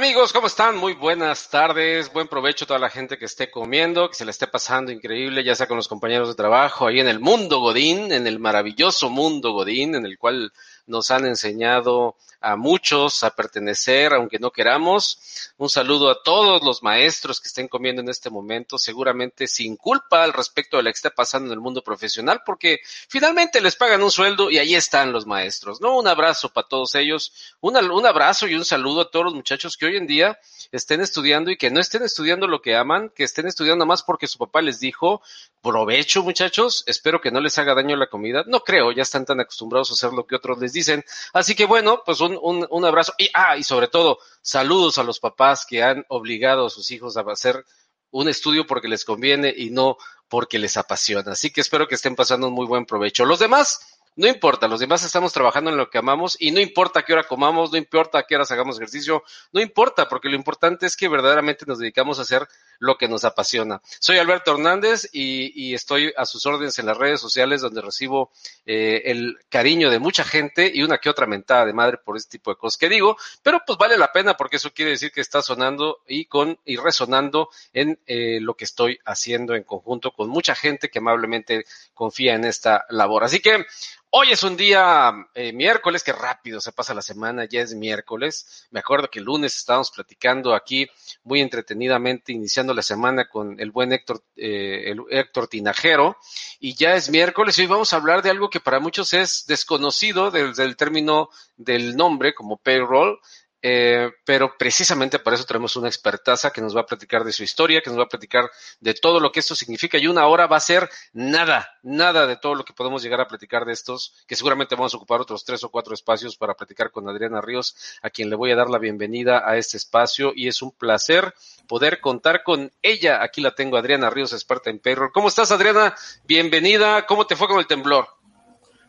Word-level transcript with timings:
Amigos? 0.00 0.32
¿Cómo 0.32 0.46
están? 0.46 0.78
Muy 0.78 0.94
buenas 0.94 1.50
tardes, 1.50 2.10
buen 2.10 2.26
provecho 2.26 2.64
a 2.64 2.68
toda 2.68 2.80
la 2.80 2.88
gente 2.88 3.18
que 3.18 3.26
esté 3.26 3.50
comiendo, 3.50 4.08
que 4.08 4.14
se 4.14 4.24
le 4.24 4.30
esté 4.30 4.46
pasando 4.46 4.90
increíble, 4.90 5.44
ya 5.44 5.54
sea 5.54 5.66
con 5.66 5.76
los 5.76 5.88
compañeros 5.88 6.26
de 6.26 6.34
trabajo, 6.34 6.86
ahí 6.86 7.00
en 7.00 7.06
el 7.06 7.20
mundo 7.20 7.60
Godín, 7.60 8.10
en 8.10 8.26
el 8.26 8.38
maravilloso 8.38 9.10
mundo 9.10 9.52
Godín, 9.52 9.94
en 9.94 10.06
el 10.06 10.16
cual 10.16 10.54
nos 10.86 11.10
han 11.10 11.26
enseñado 11.26 12.16
a 12.40 12.56
muchos 12.56 13.22
a 13.22 13.30
pertenecer, 13.30 14.12
aunque 14.12 14.38
no 14.38 14.50
queramos. 14.50 15.18
Un 15.58 15.68
saludo 15.68 16.10
a 16.10 16.22
todos 16.22 16.62
los 16.62 16.82
maestros 16.82 17.40
que 17.40 17.48
estén 17.48 17.68
comiendo 17.68 18.00
en 18.00 18.08
este 18.08 18.30
momento, 18.30 18.78
seguramente 18.78 19.46
sin 19.46 19.76
culpa 19.76 20.24
al 20.24 20.32
respecto 20.32 20.76
de 20.76 20.82
lo 20.82 20.90
que 20.90 20.96
está 20.96 21.10
pasando 21.10 21.48
en 21.48 21.52
el 21.52 21.60
mundo 21.60 21.82
profesional, 21.82 22.42
porque 22.44 22.80
finalmente 23.08 23.60
les 23.60 23.76
pagan 23.76 24.02
un 24.02 24.10
sueldo 24.10 24.50
y 24.50 24.58
ahí 24.58 24.74
están 24.74 25.12
los 25.12 25.26
maestros, 25.26 25.80
¿no? 25.80 25.98
Un 25.98 26.08
abrazo 26.08 26.50
para 26.52 26.66
todos 26.66 26.94
ellos, 26.94 27.32
un, 27.60 27.76
un 27.76 28.06
abrazo 28.06 28.48
y 28.48 28.54
un 28.54 28.64
saludo 28.64 29.02
a 29.02 29.10
todos 29.10 29.26
los 29.26 29.34
muchachos 29.34 29.76
que 29.76 29.86
hoy 29.86 29.96
en 29.96 30.06
día 30.06 30.38
estén 30.72 31.00
estudiando 31.00 31.50
y 31.50 31.56
que 31.56 31.70
no 31.70 31.80
estén 31.80 32.02
estudiando 32.02 32.46
lo 32.46 32.62
que 32.62 32.76
aman, 32.76 33.10
que 33.10 33.24
estén 33.24 33.46
estudiando 33.46 33.86
más 33.86 34.02
porque 34.02 34.26
su 34.26 34.38
papá 34.38 34.62
les 34.62 34.80
dijo, 34.80 35.20
provecho 35.62 36.22
muchachos, 36.22 36.84
espero 36.86 37.20
que 37.20 37.30
no 37.30 37.40
les 37.40 37.58
haga 37.58 37.74
daño 37.74 37.96
la 37.96 38.08
comida. 38.08 38.44
No 38.46 38.60
creo, 38.60 38.92
ya 38.92 39.02
están 39.02 39.24
tan 39.24 39.40
acostumbrados 39.40 39.90
a 39.90 39.94
hacer 39.94 40.12
lo 40.12 40.26
que 40.26 40.36
otros 40.36 40.58
les 40.58 40.72
dicen. 40.72 41.04
Así 41.32 41.54
que 41.54 41.66
bueno, 41.66 42.02
pues 42.04 42.20
un, 42.20 42.29
un, 42.40 42.66
un 42.70 42.84
abrazo 42.84 43.14
y, 43.18 43.28
ah, 43.34 43.56
y 43.56 43.62
sobre 43.62 43.88
todo, 43.88 44.18
saludos 44.42 44.98
a 44.98 45.02
los 45.02 45.20
papás 45.20 45.66
que 45.66 45.82
han 45.82 46.04
obligado 46.08 46.66
a 46.66 46.70
sus 46.70 46.90
hijos 46.90 47.16
a 47.16 47.20
hacer 47.22 47.64
un 48.10 48.28
estudio 48.28 48.66
porque 48.66 48.88
les 48.88 49.04
conviene 49.04 49.52
y 49.56 49.70
no 49.70 49.96
porque 50.28 50.58
les 50.58 50.76
apasiona. 50.76 51.32
Así 51.32 51.50
que 51.50 51.60
espero 51.60 51.88
que 51.88 51.94
estén 51.94 52.16
pasando 52.16 52.48
un 52.48 52.54
muy 52.54 52.66
buen 52.66 52.86
provecho. 52.86 53.24
Los 53.24 53.38
demás, 53.38 53.98
no 54.16 54.26
importa, 54.26 54.68
los 54.68 54.80
demás 54.80 55.04
estamos 55.04 55.32
trabajando 55.32 55.70
en 55.70 55.76
lo 55.76 55.90
que 55.90 55.98
amamos 55.98 56.36
y 56.38 56.50
no 56.50 56.60
importa 56.60 57.02
qué 57.02 57.12
hora 57.12 57.24
comamos, 57.24 57.72
no 57.72 57.78
importa 57.78 58.24
qué 58.24 58.36
horas 58.36 58.50
hagamos 58.50 58.76
ejercicio, 58.76 59.22
no 59.52 59.60
importa, 59.60 60.08
porque 60.08 60.28
lo 60.28 60.36
importante 60.36 60.86
es 60.86 60.96
que 60.96 61.08
verdaderamente 61.08 61.64
nos 61.66 61.78
dedicamos 61.78 62.18
a 62.18 62.22
hacer 62.22 62.46
lo 62.80 62.96
que 62.98 63.06
nos 63.06 63.24
apasiona. 63.24 63.80
Soy 64.00 64.18
Alberto 64.18 64.52
Hernández 64.52 65.08
y, 65.12 65.74
estoy 65.74 66.12
a 66.16 66.24
sus 66.24 66.44
órdenes 66.46 66.78
en 66.78 66.86
las 66.86 66.96
redes 66.96 67.20
sociales 67.20 67.60
donde 67.60 67.80
recibo 67.80 68.32
eh, 68.66 69.02
el 69.04 69.38
cariño 69.48 69.90
de 69.90 69.98
mucha 69.98 70.24
gente 70.24 70.70
y 70.74 70.82
una 70.82 70.98
que 70.98 71.10
otra 71.10 71.26
mentada 71.26 71.66
de 71.66 71.72
madre 71.72 71.98
por 71.98 72.16
este 72.16 72.38
tipo 72.38 72.50
de 72.50 72.56
cosas 72.56 72.78
que 72.78 72.88
digo, 72.88 73.16
pero 73.42 73.60
pues 73.64 73.78
vale 73.78 73.96
la 73.96 74.10
pena 74.10 74.36
porque 74.36 74.56
eso 74.56 74.72
quiere 74.72 74.92
decir 74.92 75.12
que 75.12 75.20
está 75.20 75.42
sonando 75.42 75.98
y 76.08 76.24
con 76.24 76.58
y 76.64 76.76
resonando 76.76 77.50
en 77.72 78.00
eh, 78.06 78.40
lo 78.40 78.54
que 78.54 78.64
estoy 78.64 78.98
haciendo 79.04 79.54
en 79.54 79.62
conjunto 79.62 80.10
con 80.12 80.28
mucha 80.28 80.54
gente 80.54 80.88
que 80.88 80.98
amablemente 80.98 81.64
confía 81.94 82.34
en 82.34 82.44
esta 82.44 82.86
labor. 82.88 83.24
Así 83.24 83.40
que 83.40 83.64
Hoy 84.12 84.32
es 84.32 84.42
un 84.42 84.56
día 84.56 85.12
eh, 85.36 85.52
miércoles, 85.52 86.02
que 86.02 86.12
rápido 86.12 86.60
se 86.60 86.72
pasa 86.72 86.92
la 86.92 87.00
semana, 87.00 87.44
ya 87.44 87.60
es 87.60 87.74
miércoles. 87.74 88.66
Me 88.72 88.80
acuerdo 88.80 89.08
que 89.08 89.20
el 89.20 89.26
lunes 89.26 89.54
estábamos 89.54 89.92
platicando 89.92 90.52
aquí 90.52 90.88
muy 91.22 91.40
entretenidamente, 91.40 92.32
iniciando 92.32 92.74
la 92.74 92.82
semana 92.82 93.28
con 93.28 93.60
el 93.60 93.70
buen 93.70 93.92
Héctor, 93.92 94.24
eh, 94.34 94.90
el 94.90 95.04
Héctor 95.10 95.46
Tinajero, 95.46 96.16
y 96.58 96.74
ya 96.74 96.96
es 96.96 97.08
miércoles 97.08 97.56
y 97.56 97.60
hoy 97.60 97.66
vamos 97.68 97.92
a 97.92 97.98
hablar 97.98 98.20
de 98.22 98.30
algo 98.30 98.50
que 98.50 98.58
para 98.58 98.80
muchos 98.80 99.14
es 99.14 99.46
desconocido 99.46 100.32
desde 100.32 100.64
el 100.64 100.76
término 100.76 101.28
del 101.56 101.94
nombre 101.96 102.34
como 102.34 102.56
payroll, 102.56 103.20
eh, 103.62 104.10
pero 104.24 104.56
precisamente 104.56 105.18
para 105.18 105.36
eso 105.36 105.44
tenemos 105.44 105.76
una 105.76 105.88
expertaza 105.88 106.50
que 106.50 106.60
nos 106.60 106.74
va 106.74 106.82
a 106.82 106.86
platicar 106.86 107.24
de 107.24 107.32
su 107.32 107.42
historia, 107.42 107.82
que 107.82 107.90
nos 107.90 107.98
va 107.98 108.04
a 108.04 108.08
platicar 108.08 108.50
de 108.80 108.94
todo 108.94 109.20
lo 109.20 109.30
que 109.32 109.40
esto 109.40 109.54
significa 109.54 109.98
y 109.98 110.06
una 110.06 110.26
hora 110.26 110.46
va 110.46 110.56
a 110.56 110.60
ser 110.60 110.88
nada, 111.12 111.78
nada 111.82 112.26
de 112.26 112.36
todo 112.36 112.54
lo 112.54 112.64
que 112.64 112.72
podemos 112.72 113.02
llegar 113.02 113.20
a 113.20 113.28
platicar 113.28 113.66
de 113.66 113.72
estos, 113.72 114.14
que 114.26 114.36
seguramente 114.36 114.74
vamos 114.76 114.94
a 114.94 114.96
ocupar 114.96 115.20
otros 115.20 115.44
tres 115.44 115.62
o 115.64 115.68
cuatro 115.68 115.92
espacios 115.92 116.36
para 116.36 116.54
platicar 116.54 116.90
con 116.90 117.08
Adriana 117.08 117.40
Ríos, 117.40 117.76
a 118.02 118.10
quien 118.10 118.30
le 118.30 118.36
voy 118.36 118.50
a 118.50 118.56
dar 118.56 118.70
la 118.70 118.78
bienvenida 118.78 119.42
a 119.44 119.56
este 119.56 119.76
espacio 119.76 120.32
y 120.34 120.48
es 120.48 120.62
un 120.62 120.72
placer 120.72 121.34
poder 121.66 122.00
contar 122.00 122.42
con 122.42 122.72
ella. 122.82 123.22
Aquí 123.22 123.40
la 123.40 123.54
tengo, 123.54 123.76
Adriana 123.76 124.10
Ríos, 124.10 124.32
experta 124.32 124.70
en 124.70 124.78
payroll. 124.78 125.12
¿Cómo 125.12 125.28
estás, 125.28 125.52
Adriana? 125.52 125.94
Bienvenida. 126.24 127.04
¿Cómo 127.06 127.26
te 127.26 127.36
fue 127.36 127.46
con 127.46 127.58
el 127.58 127.66
temblor? 127.66 128.08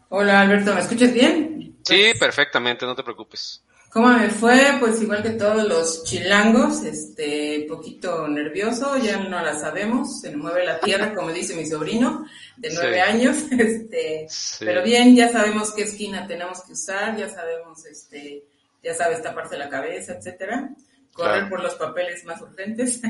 Hola, 0.09 0.41
Alberto, 0.41 0.73
¿me 0.73 0.81
escuchas 0.81 1.13
bien? 1.13 1.77
Sí, 1.83 2.13
perfectamente, 2.19 2.85
no 2.85 2.95
te 2.95 3.03
preocupes. 3.03 3.63
¿Cómo 3.91 4.07
me 4.07 4.29
fue? 4.29 4.77
Pues 4.79 5.01
igual 5.01 5.21
que 5.21 5.31
todos 5.31 5.67
los 5.67 6.05
chilangos, 6.05 6.81
este, 6.85 7.65
poquito 7.67 8.25
nervioso, 8.25 8.97
ya 8.97 9.17
no 9.17 9.41
la 9.41 9.53
sabemos, 9.59 10.21
se 10.21 10.33
mueve 10.35 10.63
la 10.63 10.79
tierra, 10.79 11.13
como 11.13 11.33
dice 11.33 11.55
mi 11.55 11.65
sobrino, 11.65 12.25
de 12.55 12.73
nueve 12.73 13.01
años, 13.01 13.43
este, 13.51 14.27
pero 14.61 14.81
bien, 14.81 15.13
ya 15.13 15.27
sabemos 15.27 15.73
qué 15.73 15.83
esquina 15.83 16.25
tenemos 16.25 16.61
que 16.63 16.71
usar, 16.71 17.17
ya 17.17 17.27
sabemos, 17.27 17.85
este, 17.85 18.45
ya 18.81 18.93
sabes 18.93 19.21
taparse 19.21 19.57
la 19.57 19.67
cabeza, 19.67 20.13
etcétera, 20.13 20.69
correr 21.11 21.49
por 21.49 21.61
los 21.61 21.75
papeles 21.75 22.23
más 22.23 22.41
urgentes 22.41 23.01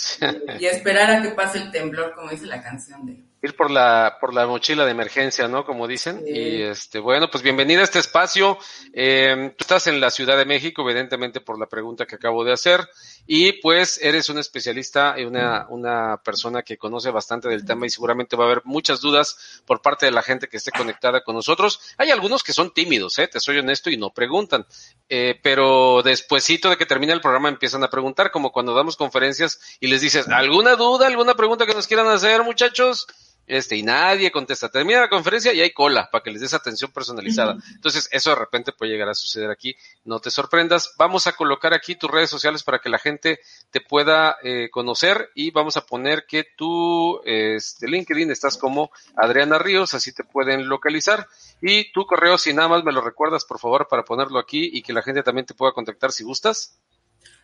y 0.58 0.66
esperar 0.66 1.12
a 1.12 1.22
que 1.22 1.28
pase 1.28 1.58
el 1.58 1.70
temblor, 1.70 2.12
como 2.12 2.30
dice 2.30 2.46
la 2.46 2.60
canción 2.60 3.06
de 3.06 3.22
ir 3.44 3.54
por 3.56 3.70
la 3.70 4.16
por 4.20 4.32
la 4.32 4.46
mochila 4.46 4.84
de 4.86 4.90
emergencia, 4.90 5.46
¿no? 5.48 5.66
Como 5.66 5.86
dicen. 5.86 6.22
Y 6.26 6.62
este, 6.62 6.98
bueno, 6.98 7.28
pues 7.30 7.42
bienvenida 7.42 7.80
a 7.80 7.84
este 7.84 7.98
espacio. 7.98 8.58
Eh, 8.94 9.52
tú 9.56 9.64
estás 9.64 9.86
en 9.86 10.00
la 10.00 10.10
Ciudad 10.10 10.38
de 10.38 10.46
México, 10.46 10.82
evidentemente 10.82 11.40
por 11.40 11.58
la 11.58 11.66
pregunta 11.66 12.06
que 12.06 12.14
acabo 12.14 12.42
de 12.42 12.52
hacer, 12.52 12.88
y 13.26 13.60
pues 13.60 14.00
eres 14.02 14.30
un 14.30 14.38
especialista 14.38 15.14
y 15.18 15.24
una, 15.24 15.66
una 15.68 16.16
persona 16.24 16.62
que 16.62 16.78
conoce 16.78 17.10
bastante 17.10 17.48
del 17.48 17.66
tema 17.66 17.84
y 17.86 17.90
seguramente 17.90 18.34
va 18.34 18.44
a 18.44 18.46
haber 18.46 18.62
muchas 18.64 19.02
dudas 19.02 19.62
por 19.66 19.82
parte 19.82 20.06
de 20.06 20.12
la 20.12 20.22
gente 20.22 20.48
que 20.48 20.56
esté 20.56 20.70
conectada 20.70 21.22
con 21.22 21.34
nosotros. 21.34 21.80
Hay 21.98 22.10
algunos 22.10 22.42
que 22.42 22.54
son 22.54 22.72
tímidos, 22.72 23.18
¿eh? 23.18 23.28
Te 23.28 23.40
soy 23.40 23.58
honesto 23.58 23.90
y 23.90 23.98
no 23.98 24.10
preguntan. 24.10 24.66
Eh, 25.10 25.38
pero 25.42 26.02
despuesito 26.02 26.70
de 26.70 26.78
que 26.78 26.86
termine 26.86 27.12
el 27.12 27.20
programa 27.20 27.50
empiezan 27.50 27.84
a 27.84 27.90
preguntar, 27.90 28.30
como 28.30 28.52
cuando 28.52 28.74
damos 28.74 28.96
conferencias 28.96 29.60
y 29.80 29.88
les 29.88 30.00
dices, 30.00 30.28
¿alguna 30.28 30.76
duda, 30.76 31.06
alguna 31.06 31.34
pregunta 31.34 31.66
que 31.66 31.74
nos 31.74 31.86
quieran 31.86 32.08
hacer, 32.08 32.42
muchachos? 32.42 33.06
Este, 33.46 33.76
y 33.76 33.82
nadie 33.82 34.30
contesta. 34.30 34.68
Termina 34.70 35.00
la 35.00 35.08
conferencia 35.08 35.52
y 35.52 35.60
hay 35.60 35.72
cola 35.72 36.08
para 36.10 36.22
que 36.22 36.30
les 36.30 36.40
des 36.40 36.54
atención 36.54 36.90
personalizada. 36.92 37.56
Entonces, 37.74 38.08
eso 38.10 38.30
de 38.30 38.36
repente 38.36 38.72
puede 38.72 38.92
llegar 38.92 39.08
a 39.08 39.14
suceder 39.14 39.50
aquí. 39.50 39.76
No 40.04 40.20
te 40.20 40.30
sorprendas. 40.30 40.94
Vamos 40.98 41.26
a 41.26 41.32
colocar 41.32 41.74
aquí 41.74 41.94
tus 41.94 42.10
redes 42.10 42.30
sociales 42.30 42.62
para 42.62 42.78
que 42.78 42.88
la 42.88 42.98
gente 42.98 43.40
te 43.70 43.80
pueda 43.80 44.36
eh, 44.42 44.70
conocer 44.70 45.30
y 45.34 45.50
vamos 45.50 45.76
a 45.76 45.84
poner 45.84 46.24
que 46.26 46.44
tú, 46.56 47.20
este, 47.24 47.86
LinkedIn, 47.88 48.30
estás 48.30 48.56
como 48.56 48.90
Adriana 49.16 49.58
Ríos, 49.58 49.94
así 49.94 50.12
te 50.12 50.24
pueden 50.24 50.68
localizar. 50.68 51.26
Y 51.60 51.92
tu 51.92 52.06
correo, 52.06 52.38
si 52.38 52.54
nada 52.54 52.68
más 52.68 52.84
me 52.84 52.92
lo 52.92 53.00
recuerdas, 53.02 53.44
por 53.44 53.58
favor, 53.58 53.88
para 53.88 54.04
ponerlo 54.04 54.38
aquí 54.38 54.70
y 54.72 54.82
que 54.82 54.92
la 54.92 55.02
gente 55.02 55.22
también 55.22 55.46
te 55.46 55.54
pueda 55.54 55.72
contactar 55.72 56.12
si 56.12 56.24
gustas. 56.24 56.78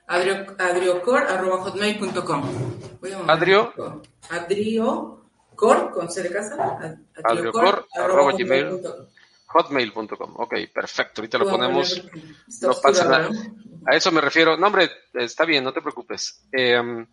Adrio, 0.06 0.46
adriocor.hotmail.com. 0.58 2.42
Adrio. 3.28 4.02
Adrio 4.28 5.20
cor 5.60 5.90
con 5.90 6.10
C 6.10 6.22
de 6.22 6.32
casa, 6.32 6.56
hotmail.com. 9.46 10.34
Ok, 10.36 10.54
perfecto. 10.72 11.20
Ahorita 11.20 11.38
lo 11.38 11.50
ponemos. 11.50 12.02
No 12.62 12.72
pasa 12.80 13.04
nada. 13.04 13.28
A 13.86 13.96
eso 13.96 14.10
me 14.10 14.20
refiero. 14.20 14.56
No, 14.56 14.68
hombre, 14.68 14.88
está 15.12 15.44
bien, 15.44 15.64
no 15.64 15.72
te 15.72 15.82
preocupes. 15.82 16.46
Eh, 16.52 17.04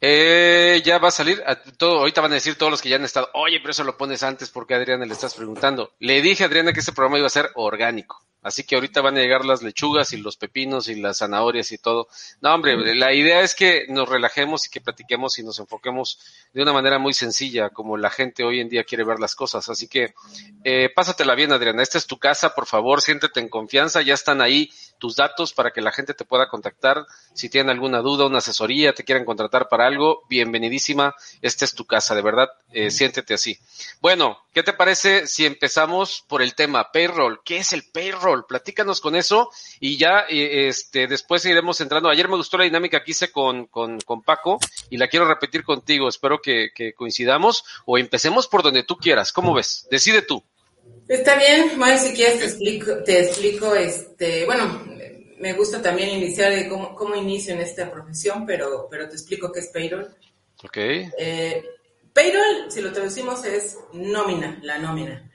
eh, 0.00 0.82
ya 0.84 0.98
va 0.98 1.08
a 1.08 1.12
salir, 1.12 1.42
todo, 1.78 2.00
ahorita 2.00 2.20
van 2.20 2.32
a 2.32 2.34
decir 2.34 2.58
todos 2.58 2.70
los 2.70 2.82
que 2.82 2.90
ya 2.90 2.96
han 2.96 3.04
estado, 3.04 3.30
oye, 3.32 3.58
pero 3.60 3.70
eso 3.70 3.82
lo 3.82 3.96
pones 3.96 4.22
antes 4.22 4.50
porque 4.50 4.74
a 4.74 4.76
Adriana 4.76 5.06
le 5.06 5.12
estás 5.12 5.34
preguntando. 5.34 5.92
Le 6.00 6.20
dije 6.20 6.42
a 6.42 6.46
Adriana 6.46 6.72
que 6.72 6.80
este 6.80 6.92
programa 6.92 7.18
iba 7.18 7.26
a 7.28 7.30
ser 7.30 7.50
orgánico. 7.54 8.25
Así 8.46 8.62
que 8.62 8.76
ahorita 8.76 9.00
van 9.00 9.16
a 9.16 9.20
llegar 9.20 9.44
las 9.44 9.60
lechugas 9.60 10.12
y 10.12 10.18
los 10.18 10.36
pepinos 10.36 10.86
y 10.86 10.94
las 10.94 11.18
zanahorias 11.18 11.72
y 11.72 11.78
todo. 11.78 12.06
No, 12.40 12.54
hombre, 12.54 12.94
la 12.94 13.12
idea 13.12 13.40
es 13.40 13.56
que 13.56 13.86
nos 13.88 14.08
relajemos 14.08 14.66
y 14.66 14.70
que 14.70 14.80
platiquemos 14.80 15.40
y 15.40 15.42
nos 15.42 15.58
enfoquemos 15.58 16.20
de 16.52 16.62
una 16.62 16.72
manera 16.72 17.00
muy 17.00 17.12
sencilla, 17.12 17.70
como 17.70 17.96
la 17.96 18.08
gente 18.08 18.44
hoy 18.44 18.60
en 18.60 18.68
día 18.68 18.84
quiere 18.84 19.02
ver 19.02 19.18
las 19.18 19.34
cosas. 19.34 19.68
Así 19.68 19.88
que 19.88 20.14
eh, 20.62 20.88
pásatela 20.94 21.34
bien, 21.34 21.50
Adriana. 21.50 21.82
Esta 21.82 21.98
es 21.98 22.06
tu 22.06 22.18
casa, 22.18 22.54
por 22.54 22.66
favor, 22.66 23.02
siéntete 23.02 23.40
en 23.40 23.48
confianza. 23.48 24.00
Ya 24.00 24.14
están 24.14 24.40
ahí 24.40 24.70
tus 25.00 25.16
datos 25.16 25.52
para 25.52 25.72
que 25.72 25.80
la 25.80 25.90
gente 25.90 26.14
te 26.14 26.24
pueda 26.24 26.48
contactar. 26.48 27.04
Si 27.34 27.48
tienen 27.48 27.70
alguna 27.70 27.98
duda, 27.98 28.26
una 28.26 28.38
asesoría, 28.38 28.94
te 28.94 29.02
quieren 29.02 29.24
contratar 29.24 29.68
para 29.68 29.88
algo, 29.88 30.22
bienvenidísima. 30.28 31.16
Esta 31.42 31.64
es 31.64 31.74
tu 31.74 31.84
casa, 31.84 32.14
de 32.14 32.22
verdad. 32.22 32.48
Eh, 32.70 32.92
siéntete 32.92 33.34
así. 33.34 33.58
Bueno, 34.00 34.38
¿qué 34.52 34.62
te 34.62 34.72
parece 34.72 35.26
si 35.26 35.46
empezamos 35.46 36.24
por 36.28 36.42
el 36.42 36.54
tema 36.54 36.92
payroll? 36.92 37.40
¿Qué 37.44 37.58
es 37.58 37.72
el 37.72 37.84
payroll? 37.92 38.35
Platícanos 38.44 39.00
con 39.00 39.16
eso 39.16 39.50
y 39.80 39.96
ya 39.96 40.26
eh, 40.28 40.68
este, 40.68 41.06
después 41.06 41.44
iremos 41.46 41.80
entrando. 41.80 42.08
Ayer 42.08 42.28
me 42.28 42.36
gustó 42.36 42.58
la 42.58 42.64
dinámica 42.64 43.02
que 43.02 43.12
hice 43.12 43.30
con, 43.32 43.66
con, 43.66 44.00
con 44.00 44.22
Paco 44.22 44.58
y 44.90 44.98
la 44.98 45.08
quiero 45.08 45.26
repetir 45.26 45.64
contigo. 45.64 46.08
Espero 46.08 46.40
que, 46.40 46.70
que, 46.74 46.92
coincidamos 46.92 47.64
o 47.84 47.96
empecemos 47.98 48.48
por 48.48 48.62
donde 48.62 48.82
tú 48.82 48.96
quieras. 48.96 49.32
¿Cómo 49.32 49.54
ves? 49.54 49.86
Decide 49.90 50.22
tú. 50.22 50.42
Está 51.08 51.36
bien, 51.36 51.78
May, 51.78 51.98
si 51.98 52.14
quieres 52.14 52.38
te 52.38 52.44
explico, 52.44 53.02
te 53.04 53.20
explico, 53.20 53.74
este, 53.74 54.44
bueno, 54.44 54.84
me 55.38 55.52
gusta 55.52 55.82
también 55.82 56.10
iniciar 56.10 56.52
de 56.52 56.68
cómo, 56.68 56.94
cómo 56.94 57.14
inicio 57.14 57.54
en 57.54 57.60
esta 57.60 57.90
profesión, 57.90 58.46
pero, 58.46 58.88
pero 58.90 59.08
te 59.08 59.14
explico 59.14 59.52
qué 59.52 59.60
es 59.60 59.68
payroll. 59.68 60.08
Ok. 60.64 60.76
Eh, 60.76 61.64
payroll, 62.12 62.70
si 62.70 62.80
lo 62.80 62.92
traducimos, 62.92 63.44
es 63.44 63.78
nómina, 63.92 64.58
la 64.62 64.78
nómina. 64.78 65.30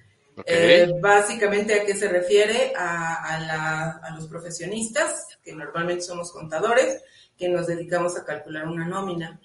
Eh, 0.45 0.93
básicamente, 0.99 1.73
¿a 1.73 1.85
qué 1.85 1.95
se 1.95 2.07
refiere? 2.07 2.73
A, 2.75 3.39
la, 3.45 3.91
a, 4.03 4.15
los 4.15 4.27
profesionistas, 4.27 5.27
que 5.43 5.53
normalmente 5.53 6.03
somos 6.03 6.31
contadores, 6.31 7.01
que 7.37 7.49
nos 7.49 7.67
dedicamos 7.67 8.17
a 8.17 8.25
calcular 8.25 8.67
una 8.67 8.87
nómina. 8.87 9.39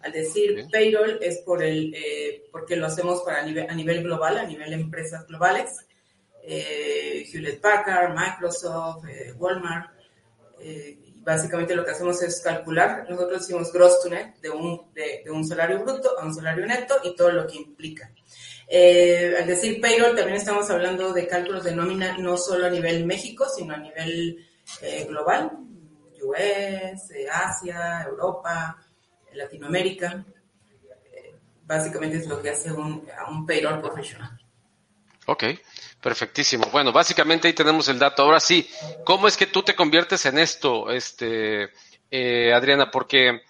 Al 0.00 0.12
decir 0.12 0.66
payroll 0.70 1.18
es 1.22 1.38
por 1.38 1.62
el, 1.62 1.94
eh, 1.94 2.44
porque 2.50 2.74
lo 2.74 2.86
hacemos 2.86 3.22
para 3.22 3.40
a, 3.40 3.44
nivel, 3.44 3.70
a 3.70 3.74
nivel 3.74 4.02
global, 4.02 4.38
a 4.38 4.44
nivel 4.44 4.72
empresas 4.72 5.26
globales. 5.28 5.86
Eh, 6.42 7.24
Hewlett 7.32 7.60
Packard, 7.60 8.12
Microsoft, 8.12 9.04
Walmart. 9.36 9.92
básicamente 11.18 11.76
lo 11.76 11.84
que 11.84 11.92
hacemos 11.92 12.20
es 12.20 12.40
calcular, 12.40 13.06
nosotros 13.08 13.42
decimos 13.42 13.72
gross 13.72 14.02
to 14.02 14.10
net, 14.10 14.34
de 14.40 14.50
un, 14.50 14.92
de, 14.92 15.22
de 15.24 15.30
un 15.30 15.46
salario 15.46 15.78
bruto 15.84 16.18
a 16.18 16.24
un 16.24 16.34
salario 16.34 16.66
neto 16.66 16.96
y 17.04 17.14
todo 17.14 17.30
lo 17.30 17.46
que 17.46 17.58
implica. 17.58 18.12
Eh, 18.74 19.36
al 19.38 19.46
decir 19.46 19.82
payroll, 19.82 20.16
también 20.16 20.38
estamos 20.38 20.70
hablando 20.70 21.12
de 21.12 21.28
cálculos 21.28 21.62
de 21.62 21.76
nómina 21.76 22.16
no 22.16 22.38
solo 22.38 22.64
a 22.64 22.70
nivel 22.70 23.04
México, 23.04 23.44
sino 23.54 23.74
a 23.74 23.76
nivel 23.76 24.48
eh, 24.80 25.04
global, 25.06 25.50
US, 26.22 27.10
eh, 27.10 27.28
Asia, 27.30 28.02
Europa, 28.08 28.78
Latinoamérica. 29.34 30.24
básicamente 31.66 32.16
es 32.16 32.26
lo 32.26 32.40
que 32.40 32.48
hace 32.48 32.72
un, 32.72 33.06
un 33.28 33.44
payroll 33.44 33.82
profesional. 33.82 34.40
Ok, 35.26 35.44
perfectísimo. 36.00 36.70
Bueno, 36.72 36.92
básicamente 36.92 37.48
ahí 37.48 37.52
tenemos 37.52 37.88
el 37.88 37.98
dato. 37.98 38.22
Ahora 38.22 38.40
sí, 38.40 38.66
¿cómo 39.04 39.28
es 39.28 39.36
que 39.36 39.48
tú 39.48 39.62
te 39.62 39.76
conviertes 39.76 40.24
en 40.24 40.38
esto, 40.38 40.90
este, 40.90 41.68
Adriana? 42.54 42.90
Porque 42.90 43.42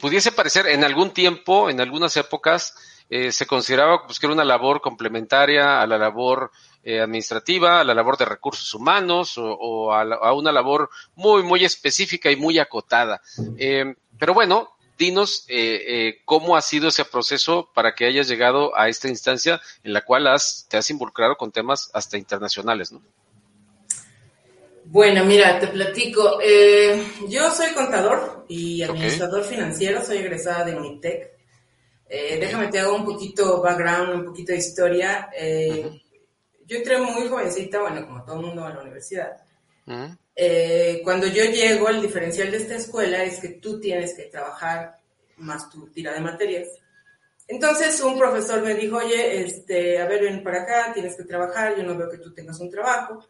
pudiese 0.00 0.32
parecer 0.32 0.68
en 0.68 0.84
algún 0.84 1.12
tiempo, 1.12 1.68
en 1.68 1.82
algunas 1.82 2.16
épocas, 2.16 2.74
eh, 3.12 3.32
se 3.32 3.44
consideraba 3.44 4.06
pues, 4.06 4.20
que 4.20 4.26
era 4.26 4.34
una 4.34 4.44
labor 4.44 4.80
complementaria 4.80 5.82
a 5.82 5.86
la 5.88 5.98
labor 5.98 6.52
eh, 6.84 7.00
administrativa, 7.00 7.80
a 7.80 7.84
la 7.84 7.92
labor 7.92 8.16
de 8.16 8.24
recursos 8.24 8.72
humanos 8.72 9.34
o, 9.36 9.92
a, 9.92 10.32
una 10.32 10.52
labor 10.52 10.88
muy, 11.16 11.42
muy 11.42 11.64
específica 11.64 12.30
y 12.30 12.36
muy 12.36 12.60
acotada. 12.60 13.20
Eh, 13.58 13.96
pero 14.16 14.32
bueno, 14.32 14.70
dinos 14.96 15.46
cómo 16.24 16.56
ha 16.56 16.62
sido 16.62 16.88
ese 16.88 17.04
proceso 17.04 17.68
para 17.74 17.94
que 17.94 18.06
hayas 18.06 18.28
llegado 18.28 18.78
a 18.78 18.88
esta 18.88 19.08
instancia 19.08 19.60
en 19.82 19.92
la 19.92 20.02
cual 20.02 20.28
has, 20.28 20.66
te 20.68 20.76
has 20.76 20.88
involucrado 20.90 21.36
con 21.36 21.50
temas 21.50 21.90
hasta 21.92 22.16
internacionales, 22.16 22.92
¿no? 22.92 23.02
Bueno, 24.84 25.24
mira, 25.24 25.58
te 25.58 25.66
platico. 25.68 26.38
yo 27.28 27.50
soy 27.50 27.72
contador 27.72 28.44
y 28.48 28.82
administrador 28.82 29.42
financiero, 29.42 30.04
soy 30.04 30.18
egresada 30.18 30.64
de 30.64 30.76
UNITEC. 30.76 31.39
Eh, 32.12 32.40
déjame 32.40 32.66
te 32.66 32.80
hago 32.80 32.96
un 32.96 33.04
poquito 33.04 33.62
background, 33.62 34.14
un 34.16 34.24
poquito 34.24 34.50
de 34.50 34.58
historia. 34.58 35.30
Eh, 35.32 36.02
yo 36.66 36.78
entré 36.78 36.98
muy 36.98 37.28
jovencita, 37.28 37.80
bueno, 37.82 38.04
como 38.04 38.24
todo 38.24 38.40
el 38.40 38.46
mundo 38.46 38.64
a 38.64 38.74
la 38.74 38.82
universidad. 38.82 39.36
Eh, 40.34 41.02
cuando 41.04 41.28
yo 41.28 41.44
llego, 41.44 41.88
el 41.88 42.02
diferencial 42.02 42.50
de 42.50 42.56
esta 42.56 42.74
escuela 42.74 43.22
es 43.22 43.38
que 43.38 43.50
tú 43.50 43.78
tienes 43.78 44.14
que 44.14 44.24
trabajar 44.24 44.98
más 45.36 45.70
tu 45.70 45.86
tira 45.90 46.12
de 46.12 46.20
materias. 46.20 46.68
Entonces 47.46 48.00
un 48.00 48.18
profesor 48.18 48.60
me 48.60 48.74
dijo, 48.74 48.96
oye, 48.96 49.42
este, 49.42 50.00
a 50.00 50.06
ver, 50.06 50.22
ven 50.22 50.42
para 50.42 50.62
acá, 50.62 50.90
tienes 50.92 51.16
que 51.16 51.22
trabajar, 51.22 51.76
yo 51.76 51.84
no 51.84 51.96
veo 51.96 52.10
que 52.10 52.18
tú 52.18 52.34
tengas 52.34 52.58
un 52.58 52.70
trabajo. 52.70 53.24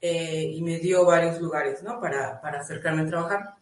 y 0.00 0.60
me 0.62 0.78
dio 0.78 1.04
varios 1.04 1.40
lugares, 1.40 1.82
¿no? 1.84 2.00
Para, 2.00 2.40
para 2.40 2.60
acercarme 2.60 3.02
a 3.02 3.06
trabajar. 3.06 3.54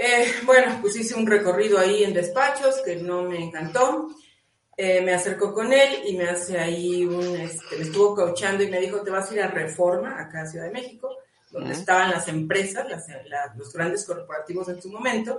Eh, 0.00 0.32
bueno, 0.44 0.78
pues 0.80 0.94
hice 0.94 1.16
un 1.16 1.26
recorrido 1.26 1.76
ahí 1.76 2.04
en 2.04 2.14
despachos 2.14 2.80
que 2.84 2.94
no 2.96 3.22
me 3.22 3.42
encantó. 3.42 4.08
Eh, 4.76 5.00
me 5.00 5.12
acercó 5.12 5.52
con 5.52 5.72
él 5.72 6.02
y 6.06 6.16
me 6.16 6.28
hace 6.28 6.56
ahí 6.56 7.04
un, 7.04 7.36
este, 7.36 7.78
me 7.78 7.82
estuvo 7.82 8.14
coachando 8.14 8.62
y 8.62 8.70
me 8.70 8.78
dijo, 8.78 9.00
te 9.00 9.10
vas 9.10 9.28
a 9.28 9.34
ir 9.34 9.42
a 9.42 9.48
Reforma, 9.48 10.20
acá 10.20 10.42
en 10.42 10.50
Ciudad 10.50 10.66
de 10.66 10.70
México, 10.70 11.16
donde 11.50 11.72
estaban 11.72 12.12
las 12.12 12.28
empresas, 12.28 12.86
los 13.56 13.72
grandes 13.72 14.04
corporativos 14.04 14.68
en 14.68 14.80
su 14.80 14.88
momento, 14.88 15.36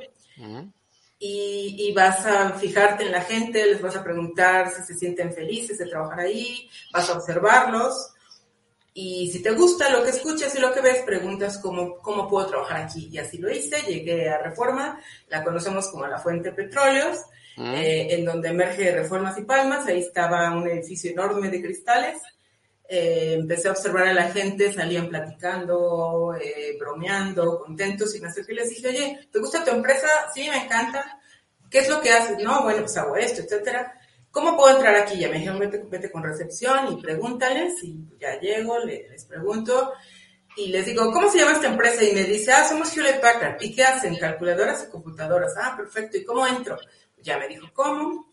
y, 1.17 1.75
y, 1.79 1.93
vas 1.93 2.25
a 2.25 2.51
fijarte 2.51 3.05
en 3.05 3.13
la 3.13 3.21
gente, 3.21 3.65
les 3.65 3.81
vas 3.81 3.95
a 3.95 4.03
preguntar 4.03 4.73
si 4.73 4.83
se 4.83 4.95
sienten 4.95 5.33
felices 5.33 5.77
de 5.77 5.85
trabajar 5.85 6.19
ahí, 6.19 6.69
vas 6.91 7.09
a 7.09 7.13
observarlos, 7.13 8.13
y 9.01 9.31
si 9.31 9.41
te 9.41 9.51
gusta 9.51 9.89
lo 9.89 10.03
que 10.03 10.09
escuchas 10.09 10.53
y 10.55 10.59
lo 10.59 10.73
que 10.73 10.81
ves, 10.81 11.03
preguntas 11.03 11.57
cómo, 11.59 11.99
cómo 11.99 12.27
puedo 12.27 12.47
trabajar 12.47 12.81
aquí. 12.81 13.07
Y 13.09 13.17
así 13.17 13.37
lo 13.37 13.49
hice, 13.49 13.81
llegué 13.83 14.29
a 14.29 14.39
Reforma, 14.39 14.99
la 15.29 15.41
conocemos 15.41 15.87
como 15.87 16.05
la 16.05 16.17
Fuente 16.17 16.51
Petróleos, 16.51 17.19
mm. 17.55 17.75
eh, 17.75 18.13
en 18.15 18.25
donde 18.25 18.49
emerge 18.49 18.91
Reformas 18.91 19.37
y 19.37 19.43
Palmas, 19.43 19.87
ahí 19.87 19.99
estaba 19.99 20.51
un 20.51 20.67
edificio 20.67 21.11
enorme 21.11 21.49
de 21.49 21.61
cristales. 21.61 22.21
Eh, 22.89 23.37
empecé 23.39 23.69
a 23.69 23.71
observar 23.71 24.05
a 24.05 24.13
la 24.13 24.31
gente, 24.31 24.73
salían 24.73 25.07
platicando, 25.07 26.35
eh, 26.35 26.75
bromeando, 26.77 27.59
contentos, 27.59 28.13
y 28.15 28.19
me 28.19 28.27
acerqué 28.27 28.51
y 28.51 28.55
les 28.55 28.69
dije, 28.69 28.89
oye, 28.89 29.29
¿te 29.31 29.39
gusta 29.39 29.63
tu 29.63 29.71
empresa? 29.71 30.09
Sí, 30.33 30.49
me 30.49 30.65
encanta. 30.65 31.21
¿Qué 31.69 31.79
es 31.79 31.89
lo 31.89 32.01
que 32.01 32.11
haces? 32.11 32.37
No, 32.43 32.63
bueno, 32.63 32.81
pues 32.81 32.97
hago 32.97 33.15
esto, 33.15 33.43
etcétera. 33.43 33.93
¿Cómo 34.31 34.55
puedo 34.55 34.75
entrar 34.75 34.95
aquí? 34.95 35.19
Ya 35.19 35.29
me 35.29 35.39
dijeron, 35.39 35.59
vete, 35.59 36.11
con 36.11 36.23
recepción 36.23 36.93
y 36.93 37.01
pregúntales. 37.01 37.83
Y 37.83 37.97
ya 38.19 38.39
llego, 38.39 38.77
les, 38.79 39.25
pregunto 39.25 39.93
y 40.55 40.67
les 40.67 40.85
digo, 40.85 41.11
¿cómo 41.11 41.29
se 41.29 41.39
llama 41.39 41.53
esta 41.53 41.67
empresa? 41.67 42.03
Y 42.03 42.13
me 42.13 42.23
dice, 42.23 42.51
ah, 42.51 42.67
somos 42.67 42.95
Hewlett 42.95 43.21
Packard. 43.21 43.61
¿Y 43.61 43.73
qué 43.73 43.83
hacen? 43.83 44.15
Calculadoras 44.17 44.85
y 44.87 44.91
computadoras. 44.91 45.53
Ah, 45.57 45.75
perfecto. 45.75 46.17
¿Y 46.17 46.25
cómo 46.25 46.45
entro? 46.45 46.77
Ya 47.21 47.37
me 47.37 47.47
dijo, 47.47 47.67
¿cómo? 47.73 48.31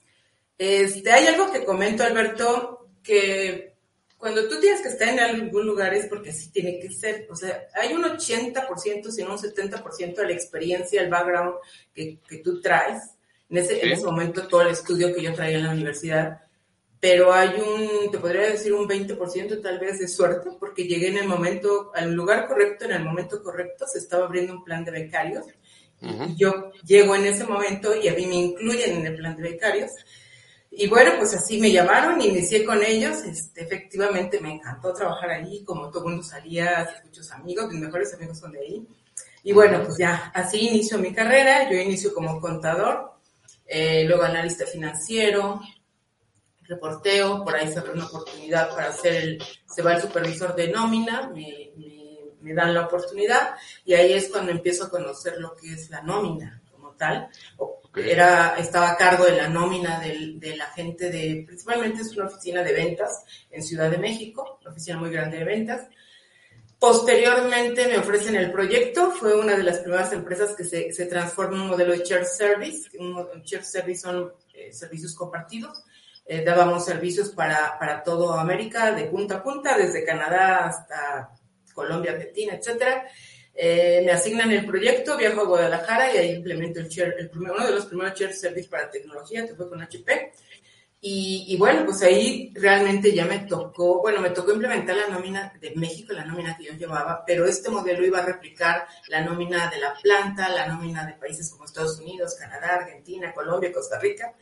Este, 0.59 1.11
hay 1.11 1.27
algo 1.27 1.51
que 1.51 1.65
comento, 1.65 2.05
Alberto, 2.05 2.89
que 3.03 3.75
cuando 4.19 4.49
tú 4.49 4.61
tienes 4.61 4.83
que 4.83 4.89
estar 4.89 5.09
en 5.09 5.21
algún 5.21 5.67
lugar 5.67 5.95
es 5.95 6.07
porque 6.07 6.31
así 6.31 6.51
tiene 6.51 6.79
que 6.79 6.91
ser. 6.91 7.27
O 7.31 7.37
sea, 7.37 7.69
hay 7.75 7.95
un 7.95 8.03
80%, 8.03 9.11
sino 9.11 9.33
un 9.33 9.39
70% 9.39 10.15
de 10.15 10.27
la 10.27 10.33
experiencia, 10.33 11.01
el 11.01 11.11
background 11.11 11.55
que, 11.95 12.19
que 12.29 12.39
tú 12.39 12.61
traes 12.61 13.16
en 13.49 13.59
ese, 13.59 14.05
momento 14.05 14.49
todo 14.49 14.63
el 14.63 14.69
estudio 14.69 15.15
que 15.15 15.23
yo 15.23 15.35
traía 15.35 15.59
en 15.59 15.65
la 15.65 15.73
universidad, 15.73 16.41
pero 16.99 17.33
hay 17.33 17.51
un, 17.51 18.11
te 18.11 18.19
podría 18.19 18.51
decir 18.51 18.73
un 18.73 18.89
20% 18.89 19.63
tal 19.63 19.79
vez 19.79 20.01
de 20.01 20.09
suerte, 20.09 20.51
porque 20.59 20.85
llegué 20.85 21.09
en 21.09 21.19
el 21.19 21.29
momento, 21.29 21.93
al 21.95 22.13
lugar 22.13 22.49
correcto, 22.49 22.87
en 22.87 22.93
el 22.93 23.05
momento 23.05 23.43
correcto, 23.43 23.87
se 23.87 23.99
estaba 23.99 24.25
abriendo 24.25 24.55
un 24.55 24.65
plan 24.65 24.85
de 24.85 24.91
becarios, 24.91 25.45
y 26.01 26.37
yo 26.37 26.73
llego 26.85 27.15
en 27.15 27.27
ese 27.27 27.45
momento 27.45 27.97
y 27.97 28.09
a 28.09 28.15
mí 28.15 28.27
me 28.27 28.35
incluyen 28.35 28.99
en 28.99 29.07
el 29.07 29.17
plan 29.17 29.37
de 29.37 29.43
becarios, 29.43 29.91
y 30.71 30.89
bueno, 30.89 31.13
pues 31.19 31.33
así 31.35 31.61
me 31.61 31.71
llamaron, 31.71 32.21
y 32.21 32.29
inicié 32.29 32.65
con 32.65 32.83
ellos, 32.83 33.19
este, 33.25 33.63
efectivamente 33.63 34.41
me 34.41 34.55
encantó 34.55 34.93
trabajar 34.93 35.31
ahí, 35.31 35.63
como 35.65 35.91
todo 35.91 36.05
el 36.05 36.11
mundo 36.11 36.23
salía, 36.23 36.89
muchos 37.05 37.31
amigos, 37.31 37.71
mis 37.71 37.81
mejores 37.81 38.13
amigos 38.15 38.39
son 38.39 38.53
de 38.53 38.61
ahí, 38.61 38.87
y 39.43 39.53
bueno, 39.53 39.81
pues 39.85 39.97
ya, 39.97 40.33
así 40.35 40.69
inicio 40.69 40.99
mi 40.99 41.15
carrera, 41.15 41.71
yo 41.71 41.77
inicio 41.79 42.13
como 42.13 42.41
contador, 42.41 43.16
eh, 43.67 44.05
luego 44.05 44.23
analista 44.23 44.65
financiero, 44.67 45.61
reporteo, 46.63 47.45
por 47.45 47.55
ahí 47.55 47.69
se 47.69 47.79
abre 47.79 47.93
una 47.93 48.07
oportunidad 48.07 48.71
para 48.71 48.89
hacer 48.89 49.15
el, 49.17 49.43
se 49.67 49.83
va 49.83 49.95
el 49.95 50.03
supervisor 50.03 50.55
de 50.55 50.69
nómina, 50.69 51.31
me, 51.35 51.73
me, 52.41 52.55
dan 52.55 52.75
la 52.75 52.87
oportunidad 52.87 53.57
y 53.85 53.95
ahí 53.95 54.13
es 54.13 54.29
cuando 54.29 54.53
empiezo 54.53 54.85
a 54.85 54.91
conocer 54.91 55.39
lo 55.39 55.55
que 55.55 55.73
es 55.73 55.91
la 55.91 56.03
nómina 56.03 56.63
como 56.71 56.93
tal. 56.93 57.29
Era, 57.97 58.57
estaba 58.59 58.91
a 58.91 58.97
cargo 58.97 59.25
de 59.25 59.37
la 59.37 59.49
nómina 59.49 60.01
del, 60.01 60.39
de 60.39 60.57
la 60.57 60.67
gente 60.67 61.11
de, 61.11 61.45
principalmente 61.47 62.03
es 62.03 62.15
una 62.17 62.27
oficina 62.27 62.63
de 62.63 62.73
ventas 62.73 63.25
en 63.51 63.63
Ciudad 63.63 63.91
de 63.91 63.99
México, 63.99 64.59
una 64.61 64.71
oficina 64.71 64.99
muy 64.99 65.11
grande 65.11 65.39
de 65.39 65.45
ventas, 65.45 65.89
Posteriormente 66.79 67.89
me 67.89 67.97
ofrecen 67.97 68.37
el 68.37 68.53
proyecto, 68.53 69.11
fue 69.11 69.35
una 69.35 69.57
de 69.57 69.63
las 69.63 69.79
primeras 69.79 70.13
empresas 70.13 70.55
que 70.55 70.65
se, 70.65 70.93
se 70.93 71.07
transforma 71.07 71.57
en 71.57 71.63
un 71.63 71.69
modelo 71.69 71.93
de 71.93 72.05
share 72.05 72.27
service. 72.27 72.91
Un, 72.99 73.43
share 73.43 73.65
service 73.65 74.03
son 74.03 74.33
eh, 74.53 74.73
servicios 74.73 75.15
compartidos. 75.15 75.83
Eh, 76.27 76.45
dábamos 76.45 76.85
servicios 76.85 77.31
para, 77.31 77.79
para 77.79 78.03
toda 78.03 78.41
América, 78.41 78.93
de 78.93 79.05
punta 79.05 79.37
a 79.37 79.43
punta, 79.43 79.79
desde 79.79 80.05
Canadá 80.05 80.67
hasta 80.67 81.31
Colombia, 81.73 82.13
Argentina, 82.13 82.55
etc. 82.55 83.05
Eh, 83.55 84.03
me 84.05 84.13
asignan 84.13 84.51
el 84.51 84.67
proyecto, 84.67 85.17
viajo 85.17 85.41
a 85.41 85.47
Guadalajara 85.47 86.15
y 86.15 86.19
ahí 86.19 86.31
implemento 86.33 86.81
el, 86.81 86.89
el 87.19 87.31
primer, 87.31 87.53
uno 87.53 87.67
de 87.67 87.73
los 87.73 87.87
primeros 87.87 88.19
share 88.19 88.35
service 88.35 88.69
para 88.69 88.91
tecnología, 88.91 89.47
que 89.47 89.55
fue 89.55 89.69
con 89.69 89.81
HP 89.81 90.33
Y, 91.09 91.57
bueno, 91.57 91.85
pues 91.85 92.03
ahí 92.03 92.53
realmente 92.53 93.15
ya 93.15 93.27
me 93.27 93.39
tocó, 93.39 94.01
bueno, 94.01 94.21
me 94.21 94.31
tocó 94.31 94.53
implementar 94.53 94.97
la 94.97 95.07
nómina 95.07 95.53
de 95.61 95.73
México, 95.77 96.13
la 96.13 96.25
nómina 96.25 96.57
que 96.57 96.65
yo 96.65 96.73
llevaba, 96.73 97.23
pero 97.25 97.47
este 97.47 97.71
modelo 97.71 98.05
iba 98.05 98.19
a 98.19 98.27
replicar 98.27 98.89
la 99.07 99.21
nómina 99.21 99.71
de 99.71 99.79
la 99.79 99.95
planta, 100.03 100.49
la 100.49 100.67
nómina 100.67 101.07
de 101.07 101.13
países 101.13 101.49
como 101.49 101.65
Estados 101.65 102.01
Unidos, 102.01 102.35
Canadá, 102.35 102.81
Argentina, 102.81 103.33
Colombia, 103.33 103.73
Costa 103.73 104.01
Rica. 104.01 104.35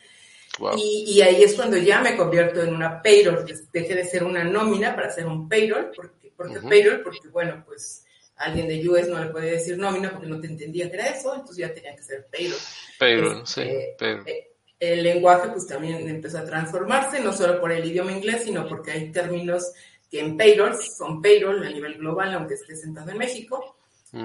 Y, 0.78 1.20
ahí 1.20 1.42
es 1.42 1.54
cuando 1.54 1.76
ya 1.76 2.00
me 2.00 2.16
convierto 2.16 2.62
en 2.62 2.74
una 2.74 3.02
payroll, 3.02 3.44
dejé 3.70 3.94
de 3.94 4.06
ser 4.06 4.24
una 4.24 4.42
nómina 4.42 4.96
para 4.96 5.10
ser 5.10 5.26
un 5.26 5.46
payroll, 5.46 5.90
porque, 5.94 6.32
porque 6.34 6.60
payroll, 6.60 7.02
porque 7.02 7.28
bueno, 7.28 7.62
pues 7.66 8.06
alguien 8.36 8.68
de 8.68 8.88
US 8.88 9.06
no 9.08 9.22
le 9.22 9.30
podía 9.30 9.50
decir 9.50 9.76
nómina 9.76 10.12
porque 10.12 10.28
no 10.28 10.40
te 10.40 10.46
entendía 10.46 10.88
que 10.88 10.96
era 10.96 11.08
eso, 11.08 11.34
entonces 11.34 11.58
ya 11.58 11.74
tenía 11.74 11.94
que 11.94 12.02
ser 12.02 12.26
payroll. 12.32 12.60
Payroll, 12.98 13.46
sí, 13.46 13.60
este, 13.60 13.96
payroll. 13.98 14.28
Eh, 14.28 14.53
el 14.80 15.02
lenguaje 15.02 15.48
pues 15.48 15.66
también 15.66 16.08
empezó 16.08 16.38
a 16.38 16.44
transformarse, 16.44 17.20
no 17.20 17.32
solo 17.32 17.60
por 17.60 17.72
el 17.72 17.84
idioma 17.84 18.12
inglés, 18.12 18.44
sino 18.44 18.68
porque 18.68 18.90
hay 18.90 19.12
términos 19.12 19.72
que 20.10 20.20
en 20.20 20.36
payroll 20.36 20.76
son 20.76 21.22
payroll 21.22 21.64
a 21.64 21.70
nivel 21.70 21.94
global, 21.94 22.34
aunque 22.34 22.54
esté 22.54 22.76
sentado 22.76 23.10
en 23.10 23.18
México. 23.18 23.76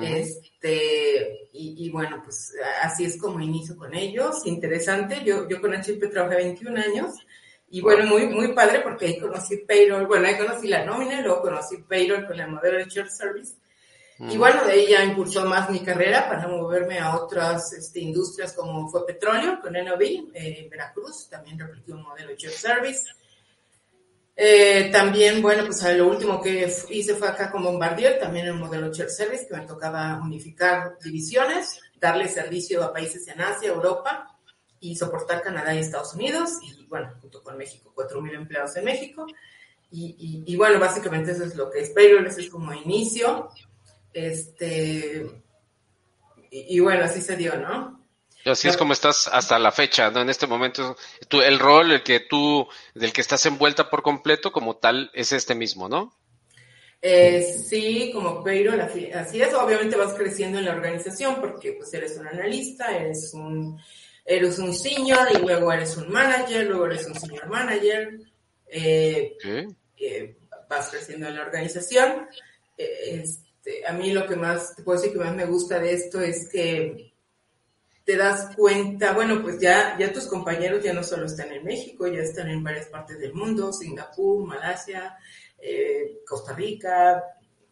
Este, 0.04 1.50
y, 1.52 1.90
bueno, 1.90 2.22
pues 2.24 2.54
así 2.84 3.06
es 3.06 3.18
como 3.18 3.40
inicio 3.40 3.76
con 3.76 3.96
ellos. 3.96 4.46
Interesante, 4.46 5.24
yo, 5.26 5.50
yo 5.50 5.60
con 5.60 5.74
HP 5.74 6.10
trabajé 6.10 6.36
21 6.36 6.80
años 6.80 7.16
y 7.72 7.82
bueno, 7.82 8.06
muy, 8.06 8.28
muy 8.28 8.54
padre 8.54 8.82
porque 8.82 9.08
ahí 9.08 9.20
conocí 9.20 9.58
payroll, 9.58 10.06
bueno, 10.06 10.28
ahí 10.28 10.38
conocí 10.38 10.68
la 10.68 10.86
nómina, 10.86 11.22
luego 11.22 11.42
conocí 11.42 11.78
payroll 11.78 12.28
con 12.28 12.40
el 12.40 12.50
modelo 12.50 12.78
de 12.78 12.86
Shared 12.86 13.10
Service 13.10 13.56
y 14.20 14.38
bueno, 14.38 14.66
de 14.66 14.74
ahí 14.74 14.88
ya 14.88 15.04
impulsó 15.06 15.46
más 15.46 15.70
mi 15.70 15.80
carrera 15.80 16.28
para 16.28 16.46
moverme 16.46 17.00
a 17.00 17.16
otras 17.16 17.72
este, 17.72 18.02
industrias 18.02 18.52
como 18.52 18.90
fue 18.90 19.06
petróleo 19.06 19.62
con 19.62 19.72
NOV 19.72 20.02
eh, 20.02 20.60
en 20.60 20.70
Veracruz, 20.70 21.30
también 21.30 21.58
repetí 21.58 21.94
un 21.94 22.02
modelo 22.02 22.30
de 22.30 22.36
Chef 22.36 22.54
Service. 22.54 23.08
Eh, 24.36 24.90
también, 24.92 25.42
bueno, 25.42 25.66
pues 25.66 25.82
lo 25.98 26.08
último 26.08 26.42
que 26.42 26.70
hice 26.90 27.16
fue 27.16 27.30
acá 27.30 27.50
con 27.50 27.64
Bombardier, 27.64 28.20
también 28.20 28.48
en 28.48 28.54
un 28.54 28.60
modelo 28.60 28.92
Chef 28.92 29.10
Service, 29.10 29.48
que 29.48 29.56
me 29.56 29.66
tocaba 29.66 30.20
unificar 30.22 30.98
divisiones, 31.00 31.80
darle 31.96 32.28
servicio 32.28 32.84
a 32.84 32.92
países 32.92 33.26
en 33.30 33.40
Asia, 33.40 33.70
Europa 33.70 34.38
y 34.82 34.96
soportar 34.98 35.42
Canadá 35.42 35.74
y 35.74 35.80
Estados 35.80 36.14
Unidos, 36.14 36.52
y 36.62 36.86
bueno, 36.88 37.14
junto 37.22 37.42
con 37.42 37.58
México, 37.58 37.94
4.000 37.96 38.36
empleados 38.36 38.76
en 38.76 38.86
México. 38.86 39.26
Y, 39.92 40.44
y, 40.46 40.56
bueno, 40.56 40.80
básicamente 40.80 41.32
eso 41.32 41.44
es 41.44 41.56
lo 41.56 41.72
que 41.72 41.80
es 41.80 41.90
Payroll, 41.90 42.28
eso 42.28 42.40
es 42.40 42.50
como 42.50 42.72
inicio. 42.74 43.50
Este, 44.14 45.30
y, 46.52 46.80
bueno, 46.80 47.04
así 47.04 47.22
se 47.22 47.36
dio, 47.36 47.56
¿no? 47.58 48.00
así 48.46 48.68
es 48.68 48.78
como 48.78 48.94
estás 48.94 49.30
hasta 49.32 49.60
la 49.60 49.72
fecha, 49.72 50.10
¿no? 50.10 50.22
En 50.22 50.30
este 50.30 50.48
momento, 50.48 50.98
tú, 51.28 51.42
el 51.42 51.60
rol 51.60 51.92
el 51.92 52.04
que 52.04 52.22
tú, 52.22 52.68
del 52.96 53.14
que 53.14 53.22
estás 53.22 53.46
envuelta 53.46 53.90
por 53.90 54.02
completo 54.02 54.52
como 54.52 54.78
tal, 54.78 55.12
es 55.14 55.32
este 55.32 55.54
mismo, 55.54 55.88
¿no? 55.88 56.16
Eh, 57.02 57.44
sí, 57.44 58.12
como 58.14 58.44
pero 58.44 58.74
así 58.82 59.42
es, 59.42 59.54
obviamente 59.54 59.96
vas 59.96 60.14
creciendo 60.16 60.60
en 60.60 60.66
la 60.66 60.74
organización 60.74 61.40
porque 61.40 61.74
pues 61.74 61.94
eres 61.94 62.18
un 62.18 62.28
analista, 62.28 62.94
eres 62.94 63.34
un, 63.34 63.80
eres 64.26 64.60
un 64.60 64.74
senior 64.74 65.28
y 65.34 65.38
luego 65.38 65.72
eres 65.72 65.96
un 65.96 66.12
manager, 66.12 66.66
luego 66.66 66.88
eres 66.88 67.08
un 67.08 67.16
senior 67.16 67.48
manager, 67.48 68.20
eh, 68.68 69.38
eh, 69.98 70.36
vas 70.70 70.90
creciendo 70.90 71.28
en 71.28 71.36
la 71.36 71.44
organización. 71.44 72.28
Este, 73.60 73.86
a 73.86 73.92
mí 73.94 74.12
lo 74.12 74.26
que 74.26 74.36
más, 74.36 74.76
te 74.76 74.84
puedo 74.84 75.00
decir 75.00 75.14
que 75.14 75.24
más 75.24 75.36
me 75.36 75.46
gusta 75.46 75.80
de 75.80 75.94
esto 75.94 76.22
es 76.22 76.48
que 76.50 77.14
te 78.06 78.16
das 78.16 78.56
cuenta, 78.56 79.14
bueno, 79.14 79.42
pues 79.42 79.60
ya, 79.60 79.98
ya 80.00 80.12
tus 80.12 80.26
compañeros 80.26 80.84
ya 80.84 80.94
no 80.94 81.04
solo 81.04 81.26
están 81.26 81.52
en 81.52 81.64
México, 81.64 82.08
ya 82.08 82.22
están 82.22 82.50
en 82.50 82.64
varias 82.64 82.88
partes 82.88 83.20
del 83.20 83.34
mundo, 83.34 83.72
Singapur, 83.72 84.48
Malasia, 84.48 85.16
eh, 85.60 86.22
Costa 86.26 86.54
Rica, 86.54 87.22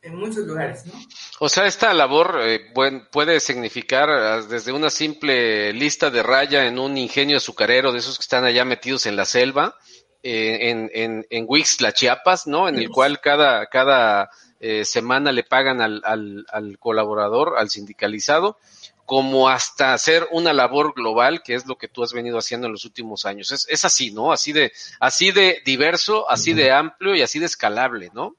en 0.02 0.16
muchos 0.16 0.46
lugares, 0.46 0.86
¿no? 0.86 0.94
O 1.40 1.50
sea, 1.50 1.66
esta 1.66 1.94
labor 1.94 2.40
eh, 2.44 2.72
puede 3.12 3.40
significar 3.40 4.10
ah, 4.10 4.42
desde 4.44 4.72
una 4.72 4.90
simple 4.90 5.74
lista 5.74 6.12
de 6.12 6.22
raya 6.22 6.68
en 6.68 6.78
un 6.78 6.98
ingenio 6.98 7.38
azucarero 7.38 7.92
de 7.92 8.00
esos 8.00 8.18
que 8.18 8.24
están 8.24 8.46
allá 8.46 8.64
metidos 8.64 9.06
en 9.06 9.16
la 9.16 9.26
selva, 9.26 9.76
eh, 10.22 10.70
en, 10.70 10.92
en, 10.94 11.26
en 11.30 11.46
Wixla, 11.48 11.94
Chiapas, 11.94 12.46
¿no? 12.46 12.68
En 12.68 12.76
el 12.76 12.90
cual 12.90 13.20
cada, 13.22 13.66
cada 13.68 14.30
eh, 14.60 14.86
semana 14.86 15.32
le 15.32 15.44
pagan 15.44 15.82
al, 15.82 16.02
al, 16.04 16.78
colaborador, 16.80 17.56
al 17.58 17.70
sindicalizado, 17.70 18.58
como 19.06 19.50
hasta 19.50 19.94
hacer 19.94 20.28
una 20.32 20.54
labor 20.54 20.94
global, 20.94 21.42
que 21.44 21.54
es 21.54 21.66
lo 21.66 21.78
que 21.78 21.88
tú 21.88 22.04
has 22.04 22.14
venido 22.14 22.38
haciendo 22.38 22.68
en 22.68 22.74
los 22.74 22.86
últimos 22.86 23.26
años. 23.26 23.52
Es, 23.52 23.66
es 23.70 23.86
así, 23.86 24.12
¿no? 24.12 24.32
Así 24.32 24.52
de, 24.52 24.72
así 25.00 25.32
de 25.32 25.62
diverso, 25.66 26.30
así 26.30 26.54
de 26.54 26.72
amplio 26.72 27.16
y 27.16 27.22
así 27.22 27.40
de 27.40 27.46
escalable, 27.46 28.10
¿no? 28.14 28.36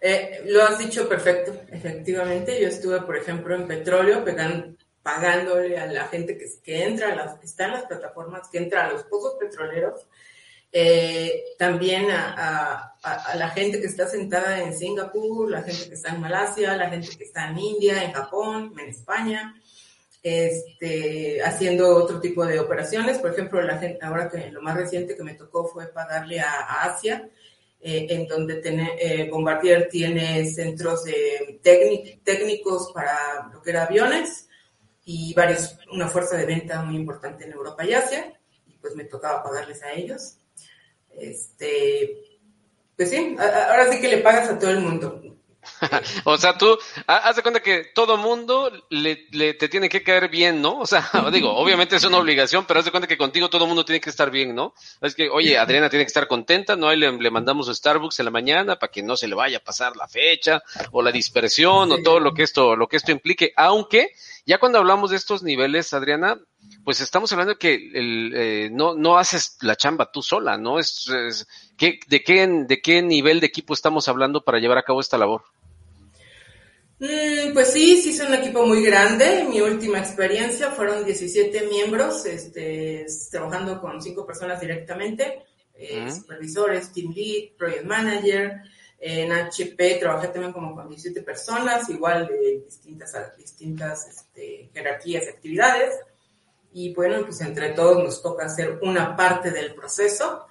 Eh, 0.00 0.42
lo 0.46 0.64
has 0.64 0.78
dicho 0.78 1.08
perfecto, 1.08 1.54
efectivamente. 1.70 2.60
Yo 2.60 2.66
estuve, 2.68 3.00
por 3.02 3.16
ejemplo, 3.16 3.54
en 3.54 3.68
petróleo, 3.68 4.24
pagándole 5.02 5.78
a 5.78 5.86
la 5.86 6.08
gente 6.08 6.36
que, 6.36 6.46
que 6.62 6.84
entra, 6.84 7.12
a 7.12 7.14
las, 7.14 7.44
está 7.44 7.66
en 7.66 7.72
las 7.72 7.84
plataformas, 7.84 8.48
que 8.50 8.58
entra 8.58 8.86
a 8.86 8.92
los 8.92 9.04
pozos 9.04 9.34
petroleros, 9.38 10.06
eh, 10.74 11.44
también 11.58 12.10
a, 12.10 12.88
la 13.34 13.48
gente 13.50 13.80
que 13.80 13.86
está 13.86 14.06
sentada 14.06 14.62
en 14.62 14.74
Singapur, 14.74 15.50
la 15.50 15.62
gente 15.62 15.88
que 15.88 15.94
está 15.94 16.14
en 16.14 16.20
Malasia, 16.20 16.76
la 16.76 16.88
gente 16.88 17.08
que 17.16 17.24
está 17.24 17.50
en 17.50 17.58
India, 17.58 18.02
en 18.02 18.12
Japón, 18.12 18.72
en 18.78 18.88
España, 18.88 19.60
este, 20.22 21.42
haciendo 21.42 21.96
otro 21.96 22.20
tipo 22.20 22.46
de 22.46 22.60
operaciones. 22.60 23.18
Por 23.18 23.32
ejemplo, 23.32 23.60
la 23.60 23.78
gente, 23.78 23.98
ahora 24.02 24.30
que 24.30 24.50
lo 24.50 24.62
más 24.62 24.76
reciente 24.76 25.16
que 25.16 25.24
me 25.24 25.34
tocó 25.34 25.66
fue 25.66 25.88
pagarle 25.88 26.40
a, 26.40 26.84
Asia, 26.84 27.28
eh, 27.80 28.06
en 28.08 28.26
donde 28.28 28.56
tiene, 28.62 28.96
eh, 28.98 29.28
Bombardier 29.28 29.88
tiene 29.90 30.46
centros 30.46 31.04
de 31.04 31.60
técnicos 32.22 32.92
para 32.94 33.50
lo 33.52 33.60
que 33.60 33.70
era 33.70 33.84
aviones 33.84 34.48
y 35.04 35.34
varios, 35.34 35.76
una 35.92 36.08
fuerza 36.08 36.36
de 36.36 36.46
venta 36.46 36.82
muy 36.82 36.96
importante 36.96 37.44
en 37.44 37.52
Europa 37.52 37.84
y 37.84 37.92
Asia, 37.92 38.32
y 38.66 38.78
pues 38.78 38.94
me 38.94 39.04
tocaba 39.04 39.42
pagarles 39.42 39.82
a 39.82 39.92
ellos. 39.92 40.38
Este, 41.18 42.16
pues 42.96 43.10
sí, 43.10 43.36
ahora 43.38 43.90
sí 43.92 44.00
que 44.00 44.08
le 44.08 44.18
pagas 44.18 44.48
a 44.48 44.58
todo 44.58 44.70
el 44.70 44.80
mundo. 44.80 45.22
o 46.24 46.36
sea, 46.36 46.58
tú, 46.58 46.76
haz 47.06 47.36
de 47.36 47.42
cuenta 47.42 47.60
que 47.60 47.84
todo 47.94 48.16
mundo 48.16 48.70
le, 48.90 49.26
le, 49.30 49.54
te 49.54 49.68
tiene 49.68 49.88
que 49.88 50.02
caer 50.02 50.28
bien, 50.28 50.60
¿no? 50.60 50.78
O 50.80 50.86
sea, 50.86 51.08
digo, 51.32 51.54
obviamente 51.54 51.96
es 51.96 52.04
una 52.04 52.18
obligación, 52.18 52.64
pero 52.66 52.80
haz 52.80 52.86
de 52.86 52.90
cuenta 52.90 53.06
que 53.06 53.16
contigo 53.16 53.48
todo 53.48 53.64
el 53.64 53.68
mundo 53.68 53.84
tiene 53.84 54.00
que 54.00 54.10
estar 54.10 54.30
bien, 54.30 54.54
¿no? 54.54 54.74
Es 55.00 55.14
que, 55.14 55.28
oye, 55.30 55.58
Adriana 55.58 55.88
tiene 55.88 56.04
que 56.04 56.08
estar 56.08 56.26
contenta, 56.26 56.74
¿no? 56.74 56.88
Ahí 56.88 56.98
le, 56.98 57.12
le 57.12 57.30
mandamos 57.30 57.68
a 57.68 57.74
Starbucks 57.74 58.18
en 58.18 58.24
la 58.24 58.30
mañana 58.30 58.78
para 58.78 58.90
que 58.90 59.02
no 59.02 59.16
se 59.16 59.28
le 59.28 59.34
vaya 59.34 59.58
a 59.58 59.64
pasar 59.64 59.96
la 59.96 60.08
fecha 60.08 60.62
o 60.90 61.02
la 61.02 61.12
dispersión 61.12 61.92
o 61.92 62.02
todo 62.02 62.18
lo 62.18 62.34
que 62.34 62.42
esto, 62.42 62.74
lo 62.74 62.88
que 62.88 62.96
esto 62.96 63.12
implique, 63.12 63.52
aunque 63.56 64.12
ya 64.44 64.58
cuando 64.58 64.78
hablamos 64.78 65.10
de 65.10 65.16
estos 65.16 65.42
niveles, 65.42 65.92
Adriana, 65.92 66.40
pues 66.84 67.00
estamos 67.00 67.32
hablando 67.32 67.54
de 67.54 67.58
que 67.58 67.74
el, 67.74 68.32
eh, 68.34 68.70
no, 68.70 68.94
no 68.94 69.16
haces 69.16 69.56
la 69.60 69.76
chamba 69.76 70.10
tú 70.10 70.22
sola, 70.22 70.58
¿no? 70.58 70.78
Es, 70.78 71.10
¿qué, 71.76 72.00
de, 72.08 72.22
qué, 72.22 72.46
¿De 72.66 72.80
qué 72.80 73.02
nivel 73.02 73.40
de 73.40 73.46
equipo 73.46 73.74
estamos 73.74 74.08
hablando 74.08 74.44
para 74.44 74.58
llevar 74.58 74.78
a 74.78 74.82
cabo 74.82 75.00
esta 75.00 75.18
labor? 75.18 75.42
Mm, 76.98 77.52
pues 77.52 77.72
sí, 77.72 78.00
sí 78.00 78.10
es 78.10 78.20
un 78.20 78.34
equipo 78.34 78.66
muy 78.66 78.84
grande. 78.84 79.46
Mi 79.48 79.60
última 79.60 79.98
experiencia 79.98 80.70
fueron 80.70 81.04
17 81.04 81.66
miembros, 81.68 82.26
este, 82.26 83.06
trabajando 83.30 83.80
con 83.80 84.02
cinco 84.02 84.26
personas 84.26 84.60
directamente, 84.60 85.44
eh, 85.74 86.10
supervisores, 86.10 86.92
team 86.92 87.12
lead, 87.12 87.56
project 87.56 87.84
manager. 87.84 88.62
En 88.98 89.32
HP 89.32 89.96
trabajé 89.96 90.28
también 90.28 90.52
como 90.52 90.76
con 90.76 90.88
17 90.88 91.22
personas, 91.22 91.88
igual 91.90 92.28
de 92.28 92.62
distintas, 92.64 93.36
distintas 93.36 94.06
este, 94.06 94.70
jerarquías 94.72 95.24
y 95.24 95.28
actividades 95.28 95.92
y 96.72 96.94
bueno, 96.94 97.22
pues 97.24 97.40
entre 97.40 97.70
todos 97.70 98.02
nos 98.02 98.22
toca 98.22 98.46
hacer 98.46 98.78
una 98.82 99.14
parte 99.14 99.50
del 99.50 99.74
proceso. 99.74 100.46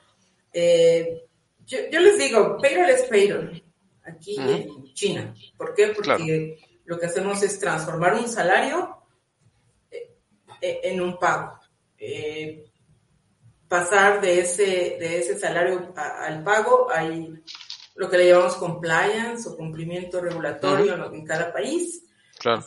Eh, 0.53 1.25
yo, 1.65 1.99
les 1.99 2.17
digo, 2.17 2.57
payroll 2.61 2.89
es 2.89 3.03
payroll 3.03 3.63
aquí 4.03 4.35
en 4.37 4.93
China. 4.93 5.33
¿Por 5.57 5.73
qué? 5.73 5.87
Porque 5.87 6.59
lo 6.85 6.99
que 6.99 7.05
hacemos 7.05 7.41
es 7.43 7.59
transformar 7.59 8.15
un 8.15 8.27
salario 8.27 8.97
eh, 9.89 10.15
eh, 10.61 10.81
en 10.83 11.01
un 11.01 11.17
pago. 11.17 11.59
pasar 13.67 14.19
de 14.19 14.41
ese, 14.41 14.97
de 14.99 15.19
ese 15.19 15.39
salario 15.39 15.93
al 15.95 16.43
pago, 16.43 16.87
hay 16.91 17.41
lo 17.95 18.09
que 18.09 18.17
le 18.17 18.29
llamamos 18.29 18.55
compliance 18.55 19.47
o 19.47 19.55
cumplimiento 19.55 20.19
regulatorio 20.19 21.11
en 21.13 21.25
cada 21.25 21.51
país. 21.51 22.03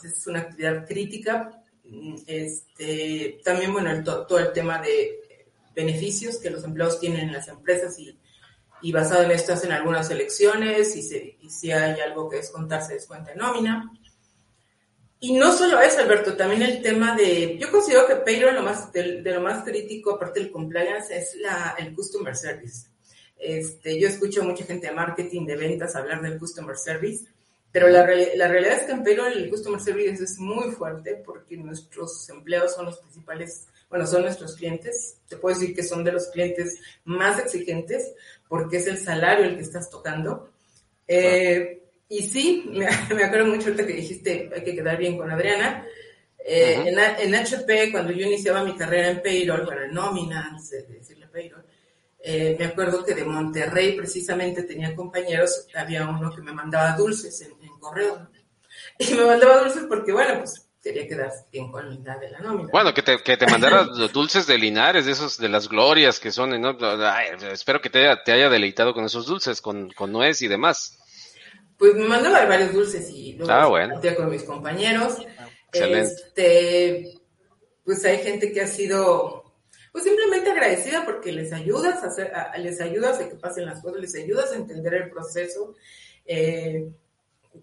Es 0.03 0.25
una 0.27 0.39
actividad 0.39 0.85
crítica 0.87 1.61
este, 2.27 3.39
también, 3.43 3.73
bueno, 3.73 4.03
todo 4.03 4.39
el 4.39 4.53
tema 4.53 4.81
de 4.81 5.19
beneficios 5.75 6.37
que 6.37 6.49
los 6.49 6.63
empleados 6.63 6.99
tienen 6.99 7.27
en 7.27 7.33
las 7.33 7.47
empresas 7.47 7.99
y, 7.99 8.17
y 8.81 8.91
basado 8.91 9.23
en 9.23 9.31
esto 9.31 9.53
hacen 9.53 9.71
algunas 9.71 10.09
elecciones 10.09 10.95
y, 10.95 11.37
y 11.41 11.49
si 11.49 11.71
hay 11.71 11.99
algo 11.99 12.29
que 12.29 12.37
descontarse 12.37 12.93
descuenta 12.93 13.31
en 13.31 13.39
nómina. 13.39 13.91
Y 15.19 15.33
no 15.33 15.51
solo 15.53 15.79
eso, 15.79 16.01
Alberto, 16.01 16.35
también 16.35 16.61
el 16.61 16.81
tema 16.81 17.15
de, 17.15 17.57
yo 17.57 17.71
considero 17.71 18.05
que 18.05 18.15
payroll 18.15 18.55
lo 18.55 18.63
más, 18.63 18.91
de, 18.91 19.21
lo 19.21 19.41
más 19.41 19.63
crítico, 19.63 20.15
aparte 20.15 20.39
del 20.39 20.51
compliance, 20.51 21.15
es 21.17 21.35
la, 21.37 21.75
el 21.79 21.95
customer 21.95 22.35
service. 22.35 22.87
Este, 23.37 23.99
yo 23.99 24.07
escucho 24.07 24.41
a 24.41 24.45
mucha 24.45 24.65
gente 24.65 24.87
de 24.87 24.93
marketing, 24.93 25.45
de 25.45 25.55
ventas, 25.55 25.95
hablar 25.95 26.21
del 26.21 26.37
customer 26.37 26.77
service, 26.77 27.25
pero 27.75 27.89
la, 27.89 28.07
la 28.35 28.47
realidad 28.47 28.77
es 28.77 28.83
que 28.83 28.93
en 28.93 29.03
payroll 29.03 29.33
el 29.33 29.49
customer 29.49 29.81
service 29.81 30.23
es 30.23 30.39
muy 30.39 30.71
fuerte 30.71 31.21
porque 31.25 31.57
nuestros 31.57 32.29
empleados 32.29 32.73
son 32.73 32.85
los 32.85 32.99
principales, 32.99 33.67
bueno, 33.89 34.07
son 34.07 34.21
nuestros 34.21 34.55
clientes. 34.55 35.17
Te 35.27 35.35
puedo 35.35 35.59
decir 35.59 35.75
que 35.75 35.83
son 35.83 36.01
de 36.01 36.13
los 36.13 36.29
clientes 36.29 36.79
más 37.03 37.37
exigentes 37.37 38.13
porque 38.47 38.77
es 38.77 38.87
el 38.87 38.97
salario 38.97 39.43
el 39.43 39.57
que 39.57 39.63
estás 39.63 39.89
tocando. 39.89 40.51
Eh, 41.05 41.83
y 42.07 42.23
sí, 42.23 42.63
me, 42.71 42.85
acuerdo 43.25 43.47
mucho 43.47 43.67
ahorita 43.67 43.85
que 43.85 43.93
dijiste 43.93 44.49
hay 44.55 44.63
que 44.63 44.73
quedar 44.73 44.97
bien 44.97 45.17
con 45.17 45.29
Adriana. 45.29 45.85
Eh, 46.39 46.81
en, 46.85 46.97
en, 46.97 47.35
HP, 47.35 47.91
cuando 47.91 48.13
yo 48.13 48.25
iniciaba 48.25 48.63
mi 48.63 48.77
carrera 48.77 49.09
en 49.09 49.21
payroll, 49.21 49.65
bueno, 49.65 49.81
en 49.81 49.93
nómina, 49.93 50.57
decirle 50.87 51.27
payroll, 51.27 51.65
eh, 52.27 52.55
me 52.57 52.65
acuerdo 52.65 53.05
que 53.05 53.13
de 53.13 53.23
Monterrey 53.23 53.95
precisamente 53.95 54.63
tenía 54.63 54.95
compañeros, 54.95 55.67
había 55.75 56.07
uno 56.07 56.33
que 56.33 56.41
me 56.41 56.51
mandaba 56.51 56.97
dulces 56.97 57.39
en, 57.41 57.53
correo. 57.79 58.29
Y 58.97 59.13
me 59.13 59.25
mandaba 59.25 59.61
dulces 59.61 59.83
porque, 59.87 60.11
bueno, 60.11 60.39
pues 60.39 60.67
quería 60.81 61.07
quedar 61.07 61.31
bien 61.51 61.71
con 61.71 62.03
la 62.03 62.17
de 62.17 62.29
la 62.31 62.39
nómina. 62.39 62.69
Bueno, 62.71 62.93
que 62.93 63.03
te, 63.03 63.19
que 63.19 63.37
te 63.37 63.45
mandara 63.45 63.83
dulces 64.13 64.47
de 64.47 64.57
Linares, 64.57 65.05
de 65.05 65.11
esos, 65.11 65.37
de 65.37 65.49
las 65.49 65.69
glorias 65.69 66.19
que 66.19 66.31
son, 66.31 66.59
¿no? 66.59 66.77
espero 67.51 67.79
que 67.79 67.89
te 67.89 67.99
haya, 67.99 68.23
te 68.23 68.31
haya 68.31 68.49
deleitado 68.49 68.93
con 68.93 69.05
esos 69.05 69.27
dulces, 69.27 69.61
con, 69.61 69.91
con 69.91 70.11
nuez 70.11 70.41
y 70.41 70.47
demás. 70.47 70.97
Pues 71.77 71.93
me 71.93 72.05
mandaba 72.05 72.45
varios 72.45 72.73
dulces 72.73 73.09
y 73.11 73.33
luego 73.33 73.51
ah, 73.51 73.67
bueno. 73.67 73.99
con 74.17 74.29
mis 74.31 74.43
compañeros. 74.43 75.17
Excelente. 75.67 76.13
Este, 76.13 77.19
pues 77.83 78.03
hay 78.05 78.17
gente 78.19 78.51
que 78.51 78.61
ha 78.61 78.67
sido 78.67 79.44
pues 79.95 80.03
simplemente 80.03 80.51
agradecida 80.51 81.05
porque 81.05 81.31
les 81.31 81.53
ayudas 81.53 82.03
a 82.03 82.07
hacer, 82.07 82.29
les 82.57 82.81
ayudas 82.81 83.17
a 83.21 83.29
que 83.29 83.35
pasen 83.35 83.65
las 83.65 83.81
cosas, 83.81 84.01
les 84.01 84.13
ayudas 84.15 84.51
a 84.51 84.57
entender 84.57 84.93
el 84.93 85.09
proceso. 85.09 85.73
Eh, 86.25 86.89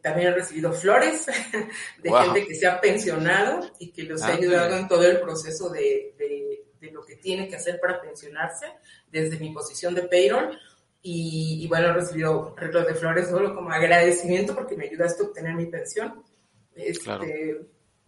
también 0.01 0.29
he 0.29 0.35
recibido 0.37 0.73
flores 0.73 1.27
de 2.03 2.11
gente 2.11 2.47
que 2.47 2.55
se 2.55 2.67
ha 2.67 2.81
pensionado 2.81 3.71
y 3.79 3.93
que 3.93 4.05
los 4.05 4.23
ha 4.23 4.29
ah, 4.29 4.37
ayudado 4.37 4.79
en 4.79 4.89
todo 4.89 5.05
el 5.05 5.21
proceso 5.21 5.69
de, 5.69 6.15
de, 6.17 6.65
de, 6.81 6.91
lo 6.91 7.05
que 7.05 7.17
tiene 7.17 7.49
que 7.49 7.57
hacer 7.57 7.79
para 7.79 8.01
pensionarse 8.01 8.65
desde 9.11 9.39
mi 9.39 9.53
posición 9.53 9.95
de 9.95 10.05
payroll 10.05 10.59
y, 11.03 11.69
bueno, 11.69 11.89
he 11.89 11.93
recibido 11.93 12.55
arreglos 12.57 12.87
de 12.87 12.95
flores 12.95 13.29
solo 13.29 13.55
como 13.55 13.71
agradecimiento 13.71 14.55
porque 14.55 14.75
me 14.75 14.87
ayudaste 14.87 15.23
a 15.23 15.27
obtener 15.27 15.55
mi 15.55 15.67
pensión. 15.67 16.23
Este, 16.75 17.61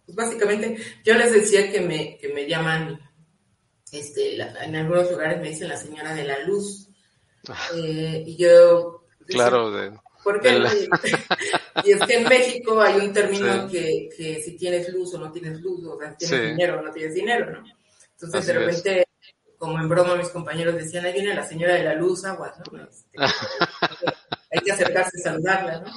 pues 0.03 0.15
básicamente, 0.15 0.77
yo 1.03 1.13
les 1.13 1.31
decía 1.31 1.71
que 1.71 1.81
me, 1.81 2.17
que 2.17 2.29
me 2.29 2.47
llaman, 2.47 2.99
este, 3.99 4.35
en 4.41 4.75
algunos 4.75 5.11
lugares 5.11 5.39
me 5.41 5.49
dicen 5.49 5.69
la 5.69 5.77
señora 5.77 6.13
de 6.13 6.23
la 6.23 6.39
luz. 6.39 6.89
Ah. 7.47 7.67
Eh, 7.75 8.23
y 8.25 8.37
yo... 8.37 9.03
Claro, 9.27 9.71
de, 9.71 9.91
porque 10.23 10.49
y 11.83 11.91
es 11.91 12.01
que 12.01 12.17
en 12.17 12.27
México 12.27 12.81
hay 12.81 12.95
un 12.95 13.13
término 13.13 13.67
que, 13.67 14.09
que, 14.15 14.41
si 14.41 14.57
tienes 14.57 14.91
luz 14.91 15.13
o 15.13 15.19
no 15.19 15.31
tienes 15.31 15.61
luz, 15.61 15.85
o 15.85 15.99
sea, 15.99 16.15
tienes 16.15 16.49
dinero 16.49 16.79
o 16.79 16.81
no 16.81 16.91
tienes 16.91 17.13
dinero, 17.13 17.51
¿no? 17.51 17.63
Entonces 18.11 18.47
de 18.47 18.53
repente 18.53 19.05
como 19.57 19.79
en 19.79 19.89
broma 19.89 20.15
mis 20.15 20.29
compañeros 20.29 20.75
decían, 20.75 21.05
ahí 21.05 21.13
viene 21.13 21.33
la 21.33 21.45
señora 21.45 21.75
de 21.75 21.83
la 21.83 21.93
luz, 21.93 22.25
agua, 22.25 22.53
¿no? 22.71 22.87
Este, 22.89 23.17
hay 24.51 24.59
que 24.61 24.71
acercarse 24.71 25.17
y 25.17 25.21
saludarla, 25.21 25.79
¿no? 25.81 25.91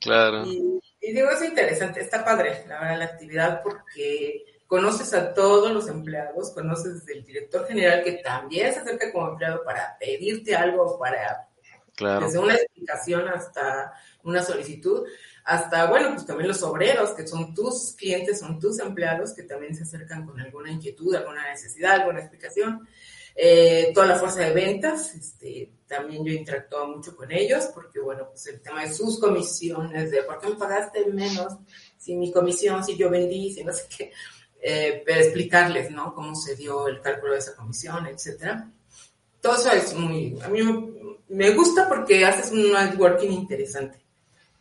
Claro. 0.00 0.44
Y, 0.46 1.12
digo, 1.12 1.30
es 1.30 1.42
interesante, 1.42 2.00
está 2.00 2.24
padre, 2.24 2.64
la 2.68 2.80
verdad, 2.80 2.98
la 2.98 3.04
actividad, 3.04 3.62
porque 3.62 4.44
conoces 4.70 5.12
a 5.14 5.34
todos 5.34 5.72
los 5.72 5.88
empleados, 5.88 6.52
conoces 6.52 7.00
desde 7.00 7.18
el 7.18 7.24
director 7.24 7.66
general 7.66 8.04
que 8.04 8.12
también 8.22 8.72
se 8.72 8.78
acerca 8.78 9.10
como 9.10 9.30
empleado 9.30 9.64
para 9.64 9.98
pedirte 9.98 10.54
algo, 10.54 10.96
para 10.96 11.48
claro. 11.96 12.24
desde 12.24 12.38
una 12.38 12.54
explicación 12.54 13.26
hasta 13.28 13.92
una 14.22 14.44
solicitud, 14.44 15.04
hasta, 15.44 15.86
bueno, 15.86 16.10
pues 16.14 16.24
también 16.24 16.46
los 16.46 16.62
obreros, 16.62 17.10
que 17.14 17.26
son 17.26 17.52
tus 17.52 17.96
clientes, 17.96 18.38
son 18.38 18.60
tus 18.60 18.78
empleados, 18.78 19.34
que 19.34 19.42
también 19.42 19.74
se 19.74 19.82
acercan 19.82 20.24
con 20.24 20.38
alguna 20.38 20.70
inquietud, 20.70 21.16
alguna 21.16 21.50
necesidad, 21.50 22.02
alguna 22.02 22.20
explicación. 22.20 22.86
Eh, 23.34 23.90
toda 23.92 24.06
la 24.06 24.18
fuerza 24.20 24.38
de 24.40 24.52
ventas, 24.52 25.16
este, 25.16 25.72
también 25.88 26.24
yo 26.24 26.32
interactúo 26.32 26.86
mucho 26.86 27.16
con 27.16 27.32
ellos, 27.32 27.70
porque, 27.74 27.98
bueno, 27.98 28.28
pues 28.28 28.46
el 28.46 28.60
tema 28.60 28.84
de 28.84 28.94
sus 28.94 29.18
comisiones, 29.18 30.12
de 30.12 30.22
por 30.22 30.38
qué 30.38 30.48
me 30.50 30.54
pagaste 30.54 31.06
menos, 31.06 31.54
si 31.98 32.14
mi 32.14 32.30
comisión, 32.30 32.84
si 32.84 32.96
yo 32.96 33.10
vendí, 33.10 33.52
si 33.52 33.64
no 33.64 33.72
sé 33.72 33.86
qué, 33.96 34.12
eh, 34.62 35.02
pero 35.04 35.20
explicarles, 35.20 35.90
¿no? 35.90 36.14
Cómo 36.14 36.34
se 36.34 36.56
dio 36.56 36.88
el 36.88 37.00
cálculo 37.00 37.32
de 37.32 37.38
esa 37.38 37.56
comisión, 37.56 38.06
etcétera. 38.06 38.70
Todo 39.40 39.54
eso 39.54 39.72
es 39.72 39.94
muy, 39.94 40.38
a 40.42 40.48
mí 40.48 40.60
me 41.28 41.50
gusta 41.50 41.88
porque 41.88 42.24
haces 42.24 42.52
un 42.52 42.72
networking 42.72 43.30
interesante. 43.30 43.98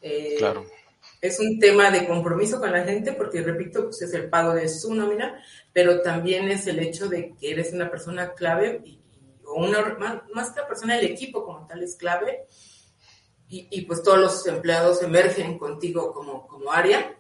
Eh, 0.02 0.36
claro 0.38 0.66
es 1.22 1.40
un 1.40 1.60
tema 1.60 1.92
de 1.92 2.08
compromiso 2.08 2.60
con 2.60 2.72
la 2.72 2.84
gente, 2.84 3.14
porque 3.14 3.42
repito, 3.42 3.86
pues 3.86 4.02
es 4.02 4.14
el 4.14 4.30
pago 4.30 4.54
de 4.54 4.70
su 4.70 4.94
nómina, 4.94 5.42
pero 5.74 6.02
también 6.02 6.50
es 6.50 6.68
el 6.68 6.80
hecho 6.80 7.10
de 7.10 7.36
que 7.36 7.52
eres 7.52 7.74
una 7.74 7.92
persona 7.92 8.34
clave, 8.34 8.82
y, 8.86 9.00
o 9.46 9.56
una, 9.56 9.98
más, 10.34 10.52
que 10.52 10.62
la 10.62 10.68
persona 10.68 10.96
del 10.96 11.06
equipo 11.06 11.44
como 11.44 11.68
tal 11.68 11.84
es 11.84 11.96
clave, 11.96 12.48
y, 13.50 13.68
y, 13.72 13.82
pues 13.82 14.04
todos 14.04 14.20
los 14.20 14.48
empleados 14.48 15.02
emergen 15.02 15.58
contigo 15.58 16.14
como, 16.14 16.48
como 16.48 16.72
área, 16.72 17.18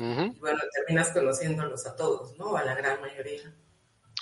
y 0.00 0.38
bueno, 0.40 0.58
terminas 0.72 1.10
conociéndolos 1.10 1.86
a 1.86 1.94
todos, 1.96 2.36
¿no? 2.38 2.56
A 2.56 2.64
la 2.64 2.74
gran 2.74 3.00
mayoría. 3.00 3.54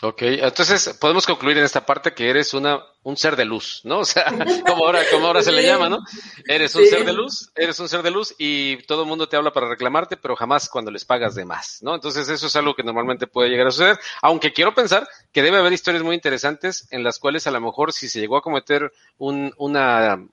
Ok, 0.00 0.22
entonces 0.22 0.96
podemos 1.00 1.26
concluir 1.26 1.58
en 1.58 1.64
esta 1.64 1.84
parte 1.84 2.14
que 2.14 2.30
eres 2.30 2.54
una 2.54 2.80
un 3.02 3.16
ser 3.16 3.36
de 3.36 3.44
luz, 3.44 3.80
¿no? 3.84 3.98
O 4.00 4.04
sea, 4.04 4.26
como 4.66 4.86
ahora, 4.86 5.00
como 5.10 5.26
ahora 5.26 5.42
se 5.42 5.50
le 5.50 5.62
llama, 5.62 5.88
¿no? 5.88 5.98
Eres 6.46 6.74
un 6.76 6.86
ser 6.86 7.04
de 7.04 7.12
luz, 7.12 7.50
eres 7.56 7.80
un 7.80 7.88
ser 7.88 8.02
de 8.02 8.10
luz 8.10 8.34
y 8.38 8.76
todo 8.84 9.02
el 9.02 9.08
mundo 9.08 9.28
te 9.28 9.36
habla 9.36 9.52
para 9.52 9.68
reclamarte, 9.68 10.16
pero 10.16 10.36
jamás 10.36 10.68
cuando 10.68 10.90
les 10.90 11.04
pagas 11.04 11.34
de 11.34 11.44
más, 11.44 11.78
¿no? 11.82 11.94
Entonces 11.94 12.28
eso 12.28 12.46
es 12.46 12.54
algo 12.54 12.74
que 12.74 12.84
normalmente 12.84 13.26
puede 13.26 13.48
llegar 13.48 13.66
a 13.66 13.70
suceder, 13.70 13.98
aunque 14.22 14.52
quiero 14.52 14.74
pensar 14.74 15.08
que 15.32 15.42
debe 15.42 15.56
haber 15.56 15.72
historias 15.72 16.04
muy 16.04 16.14
interesantes 16.14 16.86
en 16.90 17.02
las 17.02 17.18
cuales 17.18 17.46
a 17.46 17.50
lo 17.50 17.60
mejor 17.60 17.92
si 17.92 18.08
se 18.08 18.20
llegó 18.20 18.36
a 18.36 18.42
cometer 18.42 18.92
un, 19.16 19.52
una, 19.56 20.24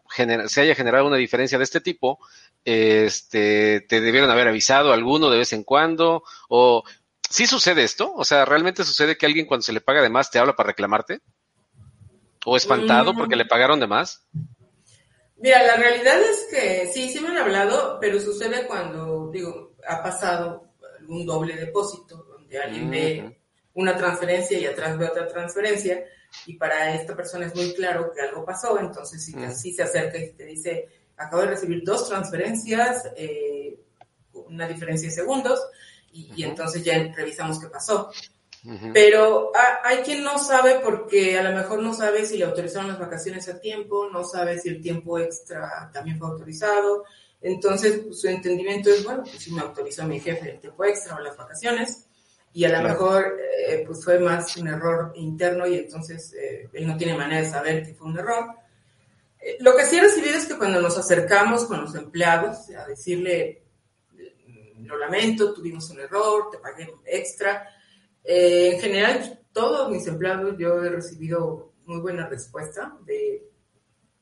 se 0.47 0.61
haya 0.61 0.75
generado 0.75 1.07
una 1.07 1.17
diferencia 1.17 1.57
de 1.57 1.63
este 1.63 1.81
tipo, 1.81 2.19
este, 2.65 3.81
te 3.81 4.01
debieron 4.01 4.29
haber 4.29 4.47
avisado 4.47 4.93
alguno 4.93 5.29
de 5.29 5.37
vez 5.37 5.53
en 5.53 5.63
cuando 5.63 6.23
o 6.49 6.83
¿Sí 7.29 7.47
sucede 7.47 7.83
esto? 7.83 8.13
O 8.13 8.23
sea, 8.23 8.45
¿realmente 8.45 8.83
sucede 8.83 9.17
que 9.17 9.25
alguien 9.25 9.45
cuando 9.45 9.63
se 9.63 9.73
le 9.73 9.81
paga 9.81 10.01
de 10.01 10.09
más 10.09 10.31
te 10.31 10.39
habla 10.39 10.55
para 10.55 10.67
reclamarte? 10.67 11.19
¿O 12.45 12.55
espantado 12.55 13.13
mm. 13.13 13.17
porque 13.17 13.35
le 13.35 13.45
pagaron 13.45 13.79
de 13.79 13.87
más? 13.87 14.25
Mira, 15.37 15.63
la 15.63 15.75
realidad 15.75 16.21
es 16.21 16.47
que 16.49 16.89
sí, 16.93 17.09
sí 17.09 17.19
me 17.19 17.29
han 17.29 17.37
hablado, 17.37 17.97
pero 17.99 18.19
sucede 18.19 18.65
cuando, 18.67 19.29
digo, 19.31 19.75
ha 19.87 20.01
pasado 20.01 20.71
algún 20.99 21.25
doble 21.25 21.55
depósito, 21.55 22.23
donde 22.23 22.59
alguien 22.59 22.89
ve 22.89 23.39
una 23.73 23.97
transferencia 23.97 24.57
y 24.57 24.65
atrás 24.65 24.97
ve 24.97 25.05
otra 25.05 25.27
transferencia, 25.27 26.03
y 26.45 26.55
para 26.57 26.95
esta 26.95 27.15
persona 27.15 27.45
es 27.47 27.55
muy 27.55 27.73
claro 27.73 28.11
que 28.13 28.21
algo 28.21 28.45
pasó, 28.45 28.79
entonces 28.79 29.23
sí, 29.23 29.73
se 29.73 29.83
acerca 29.83 30.17
y 30.17 30.31
te 30.33 30.45
dice, 30.45 30.87
acabo 31.17 31.41
de 31.41 31.49
recibir 31.49 31.83
dos 31.83 32.07
transferencias, 32.07 33.09
eh, 33.17 33.77
una 34.33 34.67
diferencia 34.67 35.09
de 35.09 35.15
segundos, 35.15 35.59
y, 36.15 36.43
entonces 36.43 36.83
ya 36.83 37.11
revisamos 37.15 37.59
qué 37.59 37.67
pasó. 37.67 38.11
Pero 38.93 39.51
hay 39.83 39.97
quien 39.97 40.23
no 40.23 40.39
sabe 40.39 40.79
porque 40.83 41.37
a 41.37 41.43
lo 41.43 41.55
mejor 41.55 41.83
no 41.83 41.93
sabe 41.93 42.25
si 42.25 42.37
le 42.37 42.45
autorizaron 42.45 42.87
las 42.87 42.97
vacaciones 42.97 43.47
a 43.47 43.59
tiempo, 43.59 44.09
no 44.11 44.23
sabe 44.23 44.57
si 44.57 44.69
el 44.69 44.81
tiempo 44.81 45.19
extra 45.19 45.91
también 45.93 46.17
fue 46.17 46.29
autorizado. 46.29 47.03
Entonces, 47.41 47.99
pues, 47.99 48.21
su 48.21 48.27
entendimiento 48.27 48.89
es, 48.89 49.03
bueno, 49.03 49.21
pues 49.21 49.43
si 49.43 49.51
me 49.51 49.61
autorizó 49.61 50.03
mi 50.05 50.19
jefe 50.19 50.49
el 50.49 50.59
tiempo 50.59 50.83
extra 50.83 51.15
o 51.15 51.19
las 51.19 51.37
vacaciones, 51.37 52.07
y 52.55 52.63
a 52.63 52.69
lo 52.69 52.87
mejor 52.87 53.37
eh, 53.67 53.83
pues 53.85 54.03
fue 54.03 54.17
más 54.17 54.55
un 54.55 54.69
error 54.69 55.11
interno 55.15 55.67
y 55.67 55.75
entonces 55.75 56.33
eh, 56.33 56.69
él 56.71 56.87
no 56.87 56.95
tiene 56.95 57.17
manera 57.17 57.41
de 57.41 57.49
saber 57.49 57.85
que 57.85 57.93
fue 57.93 58.07
un 58.07 58.17
error. 58.17 58.45
Eh, 59.41 59.57
lo 59.59 59.75
que 59.75 59.85
sí 59.85 59.97
he 59.97 60.01
recibido 60.01 60.37
es 60.37 60.45
que 60.45 60.57
cuando 60.57 60.81
nos 60.81 60.97
acercamos 60.97 61.65
con 61.65 61.81
los 61.81 61.93
empleados 61.95 62.69
a 62.69 62.87
decirle, 62.87 63.64
lo 64.85 64.97
lamento, 64.97 65.53
tuvimos 65.53 65.89
un 65.89 65.99
error, 65.99 66.49
te 66.51 66.57
pagué 66.57 66.93
extra. 67.05 67.67
Eh, 68.23 68.71
en 68.73 68.79
general, 68.79 69.39
todos 69.51 69.89
mis 69.91 70.05
empleados 70.07 70.55
yo 70.57 70.83
he 70.83 70.89
recibido 70.89 71.73
muy 71.85 71.99
buena 71.99 72.27
respuesta 72.27 72.97
de 73.05 73.47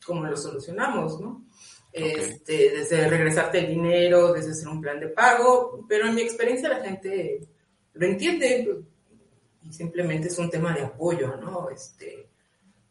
cómo 0.06 0.26
lo 0.26 0.36
solucionamos, 0.36 1.19
¿no? 1.19 1.45
Este, 1.91 2.71
desde 2.71 3.08
regresarte 3.08 3.60
el 3.60 3.67
dinero, 3.67 4.34
desde 4.34 4.52
hacer 4.52 4.67
un 4.67 4.82
plan 4.82 4.99
de 4.99 5.10
pago, 5.10 5.86
pero 5.88 6.08
en 6.08 6.15
mi 6.15 6.21
experiencia 6.21 6.67
la 6.67 6.82
gente 6.82 7.47
lo 7.93 8.06
entiende 8.06 8.84
y 9.62 9.71
simplemente 9.71 10.28
es 10.28 10.38
un 10.39 10.49
tema 10.49 10.73
de 10.73 10.82
apoyo, 10.82 11.38
¿no? 11.38 11.69
Este, 11.69 12.30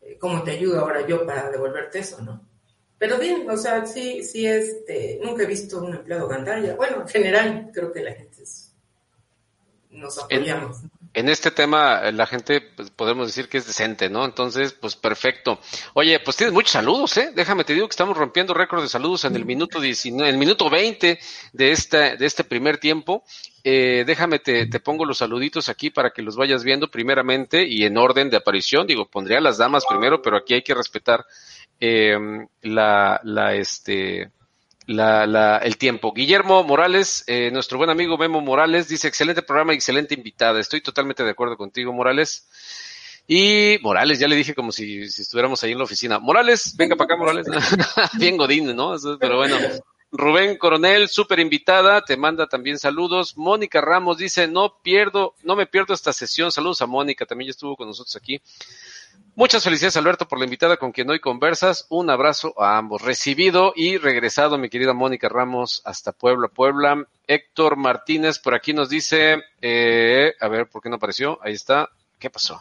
eh, 0.01 0.17
¿Cómo 0.19 0.43
te 0.43 0.53
ayudo 0.53 0.81
ahora 0.81 1.07
yo 1.07 1.27
para 1.27 1.51
devolverte 1.51 1.99
eso, 1.99 2.23
no? 2.23 2.52
Pero 3.03 3.19
bien, 3.19 3.51
o 3.51 3.57
sea, 3.57 3.85
sí, 3.85 4.23
sí, 4.23 4.47
este, 4.47 5.19
nunca 5.25 5.43
he 5.43 5.47
visto 5.47 5.83
un 5.83 5.93
empleado 5.93 6.29
gandalla. 6.29 6.77
Bueno, 6.77 7.01
en 7.01 7.09
general, 7.09 7.71
creo 7.75 7.93
que 7.93 8.01
la 8.01 8.13
gente 8.13 8.45
es 8.45 8.73
nos 9.91 10.19
apoyamos. 10.19 10.79
En, 11.13 11.29
este 11.29 11.51
tema 11.51 12.13
la 12.13 12.27
gente 12.29 12.61
pues, 12.61 12.91
podemos 12.91 13.27
decir 13.27 13.49
que 13.49 13.59
es 13.59 13.67
decente, 13.67 14.09
¿no? 14.09 14.25
Entonces, 14.25 14.73
pues 14.73 14.95
perfecto. 14.95 15.59
Oye, 15.95 16.21
pues 16.21 16.37
tienes 16.37 16.55
muchos 16.55 16.71
saludos, 16.71 17.17
¿eh? 17.17 17.33
Déjame 17.35 17.65
te 17.65 17.75
digo 17.75 17.89
que 17.89 17.93
estamos 17.93 18.17
rompiendo 18.17 18.55
récord 18.55 18.83
de 18.83 18.89
saludos 18.89 19.25
en 19.25 19.35
el 19.35 19.45
minuto 19.45 19.81
19, 19.81 20.29
en 20.29 20.35
el 20.35 20.39
minuto 20.39 20.71
20 20.71 21.19
de 21.53 21.73
este, 21.73 22.17
de 22.17 22.25
este 22.25 22.45
primer 22.45 22.79
tiempo. 22.79 23.25
Eh, 23.65 24.05
déjame 24.07 24.39
te, 24.39 24.67
te 24.67 24.79
pongo 24.79 25.05
los 25.05 25.19
saluditos 25.19 25.69
aquí 25.69 25.91
para 25.91 26.11
que 26.11 26.23
los 26.23 26.37
vayas 26.37 26.63
viendo 26.63 26.89
primeramente 26.89 27.67
y 27.67 27.85
en 27.85 27.99
orden 27.99 28.31
de 28.31 28.37
aparición. 28.37 28.87
Digo, 28.87 29.11
pondría 29.11 29.39
a 29.39 29.43
las 29.43 29.59
damas 29.59 29.85
primero, 29.89 30.23
pero 30.23 30.37
aquí 30.37 30.55
hay 30.55 30.63
que 30.63 30.75
respetar 30.75 31.27
eh, 31.85 32.17
la, 32.63 33.21
la, 33.25 33.55
este, 33.57 34.31
la, 34.87 35.27
la, 35.27 35.59
el 35.59 35.77
tiempo. 35.77 36.13
Guillermo 36.13 36.63
Morales, 36.63 37.25
eh, 37.27 37.51
nuestro 37.51 37.77
buen 37.77 37.91
amigo 37.91 38.17
Memo 38.17 38.41
Morales, 38.41 38.87
dice 38.87 39.09
excelente 39.09 39.43
programa, 39.43 39.73
excelente 39.73 40.15
invitada. 40.15 40.61
Estoy 40.61 40.81
totalmente 40.81 41.25
de 41.25 41.31
acuerdo 41.31 41.57
contigo, 41.57 41.93
Morales. 41.93 42.47
Y 43.27 43.79
Morales, 43.83 44.21
ya 44.21 44.29
le 44.29 44.37
dije 44.37 44.55
como 44.55 44.71
si, 44.71 45.11
si 45.11 45.23
estuviéramos 45.23 45.61
ahí 45.65 45.73
en 45.73 45.79
la 45.79 45.85
oficina. 45.85 46.21
Morales, 46.21 46.77
venga 46.77 46.95
para 46.95 47.07
acá, 47.07 47.17
Morales. 47.17 47.47
Bien 48.17 48.37
Godín, 48.37 48.77
¿no? 48.77 48.95
Pero 49.19 49.39
bueno. 49.39 49.57
Rubén 50.15 50.59
Coronel, 50.59 51.09
súper 51.09 51.41
invitada, 51.41 52.03
te 52.03 52.19
manda 52.19 52.47
también 52.47 52.79
saludos. 52.79 53.37
Mónica 53.39 53.81
Ramos 53.81 54.19
dice, 54.19 54.47
no 54.47 54.77
pierdo, 54.83 55.35
no 55.43 55.57
me 55.57 55.67
pierdo 55.67 55.95
esta 55.95 56.13
sesión. 56.13 56.53
Saludos 56.53 56.83
a 56.83 56.87
Mónica, 56.87 57.25
también 57.25 57.47
ya 57.47 57.53
estuvo 57.53 57.77
con 57.77 57.89
nosotros 57.89 58.15
aquí. 58.15 58.41
Muchas 59.35 59.65
felicidades, 59.65 59.97
Alberto, 59.97 60.29
por 60.29 60.39
la 60.39 60.45
invitada 60.45 60.77
con 60.77 60.93
quien 60.93 61.09
hoy 61.09 61.19
conversas. 61.19 61.87
Un 61.89 62.11
abrazo 62.11 62.53
a 62.61 62.77
ambos. 62.77 63.01
Recibido 63.01 63.73
y 63.75 63.97
regresado, 63.97 64.59
mi 64.59 64.69
querida 64.69 64.93
Mónica 64.93 65.31
Ramos, 65.31 65.81
hasta 65.87 66.13
Puebla, 66.13 66.49
Puebla. 66.49 67.07
Héctor 67.27 67.77
Martínez 67.77 68.39
por 68.39 68.55
aquí 68.55 68.75
nos 68.75 68.91
dice, 68.91 69.43
eh, 69.63 70.35
a 70.39 70.49
ver, 70.49 70.69
¿por 70.69 70.83
qué 70.83 70.91
no 70.91 70.97
apareció? 70.97 71.39
Ahí 71.43 71.55
está. 71.55 71.89
¿Qué 72.19 72.29
pasó? 72.29 72.61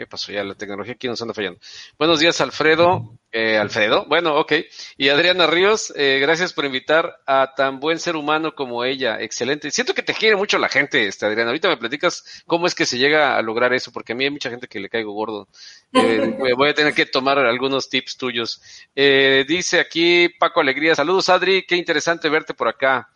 ¿Qué 0.00 0.06
pasó? 0.06 0.32
Ya 0.32 0.42
la 0.42 0.54
tecnología 0.54 0.94
aquí 0.94 1.08
nos 1.08 1.20
anda 1.20 1.34
fallando. 1.34 1.60
Buenos 1.98 2.20
días, 2.20 2.40
Alfredo. 2.40 3.18
Eh, 3.30 3.58
Alfredo, 3.58 4.06
bueno, 4.08 4.34
ok. 4.36 4.54
Y 4.96 5.10
Adriana 5.10 5.46
Ríos, 5.46 5.92
eh, 5.94 6.18
gracias 6.22 6.54
por 6.54 6.64
invitar 6.64 7.18
a 7.26 7.52
tan 7.54 7.80
buen 7.80 7.98
ser 7.98 8.16
humano 8.16 8.54
como 8.54 8.82
ella. 8.82 9.20
Excelente. 9.20 9.70
Siento 9.70 9.92
que 9.92 10.02
te 10.02 10.14
quiere 10.14 10.36
mucho 10.36 10.56
la 10.56 10.70
gente, 10.70 11.06
este, 11.06 11.26
Adriana. 11.26 11.50
Ahorita 11.50 11.68
me 11.68 11.76
platicas 11.76 12.42
cómo 12.46 12.66
es 12.66 12.74
que 12.74 12.86
se 12.86 12.96
llega 12.96 13.36
a 13.36 13.42
lograr 13.42 13.74
eso, 13.74 13.92
porque 13.92 14.14
a 14.14 14.16
mí 14.16 14.24
hay 14.24 14.30
mucha 14.30 14.48
gente 14.48 14.68
que 14.68 14.80
le 14.80 14.88
caigo 14.88 15.12
gordo. 15.12 15.48
Eh, 15.92 16.32
voy 16.56 16.70
a 16.70 16.74
tener 16.74 16.94
que 16.94 17.04
tomar 17.04 17.38
algunos 17.38 17.90
tips 17.90 18.16
tuyos. 18.16 18.62
Eh, 18.96 19.44
dice 19.46 19.80
aquí 19.80 20.30
Paco 20.30 20.60
Alegría, 20.60 20.94
saludos 20.94 21.28
Adri, 21.28 21.66
qué 21.66 21.76
interesante 21.76 22.30
verte 22.30 22.54
por 22.54 22.68
acá. 22.68 23.10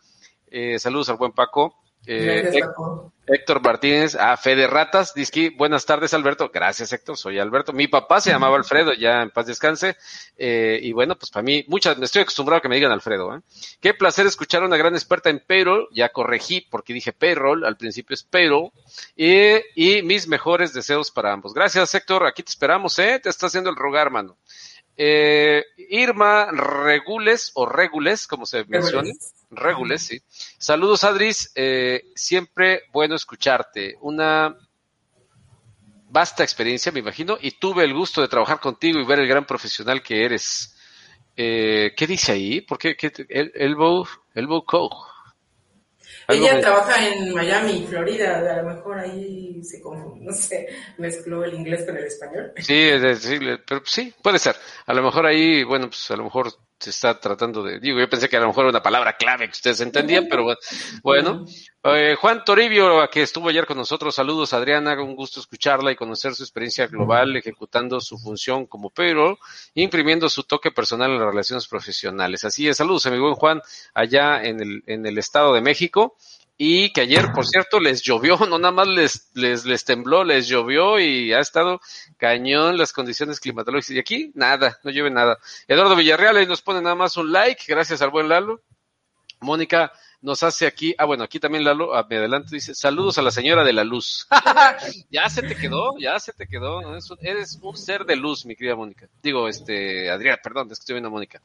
Eh, 0.45 0.77
saludos 0.77 1.09
al 1.09 1.17
buen 1.17 1.31
Paco. 1.31 1.81
Eh, 2.07 2.61
Héctor 3.27 3.59
Martínez, 3.61 4.13
a 4.13 4.37
Fede 4.37 4.67
Ratas, 4.67 5.15
dice 5.15 5.51
buenas 5.57 5.83
tardes 5.85 6.13
Alberto, 6.13 6.51
gracias 6.53 6.93
Héctor, 6.93 7.17
soy 7.17 7.39
Alberto, 7.39 7.73
mi 7.73 7.87
papá 7.87 8.21
se 8.21 8.29
llamaba 8.29 8.55
Alfredo, 8.55 8.93
ya 8.93 9.23
en 9.23 9.31
paz 9.31 9.47
descanse, 9.47 9.97
eh, 10.37 10.77
y 10.79 10.91
bueno, 10.91 11.15
pues 11.15 11.31
para 11.31 11.41
mí, 11.41 11.65
muchas, 11.67 11.97
me 11.97 12.05
estoy 12.05 12.21
acostumbrado 12.21 12.59
a 12.59 12.61
que 12.61 12.69
me 12.69 12.75
digan 12.75 12.91
Alfredo, 12.91 13.35
¿eh? 13.35 13.41
Qué 13.81 13.95
placer 13.95 14.27
escuchar 14.27 14.61
a 14.61 14.67
una 14.67 14.77
gran 14.77 14.93
experta 14.93 15.31
en 15.31 15.39
payroll, 15.39 15.87
ya 15.91 16.09
corregí 16.09 16.61
porque 16.69 16.93
dije 16.93 17.13
payroll, 17.13 17.65
al 17.65 17.77
principio 17.77 18.13
es 18.13 18.21
payroll, 18.23 18.69
y, 19.15 19.55
y 19.75 20.03
mis 20.03 20.27
mejores 20.27 20.71
deseos 20.73 21.09
para 21.09 21.33
ambos. 21.33 21.53
Gracias 21.55 21.95
Héctor, 21.95 22.27
aquí 22.27 22.43
te 22.43 22.51
esperamos, 22.51 22.99
¿eh? 22.99 23.19
Te 23.23 23.29
está 23.29 23.47
haciendo 23.47 23.71
el 23.71 23.75
rogar, 23.75 24.11
mano. 24.11 24.37
Eh, 24.97 25.63
Irma 25.89 26.49
Regules 26.51 27.51
o 27.55 27.65
Regules, 27.65 28.27
como 28.27 28.45
se 28.45 28.63
menciona. 28.65 29.09
Regules, 29.51 30.01
sí. 30.03 30.21
Saludos, 30.57 31.03
Adris. 31.03 31.51
Eh, 31.55 32.11
siempre 32.15 32.83
bueno 32.91 33.15
escucharte. 33.15 33.97
Una 34.01 34.55
vasta 36.09 36.43
experiencia, 36.43 36.91
me 36.93 36.99
imagino, 36.99 37.37
y 37.41 37.51
tuve 37.51 37.83
el 37.83 37.93
gusto 37.93 38.21
de 38.21 38.29
trabajar 38.29 38.59
contigo 38.61 38.99
y 38.99 39.05
ver 39.05 39.19
el 39.19 39.27
gran 39.27 39.45
profesional 39.45 40.01
que 40.01 40.23
eres. 40.23 40.77
Eh, 41.35 41.93
¿Qué 41.95 42.07
dice 42.07 42.31
ahí? 42.31 42.61
¿Por 42.61 42.77
qué? 42.77 42.95
qué 42.95 43.11
el, 43.27 43.51
elbow, 43.53 44.07
elbow 44.33 44.63
Co. 44.63 44.89
Ella 46.27 46.59
trabaja 46.59 47.07
en 47.07 47.33
Miami, 47.33 47.85
Florida, 47.87 48.39
a 48.39 48.61
lo 48.61 48.69
mejor 48.75 48.99
ahí 48.99 49.63
se 49.63 49.81
confundió, 49.81 50.23
no 50.25 50.31
sé, 50.33 50.67
mezcló 50.97 51.43
el 51.43 51.53
inglés 51.53 51.85
con 51.85 51.97
el 51.97 52.05
español. 52.05 52.51
Sí, 52.57 52.89
sí, 53.19 53.39
pero 53.67 53.81
sí, 53.85 54.13
puede 54.21 54.39
ser. 54.39 54.55
A 54.85 54.93
lo 54.93 55.03
mejor 55.03 55.25
ahí, 55.25 55.63
bueno, 55.63 55.87
pues 55.87 56.09
a 56.11 56.15
lo 56.15 56.23
mejor 56.23 56.51
se 56.79 56.89
está 56.89 57.19
tratando 57.19 57.63
de, 57.63 57.79
digo, 57.79 57.99
yo 57.99 58.09
pensé 58.09 58.27
que 58.27 58.37
a 58.37 58.41
lo 58.41 58.47
mejor 58.47 58.65
era 58.65 58.71
una 58.71 58.83
palabra 58.83 59.15
clave 59.15 59.45
que 59.45 59.53
ustedes 59.53 59.81
entendían, 59.81 60.27
pero 60.29 60.45
bueno. 61.01 61.45
Eh, 61.83 62.15
Juan 62.19 62.43
Toribio, 62.43 63.07
que 63.11 63.21
estuvo 63.21 63.49
ayer 63.49 63.65
con 63.65 63.77
nosotros, 63.77 64.15
saludos 64.15 64.53
Adriana, 64.53 65.01
un 65.01 65.15
gusto 65.15 65.39
escucharla 65.39 65.91
y 65.91 65.95
conocer 65.95 66.33
su 66.33 66.43
experiencia 66.43 66.87
global 66.87 67.35
ejecutando 67.37 68.01
su 68.01 68.17
función 68.17 68.65
como 68.65 68.89
pero, 68.89 69.37
imprimiendo 69.75 70.27
su 70.27 70.43
toque 70.43 70.71
personal 70.71 71.11
en 71.11 71.19
las 71.19 71.27
relaciones 71.27 71.67
profesionales. 71.67 72.43
Así 72.43 72.67
es, 72.67 72.77
saludos 72.77 73.05
a 73.05 73.11
mi 73.11 73.19
buen 73.19 73.35
Juan, 73.35 73.61
allá 73.93 74.43
en 74.43 74.59
el, 74.59 74.83
en 74.87 75.05
el 75.05 75.17
Estado 75.17 75.53
de 75.53 75.61
México 75.61 76.17
y 76.57 76.93
que 76.93 77.01
ayer, 77.01 77.31
por 77.33 77.45
cierto, 77.45 77.79
les 77.79 78.01
llovió, 78.01 78.37
no 78.49 78.57
nada 78.57 78.71
más 78.71 78.87
les, 78.87 79.29
les, 79.33 79.65
les 79.65 79.83
tembló, 79.83 80.23
les 80.23 80.47
llovió 80.47 80.99
y 80.99 81.33
ha 81.33 81.39
estado 81.39 81.81
cañón 82.17 82.77
las 82.77 82.93
condiciones 82.93 83.39
climatológicas. 83.39 83.91
Y 83.91 83.99
aquí, 83.99 84.31
nada, 84.35 84.79
no 84.83 84.91
llueve 84.91 85.11
nada. 85.11 85.37
Eduardo 85.67 85.95
Villarreal 85.95 86.37
ahí 86.37 86.47
nos 86.47 86.61
pone 86.61 86.81
nada 86.81 86.95
más 86.95 87.17
un 87.17 87.31
like, 87.31 87.63
gracias 87.67 88.01
al 88.01 88.09
buen 88.09 88.29
Lalo. 88.29 88.61
Mónica 89.41 89.91
nos 90.21 90.43
hace 90.43 90.65
aquí, 90.65 90.95
ah 90.97 91.05
bueno, 91.05 91.23
aquí 91.23 91.39
también 91.39 91.63
Lalo, 91.63 91.95
a 91.95 92.05
mi 92.07 92.15
adelante 92.15 92.49
dice, 92.55 92.73
saludos 92.73 93.17
a 93.17 93.21
la 93.21 93.31
señora 93.31 93.63
de 93.63 93.73
la 93.73 93.83
luz. 93.83 94.27
ya 95.09 95.29
se 95.29 95.41
te 95.41 95.55
quedó, 95.55 95.97
ya 95.99 96.19
se 96.19 96.33
te 96.33 96.47
quedó, 96.47 96.81
eres 97.21 97.59
un 97.61 97.77
ser 97.77 98.05
de 98.05 98.15
luz, 98.15 98.45
mi 98.45 98.55
querida 98.55 98.75
Mónica. 98.75 99.07
Digo, 99.21 99.47
este, 99.47 100.09
Adriana, 100.09 100.39
perdón, 100.43 100.71
es 100.71 100.79
estoy 100.79 100.93
viendo 100.93 101.09
a 101.09 101.11
Mónica. 101.11 101.41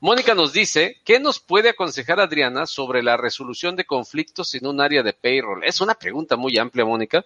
Mónica 0.00 0.34
nos 0.34 0.52
dice, 0.52 1.00
¿qué 1.04 1.18
nos 1.20 1.40
puede 1.40 1.70
aconsejar 1.70 2.20
Adriana 2.20 2.66
sobre 2.66 3.02
la 3.02 3.16
resolución 3.16 3.76
de 3.76 3.84
conflictos 3.84 4.54
en 4.54 4.66
un 4.66 4.80
área 4.80 5.02
de 5.02 5.12
payroll? 5.12 5.64
Es 5.64 5.80
una 5.80 5.94
pregunta 5.94 6.36
muy 6.36 6.56
amplia, 6.58 6.84
Mónica, 6.84 7.24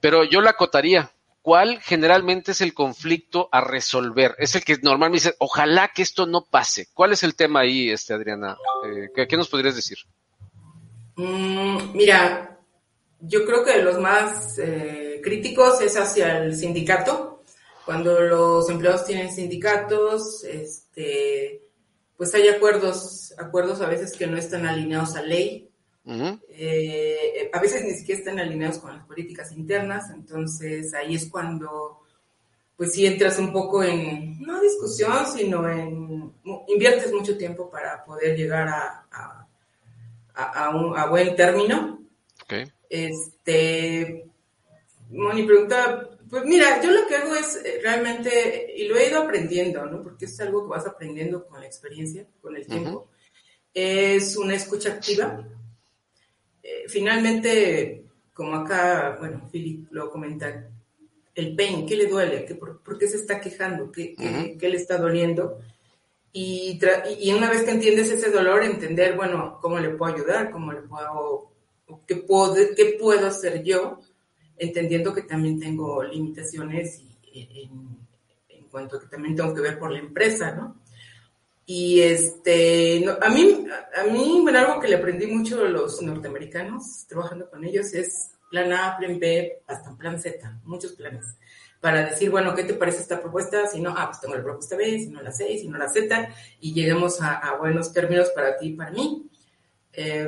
pero 0.00 0.24
yo 0.24 0.40
la 0.40 0.50
acotaría. 0.50 1.10
¿Cuál 1.48 1.80
generalmente 1.80 2.52
es 2.52 2.60
el 2.60 2.74
conflicto 2.74 3.48
a 3.50 3.62
resolver? 3.62 4.34
Es 4.36 4.54
el 4.54 4.64
que 4.64 4.76
normalmente 4.82 5.28
dice, 5.28 5.36
ojalá 5.38 5.88
que 5.94 6.02
esto 6.02 6.26
no 6.26 6.44
pase. 6.44 6.88
¿Cuál 6.92 7.14
es 7.14 7.22
el 7.22 7.36
tema 7.36 7.60
ahí, 7.60 7.88
este, 7.88 8.12
Adriana? 8.12 8.58
Eh, 8.84 9.08
¿qué, 9.16 9.26
¿Qué 9.26 9.34
nos 9.38 9.48
podrías 9.48 9.74
decir? 9.74 9.96
Mm, 11.16 11.92
mira, 11.94 12.58
yo 13.20 13.46
creo 13.46 13.64
que 13.64 13.82
los 13.82 13.98
más 13.98 14.58
eh, 14.58 15.22
críticos 15.24 15.80
es 15.80 15.96
hacia 15.96 16.36
el 16.36 16.54
sindicato. 16.54 17.42
Cuando 17.86 18.20
los 18.20 18.68
empleados 18.68 19.06
tienen 19.06 19.32
sindicatos, 19.32 20.44
este, 20.44 21.62
pues 22.18 22.34
hay 22.34 22.48
acuerdos, 22.48 23.32
acuerdos 23.38 23.80
a 23.80 23.88
veces 23.88 24.14
que 24.18 24.26
no 24.26 24.36
están 24.36 24.66
alineados 24.66 25.16
a 25.16 25.22
ley. 25.22 25.67
Eh, 26.50 27.50
a 27.52 27.60
veces 27.60 27.84
ni 27.84 27.92
siquiera 27.92 28.18
están 28.20 28.38
alineados 28.38 28.78
con 28.78 28.96
las 28.96 29.04
políticas 29.04 29.52
internas, 29.52 30.10
entonces 30.10 30.94
ahí 30.94 31.14
es 31.14 31.28
cuando 31.28 32.00
pues 32.76 32.92
sí 32.92 33.06
entras 33.06 33.38
un 33.38 33.52
poco 33.52 33.82
en, 33.82 34.40
no 34.40 34.60
discusión, 34.60 35.26
sino 35.26 35.68
en, 35.68 36.32
inviertes 36.68 37.12
mucho 37.12 37.36
tiempo 37.36 37.68
para 37.68 38.04
poder 38.04 38.36
llegar 38.36 38.68
a, 38.68 39.06
a 39.10 39.48
a, 40.38 40.70
un, 40.70 40.96
a 40.96 41.06
buen 41.06 41.34
término. 41.34 42.00
Okay. 42.44 42.70
Este, 42.88 44.26
Moni 45.10 45.42
pregunta, 45.42 46.08
pues 46.28 46.44
mira, 46.44 46.80
yo 46.82 46.90
lo 46.90 47.06
que 47.06 47.16
hago 47.16 47.34
es 47.34 47.56
eh, 47.56 47.80
realmente, 47.82 48.72
y 48.76 48.86
lo 48.86 48.96
he 48.96 49.08
ido 49.08 49.22
aprendiendo, 49.22 49.84
¿no? 49.86 50.02
Porque 50.02 50.26
es 50.26 50.40
algo 50.40 50.62
que 50.62 50.70
vas 50.70 50.86
aprendiendo 50.86 51.46
con 51.46 51.60
la 51.60 51.66
experiencia, 51.66 52.26
con 52.40 52.56
el 52.56 52.66
tiempo. 52.66 53.08
Es 53.74 54.36
una 54.36 54.54
escucha 54.54 54.92
activa. 54.92 55.44
Eh, 56.68 56.84
finalmente, 56.86 58.04
como 58.34 58.56
acá, 58.56 59.16
bueno, 59.18 59.48
Philip 59.50 59.90
lo 59.90 60.10
comenta, 60.10 60.68
el 61.34 61.56
pain, 61.56 61.86
¿qué 61.86 61.96
le 61.96 62.06
duele? 62.06 62.44
¿Qué, 62.44 62.54
por, 62.56 62.82
por, 62.82 62.98
qué 62.98 63.08
se 63.08 63.16
está 63.16 63.40
quejando? 63.40 63.90
¿Qué, 63.90 64.14
qué, 64.14 64.58
¿Qué, 64.58 64.68
le 64.68 64.76
está 64.76 64.98
doliendo? 64.98 65.58
Y, 66.30 66.78
y, 67.20 67.32
una 67.32 67.48
vez 67.48 67.62
que 67.62 67.70
entiendes 67.70 68.10
ese 68.10 68.30
dolor, 68.30 68.62
entender, 68.62 69.16
bueno, 69.16 69.58
cómo 69.62 69.78
le 69.78 69.90
puedo 69.90 70.14
ayudar, 70.14 70.50
cómo 70.50 70.72
le 70.72 70.82
puedo, 70.82 71.52
qué 72.06 72.16
puedo, 72.16 72.54
qué 72.76 72.98
puedo 73.00 73.26
hacer 73.26 73.62
yo, 73.62 74.00
entendiendo 74.58 75.14
que 75.14 75.22
también 75.22 75.58
tengo 75.58 76.02
limitaciones 76.02 77.00
y, 77.00 77.40
en, 77.62 77.98
en, 78.50 78.68
cuanto 78.68 78.98
a 78.98 79.00
que 79.00 79.06
también 79.06 79.34
tengo 79.34 79.54
que 79.54 79.62
ver 79.62 79.78
por 79.78 79.90
la 79.90 80.00
empresa, 80.00 80.54
¿no? 80.54 80.82
Y 81.70 82.00
este, 82.00 83.02
no, 83.04 83.18
a 83.20 83.28
mí, 83.28 83.66
a 83.94 84.04
mí, 84.04 84.38
bueno, 84.40 84.58
algo 84.58 84.80
que 84.80 84.88
le 84.88 84.96
aprendí 84.96 85.26
mucho 85.26 85.62
a 85.62 85.68
los 85.68 86.00
norteamericanos, 86.00 87.04
trabajando 87.06 87.50
con 87.50 87.62
ellos, 87.62 87.92
es 87.92 88.30
plan 88.50 88.72
A, 88.72 88.96
plan 88.96 89.18
B, 89.18 89.60
hasta 89.66 89.94
plan 89.94 90.18
Z, 90.18 90.60
muchos 90.64 90.92
planes 90.92 91.26
para 91.78 92.06
decir, 92.08 92.30
bueno, 92.30 92.54
¿qué 92.54 92.64
te 92.64 92.72
parece 92.72 93.02
esta 93.02 93.20
propuesta? 93.20 93.66
Si 93.66 93.82
no, 93.82 93.94
ah, 93.94 94.06
pues 94.06 94.22
tengo 94.22 94.34
la 94.34 94.42
propuesta 94.42 94.76
B, 94.76 94.98
si 94.98 95.08
no 95.10 95.20
la 95.20 95.30
C, 95.30 95.58
si 95.58 95.68
no 95.68 95.76
la 95.76 95.90
Z, 95.90 96.34
y 96.58 96.72
lleguemos 96.72 97.20
a, 97.20 97.34
a 97.34 97.58
buenos 97.58 97.92
términos 97.92 98.30
para 98.30 98.56
ti 98.56 98.68
y 98.68 98.72
para 98.72 98.90
mí. 98.90 99.28
Eh, 99.92 100.26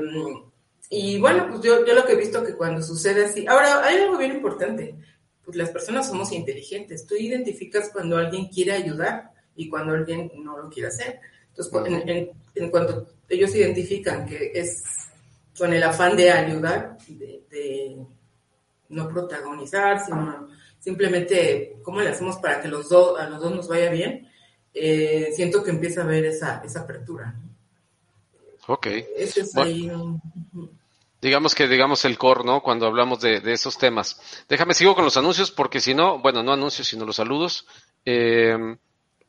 y 0.91 1.19
bueno, 1.19 1.47
pues 1.49 1.63
yo, 1.63 1.87
yo 1.87 1.95
lo 1.95 2.05
que 2.05 2.13
he 2.13 2.17
visto 2.17 2.45
que 2.45 2.55
cuando 2.55 2.83
sucede 2.83 3.25
así, 3.25 3.47
ahora 3.47 3.83
hay 3.83 3.97
algo 4.03 4.19
bien 4.19 4.33
importante, 4.33 4.95
pues 5.43 5.57
las 5.57 5.71
personas 5.71 6.07
somos 6.07 6.33
inteligentes, 6.33 7.07
tú 7.07 7.15
identificas 7.15 7.89
cuando 7.91 8.19
alguien 8.19 8.49
quiere 8.49 8.73
ayudar 8.73 9.31
y 9.61 9.69
cuando 9.69 9.93
alguien 9.93 10.33
no 10.37 10.57
lo 10.57 10.71
quiere 10.71 10.89
hacer. 10.89 11.21
Entonces, 11.51 12.03
en, 12.07 12.31
en, 12.55 12.71
cuanto 12.71 13.09
ellos 13.29 13.55
identifican 13.55 14.27
que 14.27 14.53
es 14.55 14.83
con 15.57 15.75
el 15.75 15.83
afán 15.83 16.17
de 16.17 16.31
ayudar, 16.31 16.97
de, 17.07 17.99
no 18.89 19.09
protagonizar, 19.09 20.03
sino 20.03 20.49
simplemente 20.79 21.77
cómo 21.83 22.01
le 22.01 22.09
hacemos 22.09 22.39
para 22.39 22.63
que 22.63 22.69
los 22.69 22.89
dos, 22.89 23.21
a 23.21 23.29
los 23.29 23.39
dos 23.39 23.55
nos 23.55 23.69
vaya 23.69 23.91
bien, 23.91 24.29
eh, 24.73 25.29
siento 25.37 25.63
que 25.63 25.71
empieza 25.71 26.01
a 26.01 26.05
haber 26.05 26.25
esa, 26.25 26.63
esa 26.65 26.81
apertura. 26.81 27.35
Ok. 28.67 28.87
Digamos 31.21 31.55
que 31.55 31.69
digamos 31.69 32.07
el 32.07 32.17
core, 32.17 32.45
¿no? 32.45 32.63
Cuando 32.63 32.87
hablamos 32.87 33.21
de, 33.21 33.41
de, 33.41 33.53
esos 33.53 33.77
temas. 33.77 34.19
Déjame 34.49 34.73
sigo 34.73 34.95
con 34.95 35.05
los 35.05 35.19
anuncios 35.19 35.51
porque 35.51 35.81
si 35.81 35.95
no, 35.95 36.19
bueno, 36.21 36.43
no 36.43 36.55
anuncios, 36.55 36.89
sino 36.89 37.05
los 37.05 37.17
saludos. 37.17 37.67
Eh, 38.07 38.57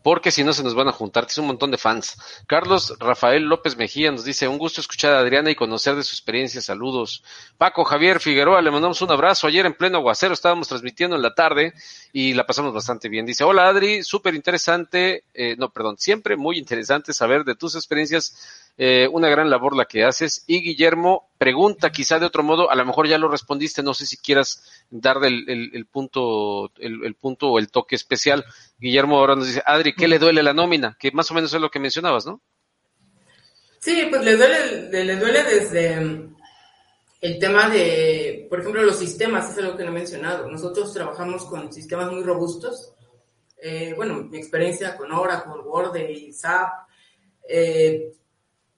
porque 0.04 0.32
si 0.32 0.44
no 0.44 0.54
se 0.54 0.64
nos 0.64 0.76
van 0.76 0.88
a 0.88 0.92
juntar, 0.92 1.28
es 1.30 1.38
un 1.38 1.48
montón 1.48 1.72
de 1.72 1.78
fans. 1.78 2.18
Carlos 2.48 2.96
Rafael 3.00 3.44
López 3.44 3.78
Mejía 3.78 4.12
nos 4.12 4.24
dice, 4.24 4.48
un 4.48 4.58
gusto 4.58 4.82
escuchar 4.82 5.14
a 5.14 5.20
Adriana 5.20 5.52
y 5.52 5.56
conocer 5.56 5.96
de 5.96 6.04
su 6.04 6.14
experiencia, 6.14 6.62
saludos. 6.62 7.24
Paco 7.58 7.84
Javier 7.84 8.20
Figueroa, 8.20 8.62
le 8.62 8.72
mandamos 8.72 9.02
un 9.02 9.12
abrazo. 9.12 9.48
Ayer 9.48 9.66
en 9.66 9.74
pleno 9.74 9.98
aguacero 9.98 10.34
estábamos 10.34 10.68
transmitiendo 10.68 11.16
en 11.16 11.22
la 11.22 11.34
tarde 11.34 11.74
y 12.14 12.34
la 12.34 12.46
pasamos 12.46 12.74
bastante 12.74 13.10
bien. 13.10 13.26
Dice, 13.26 13.44
hola 13.44 13.68
Adri, 13.68 14.04
súper 14.04 14.36
interesante, 14.36 15.24
eh, 15.34 15.56
no, 15.58 15.70
perdón, 15.70 15.98
siempre 15.98 16.36
muy 16.36 16.58
interesante 16.58 17.14
saber 17.14 17.44
de 17.44 17.56
tus 17.56 17.76
experiencias 17.76 18.71
eh, 18.78 19.08
una 19.12 19.30
gran 19.30 19.50
labor 19.50 19.76
la 19.76 19.86
que 19.86 20.04
haces. 20.04 20.44
Y 20.48 20.62
Guillermo 20.62 21.30
pregunta, 21.38 21.92
quizá 21.92 22.20
de 22.20 22.26
otro 22.26 22.44
modo, 22.44 22.72
a 22.72 22.76
lo 22.76 22.86
mejor 22.86 23.08
ya 23.08 23.18
lo 23.18 23.28
respondiste, 23.28 23.84
no 23.84 23.94
sé 23.94 24.06
si 24.06 24.18
quieras 24.18 24.64
dar 24.90 25.18
el, 25.24 25.88
punto, 25.92 26.72
el, 26.78 27.16
punto 27.16 27.50
o 27.52 27.60
el 27.60 27.70
toque 27.70 27.96
especial. 27.96 28.46
Guillermo 28.80 29.18
ahora 29.18 29.36
nos 29.36 29.48
dice, 29.48 29.64
Adri, 29.66 29.94
¿qué 29.94 30.08
le 30.08 30.20
duele 30.20 30.44
la 30.44 30.54
nómina? 30.54 30.98
Que 31.00 31.12
más 31.12 31.30
o 31.32 31.34
menos 31.34 31.54
es 31.54 31.62
lo 31.62 31.70
que 31.70 31.80
mencionabas, 31.80 32.26
¿no? 32.26 32.42
Sí, 33.80 34.08
pues 34.10 34.24
le 34.24 34.38
duele, 34.38 35.04
le, 35.04 35.16
duele 35.16 35.44
desde 35.44 36.30
el 37.22 37.40
tema 37.40 37.70
de, 37.70 38.48
por 38.50 38.60
ejemplo, 38.60 38.84
los 38.84 38.98
sistemas, 38.98 39.52
es 39.52 39.58
algo 39.58 39.76
que 39.76 39.84
no 39.84 39.90
he 39.90 39.94
mencionado. 39.94 40.48
Nosotros 40.50 40.94
trabajamos 40.94 41.46
con 41.46 41.74
sistemas 41.74 42.12
muy 42.12 42.24
robustos. 42.24 42.94
Eh, 43.58 43.94
bueno, 43.96 44.16
mi 44.24 44.38
experiencia 44.38 44.98
con 44.98 45.12
Oracle, 45.12 45.62
Word 45.64 45.96
y 45.98 46.34
SAP, 46.34 46.88
eh, 47.48 48.12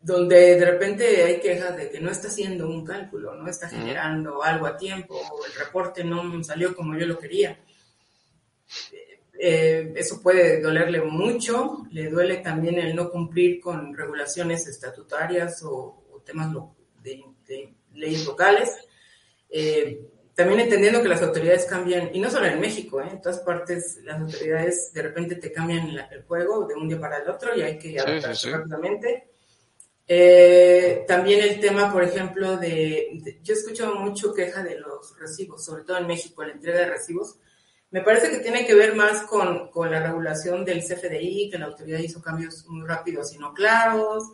donde 0.03 0.59
de 0.59 0.65
repente 0.65 1.23
hay 1.23 1.39
quejas 1.39 1.77
de 1.77 1.89
que 1.89 2.01
no 2.01 2.11
está 2.11 2.27
haciendo 2.27 2.67
un 2.67 2.85
cálculo, 2.85 3.35
no 3.35 3.49
está 3.49 3.69
generando 3.69 4.43
algo 4.43 4.67
a 4.67 4.75
tiempo, 4.75 5.15
o 5.15 5.45
el 5.45 5.53
reporte 5.53 6.03
no 6.03 6.43
salió 6.43 6.75
como 6.75 6.97
yo 6.97 7.07
lo 7.07 7.17
quería. 7.17 7.57
Eh, 9.39 9.93
eso 9.95 10.21
puede 10.21 10.61
dolerle 10.61 11.01
mucho, 11.01 11.85
le 11.91 12.09
duele 12.09 12.37
también 12.37 12.79
el 12.79 12.93
no 12.93 13.09
cumplir 13.09 13.61
con 13.61 13.95
regulaciones 13.95 14.67
estatutarias 14.67 15.63
o, 15.63 16.01
temas 16.25 16.53
de, 17.01 17.73
leyes 17.93 18.25
locales. 18.25 18.77
Eh, 19.49 20.01
también 20.35 20.61
entendiendo 20.61 21.01
que 21.01 21.09
las 21.09 21.21
autoridades 21.21 21.65
cambian, 21.65 22.09
y 22.13 22.19
no 22.19 22.29
solo 22.29 22.47
en 22.47 22.59
México, 22.59 23.01
¿eh? 23.01 23.07
en 23.09 23.21
todas 23.21 23.39
partes 23.39 23.99
las 24.03 24.19
autoridades 24.19 24.91
de 24.91 25.01
repente 25.01 25.35
te 25.35 25.51
cambian 25.51 25.89
el 26.11 26.23
juego 26.23 26.65
de 26.67 26.75
un 26.75 26.89
día 26.89 26.99
para 26.99 27.19
el 27.19 27.29
otro 27.29 27.55
y 27.55 27.61
hay 27.61 27.77
que 27.77 27.97
adaptarse 27.97 28.49
rápidamente. 28.49 29.32
Eh, 30.07 31.05
también 31.07 31.41
el 31.41 31.59
tema, 31.59 31.91
por 31.91 32.03
ejemplo, 32.03 32.57
de, 32.57 33.37
yo 33.41 33.53
escucho 33.53 33.95
mucho 33.95 34.33
queja 34.33 34.61
de 34.61 34.79
los 34.79 35.17
recibos, 35.17 35.63
sobre 35.63 35.83
todo 35.83 35.97
en 35.97 36.07
México, 36.07 36.43
la 36.43 36.53
entrega 36.53 36.79
de 36.79 36.89
recibos. 36.89 37.35
Me 37.91 38.01
parece 38.01 38.29
que 38.31 38.39
tiene 38.39 38.65
que 38.65 38.73
ver 38.73 38.95
más 38.95 39.23
con, 39.23 39.69
con 39.69 39.91
la 39.91 40.01
regulación 40.01 40.65
del 40.65 40.81
CFDI, 40.81 41.49
que 41.51 41.59
la 41.59 41.67
autoridad 41.67 41.99
hizo 41.99 42.21
cambios 42.21 42.65
muy 42.67 42.87
rápidos 42.87 43.33
y 43.33 43.37
no 43.37 43.53
claros. 43.53 44.31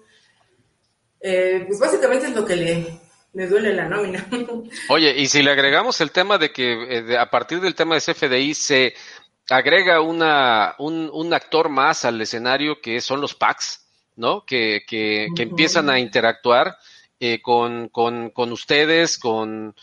Eh, 1.19 1.65
pues 1.67 1.79
básicamente 1.79 2.27
es 2.27 2.36
lo 2.36 2.45
que 2.45 2.55
le, 2.55 2.99
le 3.34 3.47
duele 3.47 3.73
la 3.73 3.88
nómina. 3.88 4.25
Oye, 4.89 5.13
y 5.17 5.27
si 5.27 5.43
le 5.43 5.51
agregamos 5.51 5.99
el 6.01 6.12
tema 6.12 6.38
de 6.38 6.51
que 6.51 6.99
eh, 6.99 7.17
a 7.17 7.29
partir 7.29 7.60
del 7.60 7.75
tema 7.75 7.95
de 7.95 8.01
CFDI 8.01 8.53
se 8.53 8.93
agrega 9.49 10.01
una, 10.01 10.75
un, 10.79 11.10
un 11.12 11.34
actor 11.34 11.69
más 11.69 12.05
al 12.05 12.21
escenario 12.21 12.79
que 12.82 13.01
son 13.01 13.19
los 13.19 13.36
PACs, 13.36 13.88
¿no? 14.19 14.45
Que, 14.45 14.84
que, 14.86 15.29
que 15.36 15.43
empiezan 15.43 15.89
a 15.89 15.97
interactuar 15.97 16.77
eh, 17.19 17.41
con, 17.41 17.88
con, 17.88 18.29
con, 18.32 18.51
ustedes, 18.51 19.17
con 19.17 19.73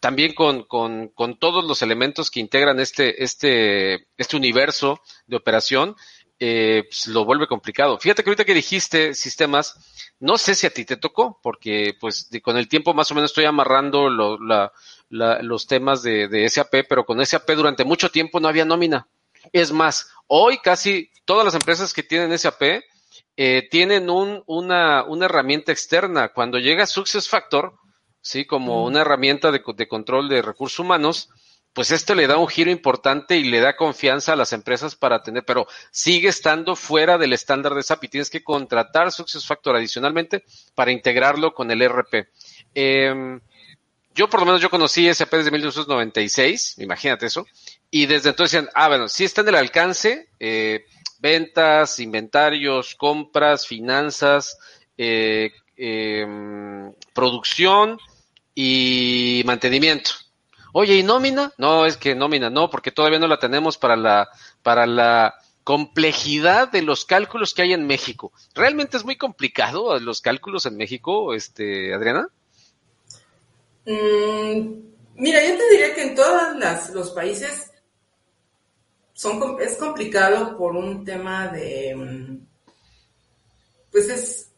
también 0.00 0.32
con, 0.32 0.62
con, 0.62 1.08
con, 1.08 1.38
todos 1.38 1.64
los 1.64 1.82
elementos 1.82 2.30
que 2.30 2.40
integran 2.40 2.78
este, 2.78 3.22
este, 3.22 4.06
este 4.16 4.36
universo 4.36 5.00
de 5.26 5.36
operación, 5.36 5.96
eh, 6.38 6.84
pues 6.88 7.08
lo 7.08 7.24
vuelve 7.24 7.48
complicado. 7.48 7.98
Fíjate 7.98 8.22
que 8.22 8.30
ahorita 8.30 8.44
que 8.44 8.54
dijiste 8.54 9.14
sistemas, 9.14 9.74
no 10.20 10.38
sé 10.38 10.54
si 10.54 10.68
a 10.68 10.70
ti 10.70 10.84
te 10.84 10.96
tocó, 10.96 11.40
porque 11.42 11.94
pues 11.98 12.30
con 12.42 12.56
el 12.56 12.68
tiempo 12.68 12.94
más 12.94 13.10
o 13.10 13.14
menos 13.16 13.32
estoy 13.32 13.44
amarrando 13.44 14.08
lo, 14.08 14.38
la, 14.38 14.72
la, 15.08 15.42
los 15.42 15.66
temas 15.66 16.02
de, 16.02 16.28
de 16.28 16.48
SAP, 16.48 16.86
pero 16.88 17.04
con 17.04 17.24
SAP 17.24 17.50
durante 17.50 17.84
mucho 17.84 18.08
tiempo 18.08 18.38
no 18.38 18.46
había 18.46 18.64
nómina. 18.64 19.08
Es 19.52 19.72
más, 19.72 20.10
hoy 20.28 20.58
casi 20.58 21.10
todas 21.24 21.44
las 21.44 21.54
empresas 21.54 21.92
que 21.92 22.02
tienen 22.02 22.38
SAP 22.38 22.62
eh, 23.36 23.68
tienen 23.70 24.10
un, 24.10 24.42
una, 24.46 25.04
una, 25.04 25.26
herramienta 25.26 25.72
externa. 25.72 26.28
Cuando 26.28 26.58
llega 26.58 26.86
SuccessFactor, 26.86 27.74
sí, 28.20 28.44
como 28.44 28.84
una 28.84 29.00
herramienta 29.00 29.50
de, 29.50 29.62
de, 29.76 29.88
control 29.88 30.28
de 30.28 30.42
recursos 30.42 30.78
humanos, 30.78 31.30
pues 31.72 31.92
esto 31.92 32.14
le 32.14 32.26
da 32.26 32.36
un 32.36 32.48
giro 32.48 32.70
importante 32.70 33.36
y 33.36 33.44
le 33.44 33.60
da 33.60 33.76
confianza 33.76 34.32
a 34.32 34.36
las 34.36 34.52
empresas 34.52 34.96
para 34.96 35.22
tener, 35.22 35.44
pero 35.44 35.66
sigue 35.92 36.28
estando 36.28 36.74
fuera 36.74 37.16
del 37.16 37.32
estándar 37.32 37.74
de 37.74 37.82
SAP 37.82 38.04
y 38.04 38.08
tienes 38.08 38.30
que 38.30 38.42
contratar 38.42 39.12
SuccessFactor 39.12 39.76
adicionalmente 39.76 40.44
para 40.74 40.90
integrarlo 40.90 41.54
con 41.54 41.70
el 41.70 41.88
RP. 41.88 42.28
Em, 42.74 43.40
yo 44.14 44.28
por 44.28 44.40
lo 44.40 44.46
menos 44.46 44.60
yo 44.60 44.68
conocí 44.68 45.12
SAP 45.12 45.32
desde 45.32 45.50
1996, 45.52 46.78
imagínate 46.78 47.26
eso, 47.26 47.46
y 47.90 48.06
desde 48.06 48.30
entonces 48.30 48.52
decían, 48.52 48.70
ah, 48.74 48.88
bueno, 48.88 49.08
sí 49.08 49.24
está 49.24 49.42
en 49.42 49.48
el 49.48 49.54
alcance, 49.54 50.28
eh, 50.40 50.84
ventas, 51.20 52.00
inventarios, 52.00 52.94
compras, 52.94 53.66
finanzas, 53.66 54.58
eh, 54.96 55.52
em, 55.76 56.92
producción 57.12 57.98
y 58.54 59.42
mantenimiento. 59.44 60.10
Oye, 60.72 60.96
¿y 60.96 61.02
nómina? 61.02 61.52
No, 61.58 61.86
es 61.86 61.96
que 61.96 62.14
nómina 62.14 62.50
no, 62.50 62.70
porque 62.70 62.92
todavía 62.92 63.18
no 63.18 63.26
la 63.26 63.38
tenemos 63.38 63.76
para 63.76 63.96
la, 63.96 64.28
para 64.62 64.86
la 64.86 65.34
complejidad 65.64 66.70
de 66.70 66.82
los 66.82 67.04
cálculos 67.04 67.54
que 67.54 67.62
hay 67.62 67.72
en 67.72 67.86
México. 67.86 68.32
¿Realmente 68.54 68.96
es 68.96 69.04
muy 69.04 69.16
complicado 69.16 69.98
los 69.98 70.20
cálculos 70.20 70.66
en 70.66 70.76
México, 70.76 71.34
este, 71.34 71.94
Adriana? 71.94 72.28
Mm, 73.86 74.82
mira, 75.16 75.44
yo 75.44 75.56
te 75.56 75.70
diría 75.70 75.94
que 75.94 76.02
en 76.02 76.14
todos 76.14 76.90
los 76.92 77.10
países 77.10 77.70
es 79.60 79.76
complicado 79.76 80.56
por 80.56 80.74
un 80.74 81.04
tema 81.04 81.48
de, 81.48 81.94
mm, 81.94 82.46
pues 83.90 84.08
es, 84.08 84.50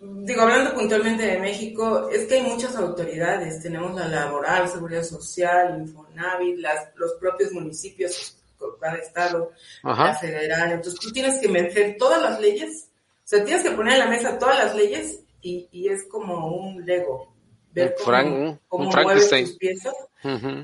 digo, 0.00 0.42
hablando 0.42 0.74
puntualmente 0.74 1.24
de 1.24 1.38
México, 1.38 2.08
es 2.10 2.26
que 2.26 2.34
hay 2.34 2.42
muchas 2.42 2.76
autoridades, 2.76 3.62
tenemos 3.62 3.94
la 3.94 4.08
laboral, 4.08 4.68
seguridad 4.68 5.02
social, 5.02 5.78
Infonavit, 5.80 6.58
las, 6.58 6.88
los 6.96 7.14
propios 7.14 7.52
municipios, 7.52 8.36
cada 8.80 8.96
estado, 8.96 9.52
la 9.82 10.14
federal, 10.14 10.72
entonces 10.72 11.00
tú 11.00 11.10
tienes 11.12 11.40
que 11.40 11.48
meter 11.48 11.96
todas 11.98 12.22
las 12.22 12.40
leyes, 12.40 12.88
o 13.24 13.26
sea, 13.26 13.44
tienes 13.44 13.62
que 13.62 13.70
poner 13.70 13.94
en 13.94 13.98
la 14.00 14.06
mesa 14.08 14.38
todas 14.38 14.58
las 14.58 14.74
leyes 14.74 15.20
y, 15.40 15.68
y 15.72 15.88
es 15.88 16.04
como 16.04 16.48
un 16.48 16.84
Lego, 16.84 17.32
ver 17.72 17.94
cómo, 18.02 18.58
cómo 18.68 18.90
mueves 18.90 19.28
tus 19.28 19.58
piezas 19.58 19.94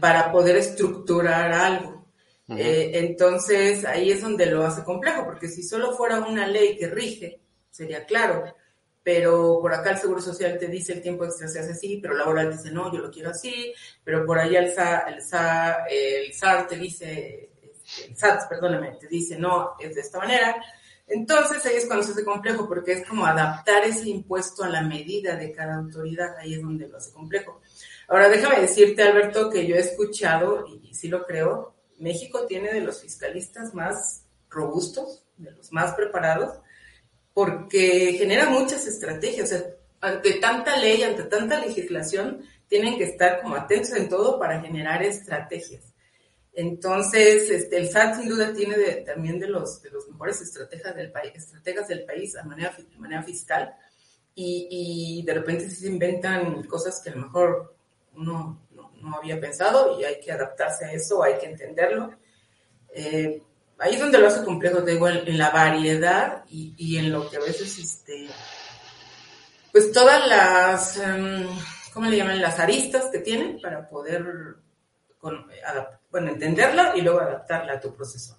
para 0.01 0.31
poder 0.33 0.57
estructurar 0.57 1.53
algo. 1.53 2.00
Eh, 2.57 2.91
entonces 2.95 3.85
ahí 3.85 4.11
es 4.11 4.23
donde 4.23 4.47
lo 4.47 4.65
hace 4.65 4.83
complejo, 4.83 5.25
porque 5.25 5.49
si 5.49 5.63
solo 5.63 5.97
fuera 5.97 6.21
una 6.21 6.47
ley 6.47 6.77
que 6.77 6.89
rige, 6.89 7.41
sería 7.71 8.05
claro, 8.05 8.45
pero 9.03 9.59
por 9.61 9.73
acá 9.73 9.93
el 9.93 9.99
Seguro 9.99 10.21
Social 10.21 10.59
te 10.59 10.67
dice 10.67 10.93
el 10.93 11.03
tiempo 11.03 11.25
extra 11.25 11.49
se 11.49 11.61
hace 11.61 11.73
así, 11.73 11.99
pero 12.03 12.15
laboral 12.15 12.53
dice 12.53 12.71
no, 12.71 12.93
yo 12.93 12.99
lo 12.99 13.11
quiero 13.11 13.31
así, 13.31 13.73
pero 14.03 14.27
por 14.27 14.39
allá 14.39 14.61
el, 14.61 14.73
SA, 14.73 14.99
el, 15.09 15.23
SA, 15.23 15.85
el 15.89 16.33
SAR 16.33 16.67
te 16.67 16.77
dice, 16.77 17.51
el 18.09 18.17
SAT, 18.17 18.49
perdóname, 18.49 18.97
te 19.01 19.07
dice 19.07 19.39
no, 19.39 19.75
es 19.79 19.95
de 19.95 20.01
esta 20.01 20.19
manera. 20.19 20.57
Entonces 21.07 21.65
ahí 21.67 21.77
es 21.77 21.87
cuando 21.87 22.05
se 22.05 22.13
hace 22.13 22.25
complejo, 22.25 22.69
porque 22.69 22.93
es 22.93 23.09
como 23.09 23.27
adaptar 23.27 23.85
ese 23.85 24.09
impuesto 24.09 24.63
a 24.63 24.69
la 24.69 24.83
medida 24.83 25.35
de 25.35 25.51
cada 25.53 25.77
autoridad, 25.77 26.37
ahí 26.39 26.55
es 26.55 26.63
donde 26.63 26.87
lo 26.87 26.99
hace 26.99 27.13
complejo. 27.13 27.61
Ahora 28.09 28.29
déjame 28.29 28.61
decirte, 28.61 29.03
Alberto, 29.03 29.51
que 29.51 29.67
yo 29.67 29.75
he 29.75 29.81
escuchado, 29.81 30.65
y 30.67 30.95
sí 30.95 31.09
lo 31.09 31.25
creo, 31.25 31.75
México 32.01 32.47
tiene 32.47 32.73
de 32.73 32.81
los 32.81 33.01
fiscalistas 33.01 33.75
más 33.75 34.25
robustos, 34.49 35.25
de 35.37 35.53
los 35.53 35.73
más 35.73 35.95
preparados, 35.95 36.59
porque 37.35 38.15
genera 38.19 38.51
muchas 38.51 38.87
estrategias. 38.87 39.55
Ante 40.01 40.35
tanta 40.35 40.77
ley, 40.79 41.03
ante 41.03 41.25
tanta 41.25 41.61
legislación, 41.61 42.43
tienen 42.69 42.97
que 42.97 43.05
estar 43.05 43.43
como 43.43 43.57
atentos 43.57 43.93
en 43.93 44.09
todo 44.09 44.39
para 44.39 44.61
generar 44.61 45.03
estrategias. 45.03 45.85
Entonces, 46.53 47.49
este, 47.49 47.77
el 47.77 47.89
SAT 47.89 48.21
sin 48.21 48.29
duda 48.29 48.53
tiene 48.53 48.77
también 49.07 49.39
de 49.39 49.49
los, 49.49 49.83
de 49.83 49.91
los 49.91 50.09
mejores 50.09 50.41
estrategas 50.41 50.97
del 50.97 51.13
país, 51.13 51.33
estrategas 51.35 51.89
del 51.89 52.05
país 52.05 52.37
a 52.37 52.43
manera, 52.43 52.75
de 52.77 52.99
manera 52.99 53.23
fiscal 53.23 53.73
y, 54.35 55.21
y, 55.21 55.23
de 55.25 55.35
repente 55.35 55.71
se 55.71 55.89
inventan 55.89 56.63
cosas 56.65 57.01
que 57.03 57.11
a 57.11 57.15
lo 57.15 57.23
mejor 57.23 57.75
uno 58.17 58.61
no, 59.01 59.17
había 59.17 59.41
pensado 59.41 59.99
y 59.99 60.05
hay 60.05 60.21
que 60.21 60.33
adaptarse 60.33 60.85
a 60.85 60.93
eso, 60.93 61.23
hay 61.23 61.39
que 61.39 61.47
entenderlo. 61.47 62.15
Eh, 62.95 63.43
ahí 63.79 63.95
es 63.95 64.01
donde 64.01 64.19
lo 64.19 64.27
hace 64.27 64.45
complejo, 64.45 64.83
te 64.83 64.93
digo, 64.93 65.09
en, 65.09 65.39
la 65.39 65.51
variedad 65.51 66.45
y, 66.49 66.97
en 66.97 67.13
lo 67.13 67.29
que 67.31 67.37
a 67.37 67.41
veces, 67.41 67.79
este, 67.79 68.29
pues 69.73 69.93
todas 69.93 70.27
las, 70.27 70.97
um, 70.99 71.47
¿cómo 71.93 72.07
le 72.07 72.17
llaman? 72.17 72.41
Las 72.41 72.59
aristas 72.59 73.07
que 73.07 73.21
tienen 73.21 73.61
para 73.61 73.89
poder 73.89 74.25
con, 75.19 75.47
bueno, 76.11 76.31
entenderla 76.31 76.93
y 76.97 77.03
luego 77.03 77.21
adaptarla 77.21 77.75
a 77.75 77.81
tu 77.81 77.95
proceso. 77.95 78.37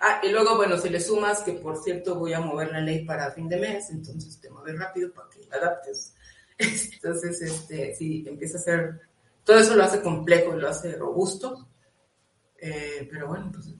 Ah, 0.00 0.20
y 0.22 0.30
luego, 0.30 0.56
bueno, 0.56 0.78
si 0.78 0.88
le 0.88 1.00
sumas 1.00 1.40
que, 1.40 1.52
por 1.52 1.82
cierto, 1.82 2.14
voy 2.14 2.32
a 2.32 2.40
mover 2.40 2.72
la 2.72 2.80
ley 2.80 3.04
para 3.04 3.32
fin 3.32 3.48
de 3.48 3.56
mes, 3.56 3.90
entonces 3.90 4.40
te 4.40 4.50
mueves 4.50 4.78
rápido 4.78 5.12
para 5.12 5.28
que 5.28 5.46
la 5.46 5.56
adaptes. 5.56 6.14
Entonces, 6.58 7.40
este, 7.40 7.94
sí, 7.94 8.24
empieza 8.26 8.58
a 8.58 8.60
ser, 8.60 9.00
todo 9.44 9.58
eso 9.58 9.74
lo 9.74 9.84
hace 9.84 10.02
complejo, 10.02 10.52
lo 10.52 10.68
hace 10.68 10.96
robusto, 10.96 11.68
eh, 12.60 13.08
pero 13.10 13.28
bueno, 13.28 13.50
pues, 13.52 13.74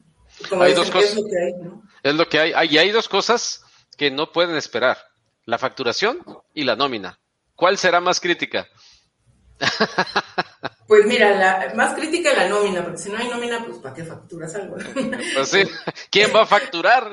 como 0.48 0.62
hay 0.62 0.74
dos 0.74 0.90
cosas, 0.90 1.10
es 1.10 1.16
lo 1.16 1.28
que 1.28 1.38
hay, 1.38 1.52
¿no? 1.62 1.82
Es 2.02 2.14
lo 2.14 2.28
que 2.28 2.40
hay, 2.40 2.68
y 2.68 2.78
hay 2.78 2.90
dos 2.90 3.08
cosas 3.08 3.62
que 3.96 4.10
no 4.10 4.32
pueden 4.32 4.56
esperar, 4.56 4.98
la 5.44 5.58
facturación 5.58 6.18
y 6.54 6.64
la 6.64 6.76
nómina. 6.76 7.20
¿Cuál 7.54 7.76
será 7.76 8.00
más 8.00 8.20
crítica? 8.20 8.66
Pues 10.90 11.06
mira, 11.06 11.30
la 11.36 11.72
más 11.76 11.94
crítica 11.94 12.32
es 12.32 12.36
la 12.36 12.48
nómina, 12.48 12.82
porque 12.82 12.98
si 12.98 13.12
no 13.12 13.18
hay 13.18 13.28
nómina, 13.28 13.64
pues 13.64 13.78
¿para 13.78 13.94
qué 13.94 14.02
facturas 14.02 14.52
algo? 14.56 14.74
Pues 15.34 15.48
sí, 15.48 15.62
¿quién 16.10 16.34
va 16.34 16.42
a 16.42 16.46
facturar? 16.46 17.12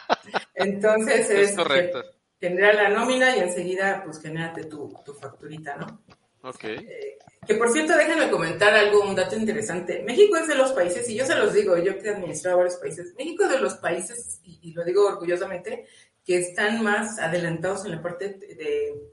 Entonces 0.54 1.28
es, 1.30 1.56
correcto. 1.56 2.04
Genera 2.40 2.72
la 2.72 2.88
nómina 2.90 3.36
y 3.36 3.40
enseguida 3.40 4.04
pues 4.04 4.22
genérate 4.22 4.66
tu, 4.66 4.94
tu 5.04 5.12
facturita, 5.12 5.74
¿no? 5.74 6.04
Ok. 6.46 6.64
Eh, 6.64 7.18
que 7.46 7.54
por 7.54 7.70
cierto, 7.70 7.96
déjenme 7.96 8.30
comentar 8.30 8.74
algo, 8.74 9.02
un 9.02 9.14
dato 9.14 9.36
interesante. 9.36 10.02
México 10.02 10.36
es 10.36 10.48
de 10.48 10.54
los 10.54 10.72
países, 10.72 11.08
y 11.08 11.14
yo 11.14 11.24
se 11.24 11.34
los 11.34 11.52
digo, 11.52 11.76
yo 11.76 11.98
que 11.98 12.08
he 12.08 12.14
administrado 12.14 12.58
varios 12.58 12.76
países, 12.76 13.14
México 13.16 13.44
es 13.44 13.50
de 13.50 13.60
los 13.60 13.74
países, 13.74 14.40
y, 14.44 14.58
y 14.62 14.72
lo 14.72 14.84
digo 14.84 15.06
orgullosamente, 15.06 15.86
que 16.24 16.38
están 16.38 16.82
más 16.82 17.18
adelantados 17.18 17.84
en 17.84 17.92
la 17.92 18.02
parte 18.02 18.30
de 18.30 19.12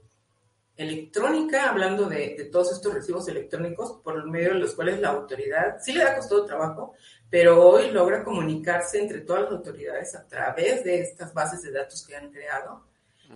electrónica, 0.76 1.70
hablando 1.70 2.08
de, 2.08 2.48
todos 2.50 2.72
estos 2.72 2.94
recibos 2.94 3.28
electrónicos 3.28 4.00
por 4.02 4.28
medio 4.28 4.54
de 4.54 4.58
los 4.58 4.74
cuales 4.74 5.00
la 5.00 5.10
autoridad 5.10 5.76
sí 5.80 5.92
le 5.92 6.02
ha 6.02 6.16
costado 6.16 6.44
trabajo, 6.44 6.94
pero 7.30 7.62
hoy 7.62 7.90
logra 7.90 8.24
comunicarse 8.24 9.00
entre 9.00 9.20
todas 9.20 9.42
las 9.44 9.52
autoridades 9.52 10.14
a 10.16 10.26
través 10.26 10.82
de 10.84 11.00
estas 11.00 11.32
bases 11.32 11.62
de 11.62 11.72
datos 11.72 12.04
que 12.06 12.16
han 12.16 12.30
creado. 12.30 12.84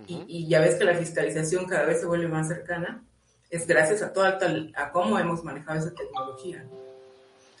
y, 0.07 0.47
ya 0.47 0.61
ves 0.61 0.75
que 0.75 0.85
la 0.85 0.95
fiscalización 0.95 1.65
cada 1.65 1.85
vez 1.85 1.99
se 1.99 2.05
vuelve 2.05 2.27
más 2.27 2.47
cercana. 2.47 3.03
Es 3.49 3.65
gracias 3.65 4.01
a, 4.01 4.13
toda, 4.13 4.37
a 4.75 4.91
cómo 4.91 5.17
hemos 5.17 5.43
manejado 5.43 5.79
esa 5.79 5.93
tecnología. 5.93 6.67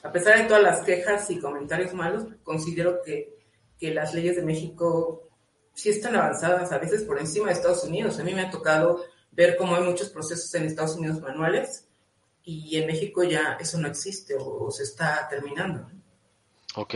A 0.03 0.11
pesar 0.11 0.37
de 0.37 0.45
todas 0.45 0.63
las 0.63 0.81
quejas 0.81 1.29
y 1.29 1.39
comentarios 1.39 1.93
malos, 1.93 2.25
considero 2.43 3.01
que, 3.03 3.37
que 3.77 3.93
las 3.93 4.13
leyes 4.13 4.35
de 4.35 4.43
México 4.43 5.29
sí 5.73 5.89
están 5.89 6.15
avanzadas, 6.15 6.71
a 6.71 6.77
veces 6.77 7.03
por 7.03 7.19
encima 7.19 7.47
de 7.47 7.53
Estados 7.53 7.83
Unidos. 7.83 8.19
A 8.19 8.23
mí 8.23 8.33
me 8.33 8.41
ha 8.41 8.51
tocado 8.51 9.03
ver 9.31 9.57
cómo 9.57 9.75
hay 9.75 9.83
muchos 9.83 10.09
procesos 10.09 10.53
en 10.55 10.65
Estados 10.65 10.95
Unidos 10.95 11.21
manuales 11.21 11.87
y 12.43 12.77
en 12.77 12.87
México 12.87 13.23
ya 13.23 13.57
eso 13.59 13.77
no 13.77 13.87
existe 13.87 14.35
o, 14.39 14.71
se 14.71 14.83
está 14.83 15.27
terminando. 15.29 15.89
Ok, 16.81 16.95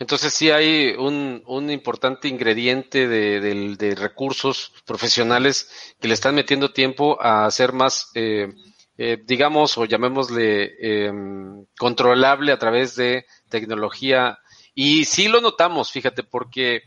entonces 0.00 0.34
sí 0.34 0.50
hay 0.50 0.96
un, 0.98 1.44
un 1.46 1.70
importante 1.70 2.26
ingrediente 2.26 3.06
de, 3.06 3.40
de, 3.76 3.94
recursos 3.94 4.72
profesionales 4.84 5.94
que 6.00 6.08
le 6.08 6.14
están 6.14 6.34
metiendo 6.34 6.72
tiempo 6.72 7.22
a 7.22 7.46
hacer 7.46 7.72
más, 7.72 8.10
eh, 8.16 8.52
eh, 8.98 9.22
digamos, 9.24 9.78
o 9.78 9.84
llamémosle 9.84 10.74
em, 10.80 11.64
controlable 11.78 12.50
a 12.50 12.58
través 12.58 12.96
de 12.96 13.24
tecnología. 13.48 14.40
Y 14.74 15.04
sí 15.04 15.28
lo 15.28 15.40
notamos, 15.40 15.92
fíjate, 15.92 16.24
porque 16.24 16.82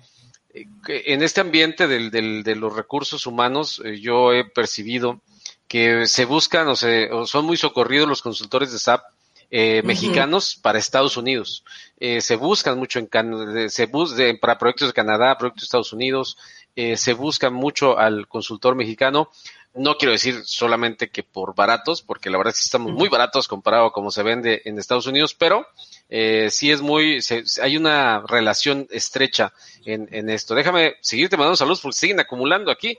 en 0.88 1.24
este 1.24 1.40
ambiente 1.40 1.88
del, 1.88 2.12
del, 2.12 2.44
de 2.44 2.56
los 2.58 2.76
recursos 2.76 3.28
humanos, 3.28 3.82
eh, 3.86 4.02
yo 4.02 4.34
he 4.34 4.44
percibido 4.44 5.22
que 5.70 6.06
se 6.06 6.26
buscan 6.26 6.68
o, 6.68 6.76
se, 6.76 7.10
o 7.14 7.26
son 7.26 7.46
muy 7.46 7.56
socorridos 7.56 8.10
los 8.10 8.22
consultores 8.22 8.74
de 8.74 8.80
SAP 8.80 9.15
eh, 9.58 9.82
mexicanos 9.84 10.60
para 10.62 10.80
Estados 10.80 11.16
Unidos. 11.16 11.64
Eh, 11.98 12.20
se 12.20 12.36
buscan 12.36 12.78
mucho 12.78 13.00
en 13.00 13.06
Canadá, 13.06 13.70
se 13.70 13.86
bus 13.86 14.14
para 14.42 14.58
proyectos 14.58 14.90
de 14.90 14.94
Canadá, 14.94 15.38
proyectos 15.38 15.62
de 15.62 15.66
Estados 15.68 15.94
Unidos, 15.94 16.38
eh, 16.76 16.98
se 16.98 17.14
busca 17.14 17.50
mucho 17.50 17.98
al 17.98 18.28
consultor 18.28 18.76
mexicano. 18.76 19.30
No 19.74 19.96
quiero 19.96 20.12
decir 20.12 20.42
solamente 20.44 21.10
que 21.10 21.24
por 21.24 21.56
baratos, 21.56 22.02
porque 22.02 22.30
la 22.30 22.38
verdad 22.38 22.52
es 22.52 22.60
que 22.60 22.66
estamos 22.66 22.92
muy 22.92 23.08
baratos 23.08 23.48
comparado 23.48 23.86
a 23.86 23.94
como 23.94 24.12
se 24.12 24.24
vende 24.24 24.62
en 24.66 24.78
Estados 24.78 25.08
Unidos, 25.08 25.34
pero 25.34 25.66
eh, 26.08 26.50
sí 26.52 26.72
es 26.72 26.82
muy, 26.82 27.20
hay 27.62 27.78
una 27.78 28.24
relación 28.28 28.88
estrecha 28.92 29.54
en, 29.86 30.30
esto. 30.30 30.56
Déjame 30.56 30.96
seguirte 31.02 31.38
mandando 31.38 31.56
saludos 31.56 31.82
porque 31.82 31.98
siguen 31.98 32.20
acumulando 32.20 32.72
aquí. 32.72 32.98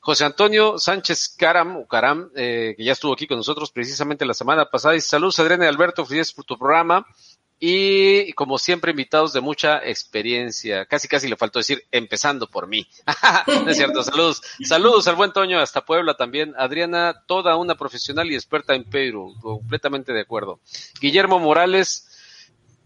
José 0.00 0.24
Antonio 0.24 0.78
Sánchez 0.78 1.34
Caram, 1.36 1.84
Caram, 1.84 2.30
eh, 2.34 2.74
que 2.76 2.84
ya 2.84 2.92
estuvo 2.92 3.12
aquí 3.12 3.26
con 3.26 3.38
nosotros 3.38 3.70
precisamente 3.70 4.24
la 4.24 4.34
semana 4.34 4.66
pasada. 4.66 4.96
Y 4.96 5.00
saludos, 5.00 5.38
Adriana 5.38 5.64
y 5.64 5.68
Alberto, 5.68 6.04
felices 6.04 6.32
por 6.32 6.44
tu 6.44 6.58
programa. 6.58 7.06
Y 7.58 8.34
como 8.34 8.58
siempre, 8.58 8.90
invitados 8.90 9.32
de 9.32 9.40
mucha 9.40 9.78
experiencia. 9.78 10.84
Casi, 10.84 11.08
casi 11.08 11.26
le 11.26 11.36
faltó 11.36 11.58
decir, 11.58 11.84
empezando 11.90 12.50
por 12.50 12.66
mí. 12.66 12.86
es 13.66 13.76
cierto, 13.78 14.02
saludos. 14.02 14.42
Saludos 14.62 15.08
al 15.08 15.16
buen 15.16 15.32
Toño, 15.32 15.58
hasta 15.58 15.84
Puebla 15.84 16.14
también. 16.14 16.54
Adriana, 16.58 17.22
toda 17.26 17.56
una 17.56 17.74
profesional 17.74 18.30
y 18.30 18.34
experta 18.34 18.74
en 18.74 18.84
Perú. 18.84 19.34
Completamente 19.40 20.12
de 20.12 20.20
acuerdo. 20.20 20.60
Guillermo 21.00 21.38
Morales, 21.38 22.15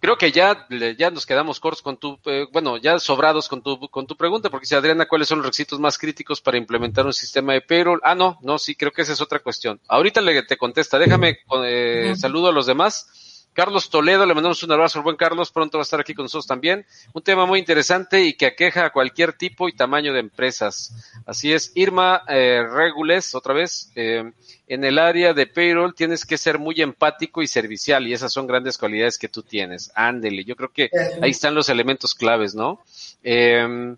creo 0.01 0.17
que 0.17 0.33
ya, 0.33 0.67
ya 0.99 1.11
nos 1.11 1.27
quedamos 1.27 1.61
cortos 1.61 1.83
con 1.83 1.99
tu, 1.99 2.19
eh, 2.25 2.47
bueno, 2.53 2.79
ya 2.79 2.99
sobrados 2.99 3.49
con 3.49 3.63
tu, 3.63 3.89
con 3.91 4.07
tu 4.07 4.17
pregunta, 4.17 4.51
porque 4.51 4.67
si 4.67 4.75
Adriana, 4.75 5.07
¿cuáles 5.07 5.29
son 5.29 5.39
los 5.39 5.47
requisitos 5.47 5.79
más 5.79 5.99
críticos 5.99 6.41
para 6.41 6.57
implementar 6.57 7.07
un 7.07 7.13
sistema 7.13 7.53
de 7.53 7.61
payroll? 7.61 8.01
Ah, 8.03 8.15
no, 8.15 8.39
no, 8.43 8.59
sí, 8.59 8.75
creo 8.75 8.93
que 8.93 9.03
esa 9.03 9.13
es 9.13 9.21
otra 9.21 9.39
cuestión. 9.41 9.81
Ahorita 9.87 10.21
le 10.21 10.43
te 10.43 10.57
contesta, 10.57 10.99
déjame, 10.99 11.39
eh, 11.65 12.15
saludo 12.17 12.49
a 12.49 12.53
los 12.53 12.67
demás. 12.67 13.30
Carlos 13.53 13.91
Toledo, 13.91 14.27
le 14.27 14.35
mandamos 14.35 14.63
un 14.63 14.73
abrazo 14.73 14.99
al 14.99 15.05
buen 15.05 15.17
Carlos, 15.17 15.51
pronto 15.51 15.79
va 15.79 15.83
a 15.83 15.85
estar 15.85 16.01
aquí 16.01 16.15
con 16.15 16.25
nosotros 16.25 16.47
también. 16.47 16.87
Un 17.13 17.23
tema 17.23 17.47
muy 17.47 17.59
interesante 17.59 18.23
y 18.23 18.35
que 18.35 18.47
aqueja 18.47 18.87
a 18.87 18.91
cualquier 18.91 19.33
tipo 19.33 19.69
y 19.69 19.73
tamaño 19.73 20.13
de 20.13 20.21
empresas. 20.21 20.95
Así 21.27 21.53
es, 21.53 21.73
Irma 21.75 22.23
eh, 22.29 22.63
Regules, 22.69 23.35
otra 23.35 23.55
vez, 23.55 23.91
eh, 23.97 24.31
en 24.67 24.85
el 24.85 24.99
área 24.99 25.35
de 25.35 25.47
payroll 25.47 25.95
tienes 25.95 26.25
que 26.25 26.39
ser 26.39 26.59
muy 26.59 26.81
empático 26.81 27.43
y 27.43 27.47
servicial 27.47 28.07
y 28.07 28.13
esas 28.13 28.33
son 28.33 28.47
grandes 28.47 28.79
cualidades 28.79 29.19
que 29.19 29.29
tú 29.29 29.43
tienes. 29.43 29.91
Ándele, 29.95 30.45
yo 30.45 30.55
creo 30.57 30.73
que 30.73 30.91
ahí 31.21 31.31
están 31.31 31.55
los 31.55 31.69
elementos 31.69 32.15
claves, 32.15 32.55
¿no? 32.55 32.81
Eh, 33.23 33.97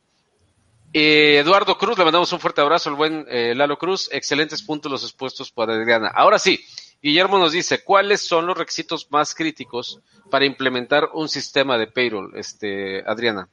eh, 0.95 1.39
Eduardo 1.39 1.79
Cruz, 1.79 1.97
le 1.97 2.05
mandamos 2.05 2.33
un 2.35 2.41
fuerte 2.41 2.61
abrazo 2.61 2.91
al 2.91 2.97
buen 2.97 3.25
eh, 3.29 3.55
Lalo 3.55 3.79
Cruz. 3.79 4.11
Excelentes 4.13 4.63
puntos 4.63 4.93
los 4.93 5.03
expuestos 5.03 5.51
por 5.51 5.71
Adriana. 5.71 6.09
Ahora 6.15 6.39
sí, 6.39 6.61
Guillermo 7.03 7.39
nos 7.39 7.53
dice, 7.53 7.83
¿cuáles 7.83 8.21
son 8.21 8.47
los 8.47 8.57
requisitos 8.57 9.11
más 9.11 9.35
críticos 9.35 10.01
para 10.31 10.45
implementar 10.45 11.11
un 11.13 11.29
sistema 11.29 11.77
de 11.77 11.89
payroll, 11.89 12.33
este, 12.37 13.03
Adriana? 13.05 13.49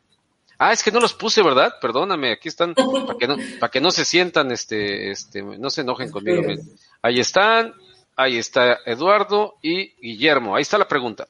Ah, 0.59 0.73
es 0.73 0.83
que 0.83 0.91
no 0.91 0.99
los 0.99 1.13
puse, 1.13 1.41
¿verdad? 1.41 1.73
Perdóname, 1.81 2.33
aquí 2.33 2.49
están, 2.49 2.75
para 2.75 3.17
que 3.17 3.27
no, 3.27 3.37
para 3.59 3.71
que 3.71 3.79
no 3.81 3.91
se 3.91 4.05
sientan, 4.05 4.51
este, 4.51 5.09
este, 5.09 5.41
no 5.41 5.69
se 5.69 5.81
enojen 5.81 6.11
conmigo. 6.11 6.43
Ahí 7.01 7.19
están, 7.19 7.73
ahí 8.15 8.37
está 8.37 8.79
Eduardo 8.85 9.55
y 9.61 9.95
Guillermo. 10.01 10.55
Ahí 10.55 10.61
está 10.63 10.77
la 10.77 10.87
pregunta. 10.87 11.27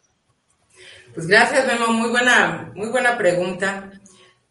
Pues 1.14 1.28
gracias, 1.28 1.68
Memo, 1.68 1.94
muy 1.94 2.10
buena, 2.10 2.72
muy 2.76 2.90
buena 2.90 3.18
pregunta. 3.18 3.92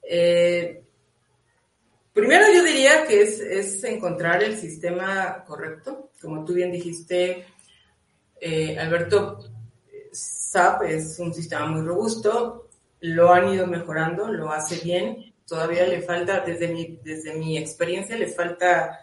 Eh, 0.02 0.82
primero 2.12 2.46
yo 2.54 2.62
diría 2.62 3.04
que 3.04 3.22
es, 3.22 3.40
es 3.40 3.84
encontrar 3.84 4.42
el 4.44 4.56
sistema 4.56 5.44
correcto. 5.44 6.10
Como 6.20 6.44
tú 6.44 6.54
bien 6.54 6.70
dijiste, 6.70 7.46
eh, 8.41 8.78
Alberto, 8.78 9.39
SAP 10.12 10.82
es 10.82 11.18
un 11.18 11.34
sistema 11.34 11.66
muy 11.66 11.82
robusto, 11.82 12.68
lo 13.01 13.32
han 13.32 13.53
ido 13.53 13.66
mejorando, 13.66 14.28
lo 14.28 14.51
hace 14.51 14.76
bien, 14.84 15.34
todavía 15.47 15.86
le 15.86 16.03
falta, 16.03 16.41
desde 16.41 16.68
mi, 16.68 16.99
desde 17.03 17.34
mi 17.34 17.57
experiencia, 17.57 18.16
le 18.16 18.28
falta 18.28 18.99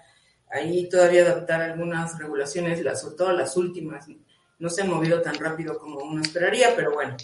ahí 0.50 0.88
todavía 0.90 1.24
adaptar 1.24 1.62
algunas 1.62 2.18
regulaciones, 2.18 2.84
las, 2.84 3.02
sobre 3.02 3.16
todo 3.16 3.32
las 3.34 3.58
últimas, 3.58 4.08
no 4.60 4.70
se 4.70 4.82
han 4.82 4.90
movido 4.90 5.22
tan 5.22 5.36
rápido 5.36 5.78
como 5.78 6.00
uno 6.00 6.22
esperaría, 6.22 6.74
pero 6.76 6.94
bueno, 6.94 7.16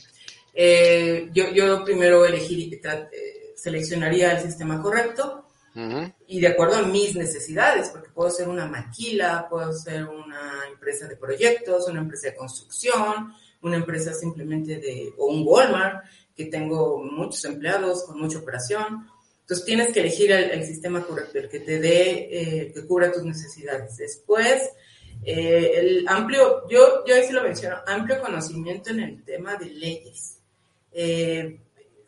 eh, 0.54 1.30
yo, 1.34 1.50
yo 1.52 1.84
primero 1.84 2.26
elegir, 2.26 2.82
eh, 2.84 3.54
seleccionaría 3.56 4.34
el 4.34 4.44
sistema 4.44 4.82
correcto, 4.82 5.41
y 6.28 6.42
de 6.42 6.48
acuerdo 6.48 6.78
a 6.78 6.82
mis 6.84 7.16
necesidades, 7.16 7.90
porque 7.90 8.10
puedo 8.10 8.30
ser 8.30 8.50
una 8.50 8.66
maquila, 8.66 9.48
puedo 9.50 9.72
ser 9.72 10.06
una 10.06 10.66
empresa 10.70 11.08
de 11.08 11.16
proyectos, 11.16 11.88
una 11.88 12.02
empresa 12.02 12.28
de 12.28 12.36
construcción, 12.36 13.34
una 13.62 13.78
empresa 13.78 14.14
simplemente 14.14 14.78
de, 14.78 15.14
o 15.18 15.28
un 15.28 15.44
Walmart, 15.46 16.04
que 16.36 16.46
tengo 16.46 17.02
muchos 17.04 17.46
empleados 17.46 18.04
con 18.04 18.20
mucha 18.20 18.40
operación. 18.40 19.08
Entonces 19.42 19.66
tienes 19.66 19.94
que 19.94 20.02
elegir 20.02 20.32
el, 20.32 20.64
sistema 20.66 21.06
correcto, 21.06 21.40
el 21.40 21.50
que 21.50 21.60
te 21.60 21.80
dé, 21.80 22.30
eh, 22.32 22.72
que 22.74 22.86
cubra 22.86 23.12
tus 23.12 23.24
necesidades. 23.24 23.96
Después, 23.98 24.70
eh, 25.24 25.74
el 25.76 26.08
amplio, 26.08 26.68
yo, 26.70 27.06
yo 27.06 27.16
ahí 27.16 27.24
sí 27.24 27.34
lo 27.34 27.44
menciono, 27.44 27.78
amplio 27.86 28.22
conocimiento 28.22 28.90
en 28.90 29.00
el 29.02 29.24
tema 29.24 29.56
de 29.56 29.66
leyes. 29.68 30.40
Eh, 30.92 31.61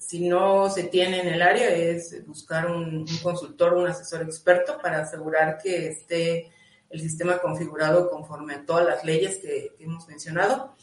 si 0.08 0.28
no 0.28 0.70
se 0.70 0.84
tiene 0.84 1.22
en 1.22 1.28
el 1.30 1.42
área, 1.42 1.70
es 1.70 2.26
buscar 2.28 2.70
un, 2.70 3.06
consultor, 3.22 3.74
un 3.74 3.88
asesor 3.88 4.22
experto 4.24 4.78
para 4.82 5.02
asegurar 5.02 5.58
que 5.58 5.88
esté 5.88 6.52
el 6.90 7.00
sistema 7.00 7.40
configurado 7.40 8.10
conforme 8.10 8.56
a 8.56 8.66
todas 8.66 8.86
las 8.86 9.04
leyes 9.04 9.38
que, 9.38 9.72
hemos 9.80 10.08
mencionado. 10.08 10.76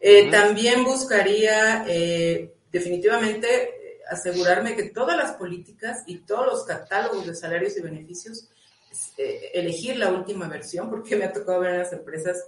Eh, 0.00 0.30
también 0.30 0.84
buscaría 0.84 1.84
eh, 1.86 2.52
definitivamente 2.72 4.00
asegurarme 4.08 4.74
que 4.74 4.90
todas 4.90 5.16
las 5.16 5.32
políticas 5.32 6.02
y 6.06 6.18
todos 6.18 6.46
los 6.46 6.64
catálogos 6.64 7.26
de 7.26 7.34
salarios 7.34 7.76
y 7.76 7.82
beneficios, 7.82 8.48
eh, 9.16 9.50
elegir 9.54 9.96
la 9.96 10.10
última 10.10 10.48
versión, 10.48 10.90
porque 10.90 11.16
me 11.16 11.26
ha 11.26 11.32
tocado 11.32 11.60
ver 11.60 11.74
en 11.74 11.78
las 11.80 11.92
empresas 11.92 12.44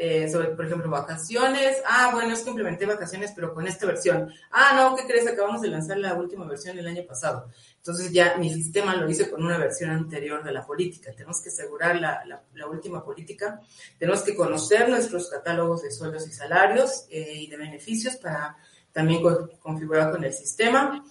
eh, 0.00 0.30
sobre, 0.30 0.50
por 0.50 0.64
ejemplo, 0.64 0.88
vacaciones. 0.88 1.78
Ah, 1.84 2.10
bueno, 2.12 2.32
es 2.32 2.42
que 2.42 2.50
implementé 2.50 2.86
vacaciones, 2.86 3.32
pero 3.34 3.52
con 3.52 3.66
esta 3.66 3.84
versión. 3.84 4.32
Ah, 4.52 4.72
no, 4.76 4.94
¿qué 4.94 5.04
crees? 5.04 5.26
Acabamos 5.26 5.60
de 5.60 5.66
lanzar 5.66 5.98
la 5.98 6.14
última 6.14 6.46
versión 6.46 6.78
el 6.78 6.86
año 6.86 7.02
pasado. 7.04 7.50
Entonces 7.78 8.12
ya 8.12 8.36
mi 8.36 8.48
sistema 8.54 8.94
lo 8.94 9.10
hice 9.10 9.28
con 9.28 9.44
una 9.44 9.58
versión 9.58 9.90
anterior 9.90 10.44
de 10.44 10.52
la 10.52 10.64
política. 10.64 11.10
Tenemos 11.10 11.42
que 11.42 11.48
asegurar 11.48 11.96
la, 11.96 12.22
la, 12.24 12.66
última 12.68 13.04
política. 13.04 13.60
Tenemos 13.98 14.22
que 14.22 14.36
conocer 14.36 14.88
nuestros 14.88 15.28
catálogos 15.30 15.82
de 15.82 15.90
sueldos 15.90 16.28
y 16.28 16.30
salarios 16.30 17.06
eh, 17.10 17.32
y 17.34 17.46
de 17.48 17.56
beneficios 17.56 18.14
para 18.16 18.56
también 18.92 19.20
configurar 19.58 20.12
con 20.12 20.22
el 20.22 20.32
sistema. 20.32 21.04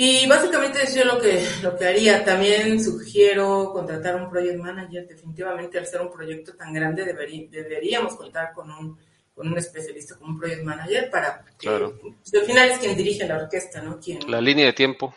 Y 0.00 0.28
básicamente 0.28 0.80
eso 0.84 1.00
es 1.00 1.06
lo 1.06 1.20
que, 1.20 1.44
lo 1.60 1.76
que 1.76 1.84
haría. 1.84 2.24
También 2.24 2.80
sugiero 2.80 3.72
contratar 3.72 4.14
un 4.14 4.30
project 4.30 4.56
manager. 4.56 5.08
Definitivamente 5.08 5.76
al 5.76 5.88
ser 5.88 6.02
un 6.02 6.12
proyecto 6.12 6.54
tan 6.54 6.72
grande 6.72 7.04
deberíamos 7.50 8.14
contar 8.14 8.52
con 8.52 8.70
un, 8.70 8.96
con 9.34 9.48
un 9.48 9.58
especialista, 9.58 10.16
con 10.16 10.30
un 10.30 10.38
project 10.38 10.62
manager 10.62 11.10
para 11.10 11.44
que 11.58 11.68
pues, 11.68 12.32
al 12.32 12.46
final 12.46 12.70
es 12.70 12.78
quien 12.78 12.96
dirige 12.96 13.26
la 13.26 13.38
orquesta, 13.38 13.82
¿no? 13.82 13.98
Quien, 13.98 14.20
la 14.30 14.40
línea 14.40 14.66
de 14.66 14.72
tiempo. 14.72 15.12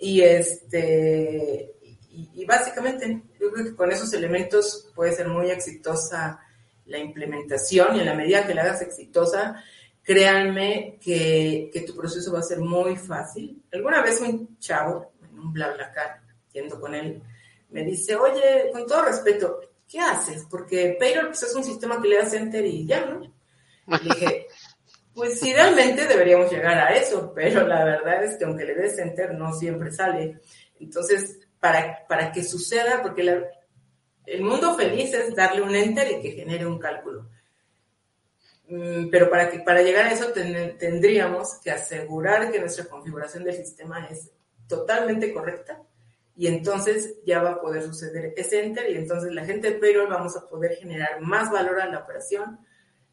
y 0.00 0.20
este 0.20 1.76
y, 2.10 2.44
básicamente 2.44 3.22
yo 3.38 3.52
creo 3.52 3.66
que 3.66 3.76
con 3.76 3.92
esos 3.92 4.12
elementos 4.14 4.90
puede 4.96 5.12
ser 5.12 5.28
muy 5.28 5.48
exitosa 5.50 6.40
la 6.86 6.98
implementación 6.98 7.94
y 7.94 8.00
en 8.00 8.06
la 8.06 8.14
medida 8.14 8.44
que 8.48 8.54
la 8.54 8.62
hagas 8.62 8.82
exitosa, 8.82 9.62
créanme 10.06 11.00
que, 11.02 11.68
que, 11.72 11.80
tu 11.80 11.96
proceso 11.96 12.32
va 12.32 12.38
a 12.38 12.42
ser 12.42 12.60
muy 12.60 12.96
fácil. 12.96 13.60
Alguna 13.72 14.02
vez 14.02 14.20
un 14.20 14.56
chavo, 14.56 15.14
en 15.20 15.36
un 15.36 15.52
BlaBlaCar, 15.52 16.20
yendo 16.52 16.80
con 16.80 16.94
él, 16.94 17.20
me 17.70 17.82
dice, 17.82 18.14
oye, 18.14 18.70
con 18.72 18.86
todo 18.86 19.04
respeto, 19.04 19.58
¿qué 19.88 19.98
haces? 19.98 20.46
Porque 20.48 20.96
Payroll 20.96 21.26
pues, 21.26 21.42
es 21.42 21.54
un 21.56 21.64
sistema 21.64 22.00
que 22.00 22.06
le 22.06 22.18
das 22.18 22.34
enter 22.34 22.64
y 22.64 22.86
ya, 22.86 23.04
¿no? 23.04 23.24
Y 23.24 24.04
dije, 24.04 24.46
pues 25.14 25.42
idealmente 25.42 26.06
deberíamos 26.06 26.52
llegar 26.52 26.78
a 26.78 26.94
eso, 26.94 27.32
pero 27.34 27.66
la 27.66 27.84
verdad 27.84 28.22
es 28.22 28.36
que 28.36 28.44
aunque 28.44 28.64
le 28.64 28.76
des 28.76 28.96
enter 28.98 29.34
no 29.34 29.52
siempre 29.54 29.90
sale. 29.90 30.40
Entonces, 30.78 31.40
para, 31.58 32.06
para 32.06 32.30
que 32.30 32.44
suceda, 32.44 33.02
porque 33.02 33.44
el 34.26 34.42
mundo 34.42 34.76
feliz 34.76 35.12
es 35.14 35.34
darle 35.34 35.62
un 35.62 35.74
enter 35.74 36.12
y 36.12 36.22
que 36.22 36.30
genere 36.30 36.64
un 36.64 36.78
cálculo. 36.78 37.28
Mm, 38.68 39.10
pero 39.10 39.30
para, 39.30 39.48
que, 39.48 39.60
para 39.60 39.82
llegar 39.82 40.06
a 40.06 40.12
eso 40.12 40.32
tendríamos 40.32 41.54
que 41.62 41.70
asegurar 41.70 42.50
que 42.50 42.58
nuestra 42.58 42.86
configuración 42.86 43.44
del 43.44 43.54
sistema 43.54 44.06
es 44.06 44.30
totalmente 44.66 45.32
correcta 45.32 45.80
y 46.36 46.48
entonces 46.48 47.14
ya 47.24 47.40
va 47.40 47.52
a 47.52 47.60
poder 47.60 47.84
suceder 47.84 48.34
ese 48.36 48.64
enter 48.64 48.90
y 48.90 48.96
entonces 48.96 49.32
la 49.32 49.44
gente 49.44 49.70
de 49.70 49.78
payroll 49.78 50.08
vamos 50.08 50.36
a 50.36 50.48
poder 50.48 50.76
generar 50.76 51.20
más 51.20 51.50
valor 51.50 51.80
a 51.80 51.86
la 51.86 52.00
operación 52.00 52.58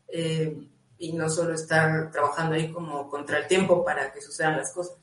eh, 0.08 0.58
y 0.98 1.14
no 1.14 1.30
solo 1.30 1.54
estar 1.54 2.12
trabajando 2.12 2.56
ahí 2.56 2.72
como 2.72 3.08
contra 3.08 3.38
el 3.38 3.48
tiempo 3.48 3.86
para 3.86 4.12
que 4.12 4.22
sucedan 4.22 4.58
las 4.58 4.74
cosas. 4.74 4.98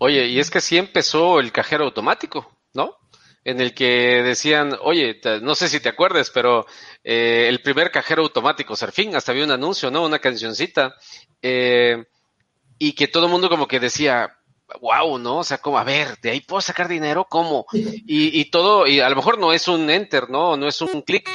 Oye, 0.00 0.26
y 0.26 0.40
es 0.40 0.50
que 0.50 0.60
sí 0.60 0.76
empezó 0.76 1.38
el 1.38 1.52
cajero 1.52 1.84
automático, 1.84 2.50
¿no? 2.74 2.96
En 3.48 3.62
el 3.62 3.72
que 3.72 4.22
decían, 4.22 4.76
oye, 4.82 5.18
no 5.40 5.54
sé 5.54 5.70
si 5.70 5.80
te 5.80 5.88
acuerdes, 5.88 6.28
pero 6.28 6.66
eh, 7.02 7.46
el 7.48 7.62
primer 7.62 7.90
cajero 7.90 8.22
automático, 8.22 8.76
Serfín, 8.76 9.16
hasta 9.16 9.32
había 9.32 9.44
un 9.44 9.50
anuncio, 9.50 9.90
¿no? 9.90 10.04
Una 10.04 10.18
cancioncita, 10.18 10.94
eh, 11.40 12.04
y 12.78 12.92
que 12.92 13.08
todo 13.08 13.24
el 13.24 13.32
mundo 13.32 13.48
como 13.48 13.66
que 13.66 13.80
decía, 13.80 14.36
wow, 14.82 15.18
¿no? 15.18 15.38
O 15.38 15.44
sea, 15.44 15.56
como, 15.56 15.78
a 15.78 15.84
ver, 15.84 16.18
de 16.20 16.32
ahí 16.32 16.42
puedo 16.42 16.60
sacar 16.60 16.88
dinero, 16.88 17.26
¿cómo? 17.26 17.64
Y, 17.72 18.38
y 18.38 18.50
todo, 18.50 18.86
y 18.86 19.00
a 19.00 19.08
lo 19.08 19.16
mejor 19.16 19.38
no 19.38 19.54
es 19.54 19.66
un 19.66 19.88
enter, 19.88 20.28
¿no? 20.28 20.58
No 20.58 20.68
es 20.68 20.82
un 20.82 21.00
clic, 21.00 21.26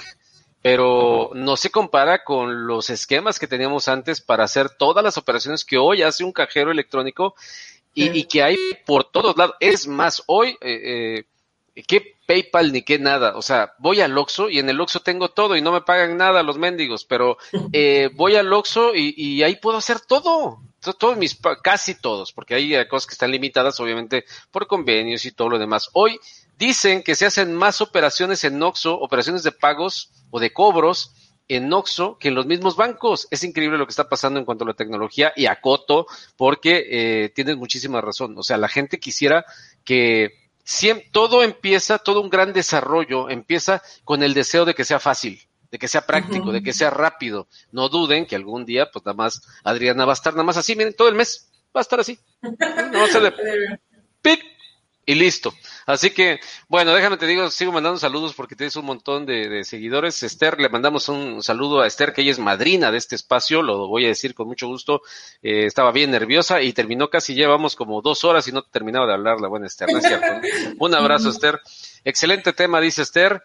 pero 0.61 1.31
no 1.33 1.57
se 1.57 1.71
compara 1.71 2.23
con 2.23 2.67
los 2.67 2.91
esquemas 2.91 3.39
que 3.39 3.47
teníamos 3.47 3.87
antes 3.87 4.21
para 4.21 4.43
hacer 4.43 4.69
todas 4.69 5.03
las 5.03 5.17
operaciones 5.17 5.65
que 5.65 5.79
hoy 5.79 6.03
hace 6.03 6.23
un 6.23 6.31
cajero 6.31 6.69
electrónico 6.69 7.33
y, 7.95 8.23
que 8.25 8.43
hay 8.43 8.57
por 8.85 9.03
todos 9.03 9.35
lados. 9.35 9.55
Es 9.59 9.87
más, 9.87 10.21
hoy, 10.27 10.57
eh, 10.61 11.17
eh 11.17 11.25
¿Qué 11.87 12.15
PayPal 12.27 12.71
ni 12.71 12.83
qué 12.83 12.99
nada? 12.99 13.35
O 13.35 13.41
sea, 13.41 13.73
voy 13.79 14.01
al 14.01 14.15
Oxxo 14.17 14.49
y 14.49 14.59
en 14.59 14.69
el 14.69 14.79
Oxxo 14.79 14.99
tengo 14.99 15.29
todo 15.29 15.55
y 15.55 15.61
no 15.61 15.71
me 15.71 15.81
pagan 15.81 16.17
nada 16.17 16.43
los 16.43 16.57
mendigos, 16.57 17.03
pero 17.03 17.37
eh, 17.73 18.11
voy 18.13 18.35
al 18.35 18.51
Oxxo 18.53 18.93
y, 18.95 19.41
ahí 19.41 19.55
puedo 19.55 19.77
hacer 19.77 19.99
todo. 19.99 20.61
Todos 20.99 21.17
mis, 21.17 21.39
casi 21.63 21.95
todos, 21.95 22.33
porque 22.33 22.55
hay 22.55 22.87
cosas 22.89 23.07
que 23.07 23.13
están 23.13 23.31
limitadas, 23.31 23.79
obviamente, 23.79 24.25
por 24.51 24.67
convenios 24.67 25.25
y 25.25 25.31
todo 25.31 25.49
lo 25.49 25.57
demás. 25.57 25.89
Hoy 25.93 26.19
dicen 26.59 27.03
que 27.03 27.15
se 27.15 27.25
hacen 27.25 27.55
más 27.55 27.79
operaciones 27.81 28.43
en 28.43 28.61
Oxxo, 28.61 28.99
operaciones 28.99 29.43
de 29.43 29.53
pagos 29.53 30.11
o 30.29 30.39
de 30.39 30.51
cobros 30.51 31.13
en 31.47 31.71
Oxxo 31.71 32.17
que 32.19 32.27
en 32.27 32.35
los 32.35 32.45
mismos 32.45 32.75
bancos. 32.75 33.27
Es 33.31 33.43
increíble 33.43 33.77
lo 33.77 33.85
que 33.85 33.91
está 33.91 34.09
pasando 34.09 34.39
en 34.39 34.45
cuanto 34.45 34.65
a 34.65 34.67
la 34.67 34.73
tecnología 34.73 35.33
y 35.35 35.45
a 35.45 35.59
Coto, 35.61 36.05
porque 36.35 36.85
eh, 36.89 37.29
tienes 37.29 37.57
muchísima 37.57 38.01
razón. 38.01 38.37
O 38.37 38.43
sea, 38.43 38.57
la 38.57 38.67
gente 38.67 38.99
quisiera 38.99 39.45
que 39.83 40.42
todo 41.11 41.43
empieza, 41.43 41.97
todo 41.99 42.21
un 42.21 42.29
gran 42.29 42.53
desarrollo 42.53 43.29
empieza 43.29 43.81
con 44.03 44.23
el 44.23 44.33
deseo 44.33 44.65
de 44.65 44.73
que 44.73 44.85
sea 44.85 44.99
fácil, 44.99 45.41
de 45.71 45.79
que 45.79 45.87
sea 45.87 46.05
práctico, 46.05 46.51
de 46.51 46.63
que 46.63 46.73
sea 46.73 46.89
rápido. 46.89 47.47
No 47.71 47.89
duden 47.89 48.25
que 48.25 48.35
algún 48.35 48.65
día, 48.65 48.89
pues 48.91 49.05
nada 49.05 49.15
más, 49.15 49.41
Adriana 49.63 50.05
va 50.05 50.13
a 50.13 50.15
estar 50.15 50.33
nada 50.33 50.43
más 50.43 50.57
así, 50.57 50.75
miren, 50.75 50.95
todo 50.95 51.09
el 51.09 51.15
mes 51.15 51.49
va 51.75 51.79
a 51.79 51.81
estar 51.81 51.99
así. 51.99 52.19
No 52.91 53.07
se 53.07 53.19
le... 53.19 53.33
¡Pic! 54.21 54.41
Y 55.05 55.15
listo. 55.15 55.53
Así 55.85 56.11
que, 56.11 56.39
bueno, 56.67 56.93
déjame 56.93 57.17
te 57.17 57.27
digo, 57.27 57.49
sigo 57.49 57.71
mandando 57.71 57.99
saludos 57.99 58.33
porque 58.33 58.55
tienes 58.55 58.75
un 58.75 58.85
montón 58.85 59.25
de, 59.25 59.63
seguidores. 59.63 60.23
Esther, 60.23 60.59
le 60.59 60.69
mandamos 60.69 61.09
un 61.09 61.43
saludo 61.43 61.81
a 61.81 61.87
Esther, 61.87 62.13
que 62.13 62.21
ella 62.21 62.31
es 62.31 62.39
madrina 62.39 62.91
de 62.91 62.97
este 62.97 63.15
espacio, 63.15 63.61
lo 63.61 63.87
voy 63.87 64.05
a 64.05 64.09
decir 64.09 64.33
con 64.33 64.47
mucho 64.47 64.67
gusto. 64.67 65.01
Eh, 65.41 65.65
estaba 65.65 65.91
bien 65.91 66.11
nerviosa 66.11 66.61
y 66.61 66.73
terminó 66.73 67.09
casi, 67.09 67.33
llevamos 67.33 67.75
como 67.75 68.01
dos 68.01 68.23
horas 68.23 68.47
y 68.47 68.51
no 68.51 68.63
terminaba 68.63 69.05
de 69.07 69.13
hablar 69.13 69.41
la 69.41 69.47
buena 69.47 69.67
Esther, 69.67 69.91
¿no 69.91 69.99
es 69.99 70.05
cierto? 70.05 70.27
un 70.79 70.95
abrazo, 70.95 71.29
Esther. 71.29 71.59
Excelente 72.03 72.53
tema, 72.53 72.79
dice 72.79 73.01
Esther. 73.01 73.41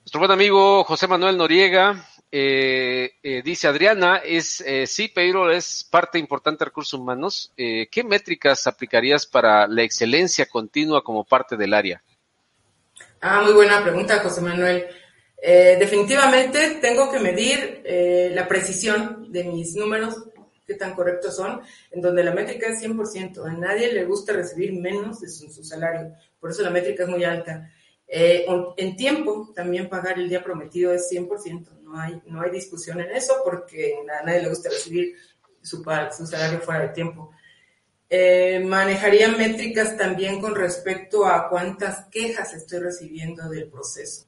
Nuestro 0.00 0.20
buen 0.20 0.30
amigo 0.30 0.84
José 0.84 1.06
Manuel 1.06 1.36
Noriega 1.36 2.06
eh, 2.32 3.12
eh, 3.22 3.42
dice 3.42 3.66
Adriana, 3.66 4.18
es 4.18 4.60
eh, 4.60 4.86
sí, 4.86 5.08
payroll 5.08 5.52
es 5.52 5.86
parte 5.90 6.18
importante 6.18 6.60
de 6.60 6.66
recursos 6.66 6.98
humanos. 6.98 7.52
Eh, 7.56 7.88
¿Qué 7.90 8.04
métricas 8.04 8.66
aplicarías 8.66 9.26
para 9.26 9.66
la 9.66 9.82
excelencia 9.82 10.46
continua 10.46 11.02
como 11.02 11.24
parte 11.24 11.56
del 11.56 11.74
área? 11.74 12.02
Ah, 13.20 13.42
muy 13.42 13.52
buena 13.52 13.82
pregunta, 13.82 14.20
José 14.20 14.40
Manuel. 14.42 14.86
Eh, 15.42 15.76
definitivamente 15.78 16.78
tengo 16.80 17.10
que 17.10 17.18
medir 17.18 17.82
la 18.34 18.46
precisión 18.46 19.32
de 19.32 19.44
mis 19.44 19.74
números, 19.74 20.24
qué 20.66 20.74
tan 20.74 20.94
correctos 20.94 21.34
son, 21.34 21.60
en 21.90 22.00
donde 22.00 22.22
la 22.22 22.32
métrica 22.32 22.68
es 22.68 22.80
100%. 22.80 23.44
A 23.44 23.52
nadie 23.54 23.92
le 23.92 24.04
gusta 24.04 24.32
recibir 24.32 24.72
menos 24.72 25.20
de 25.20 25.28
su 25.28 25.64
salario, 25.64 26.14
por 26.38 26.50
eso 26.50 26.62
la 26.62 26.70
métrica 26.70 27.02
es 27.02 27.08
muy 27.08 27.24
alta. 27.24 27.70
Eh, 28.12 28.44
en 28.76 28.96
tiempo, 28.96 29.52
también 29.54 29.88
pagar 29.88 30.18
el 30.18 30.28
día 30.28 30.42
prometido 30.42 30.92
es 30.92 31.08
100%, 31.12 31.80
no 31.82 31.96
hay, 31.96 32.20
no 32.26 32.42
hay 32.42 32.50
discusión 32.50 33.00
en 33.00 33.12
eso 33.12 33.36
porque 33.44 33.94
a 34.20 34.24
nadie 34.24 34.42
le 34.42 34.48
gusta 34.48 34.68
recibir 34.68 35.14
su, 35.62 35.84
su 36.16 36.26
salario 36.26 36.58
fuera 36.58 36.80
de 36.80 36.88
tiempo. 36.88 37.30
Eh, 38.08 38.64
manejaría 38.66 39.28
métricas 39.28 39.96
también 39.96 40.40
con 40.40 40.56
respecto 40.56 41.24
a 41.24 41.48
cuántas 41.48 42.06
quejas 42.06 42.52
estoy 42.52 42.80
recibiendo 42.80 43.48
del 43.48 43.68
proceso, 43.68 44.26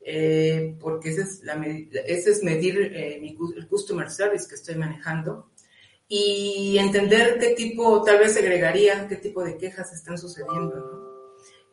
eh, 0.00 0.74
porque 0.80 1.10
ese 1.10 1.20
es, 1.20 1.42
la, 1.42 1.62
ese 2.06 2.30
es 2.30 2.42
medir 2.42 2.90
mi, 3.20 3.36
el 3.54 3.68
customer 3.68 4.10
service 4.10 4.48
que 4.48 4.54
estoy 4.54 4.76
manejando 4.76 5.50
y 6.08 6.78
entender 6.78 7.38
qué 7.38 7.48
tipo, 7.48 8.02
tal 8.02 8.18
vez 8.18 8.34
agregaría 8.38 9.06
qué 9.08 9.16
tipo 9.16 9.44
de 9.44 9.58
quejas 9.58 9.92
están 9.92 10.16
sucediendo. 10.16 10.74
¿no? 10.74 10.99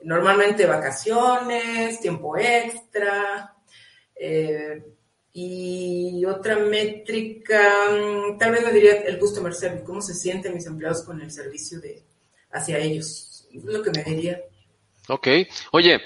Normalmente 0.07 0.65
vacaciones, 0.65 1.99
tiempo 1.99 2.37
extra, 2.37 3.53
eh, 4.15 4.81
y 5.33 6.23
otra 6.23 6.55
métrica, 6.55 7.89
mm, 7.91 8.37
tal 8.37 8.53
vez 8.53 8.63
me 8.63 8.71
diría 8.71 9.01
el 9.01 9.19
customer 9.19 9.53
service, 9.53 9.83
cómo 9.83 10.01
se 10.01 10.13
sienten 10.13 10.53
mis 10.53 10.65
empleados 10.65 11.03
con 11.03 11.21
el 11.21 11.29
servicio 11.29 11.81
de 11.81 12.05
hacia 12.51 12.79
ellos. 12.79 13.49
Es 13.53 13.65
lo 13.65 13.83
que 13.83 13.91
me 13.91 14.03
diría. 14.05 14.41
Ok. 15.09 15.27
Oye, 15.71 15.99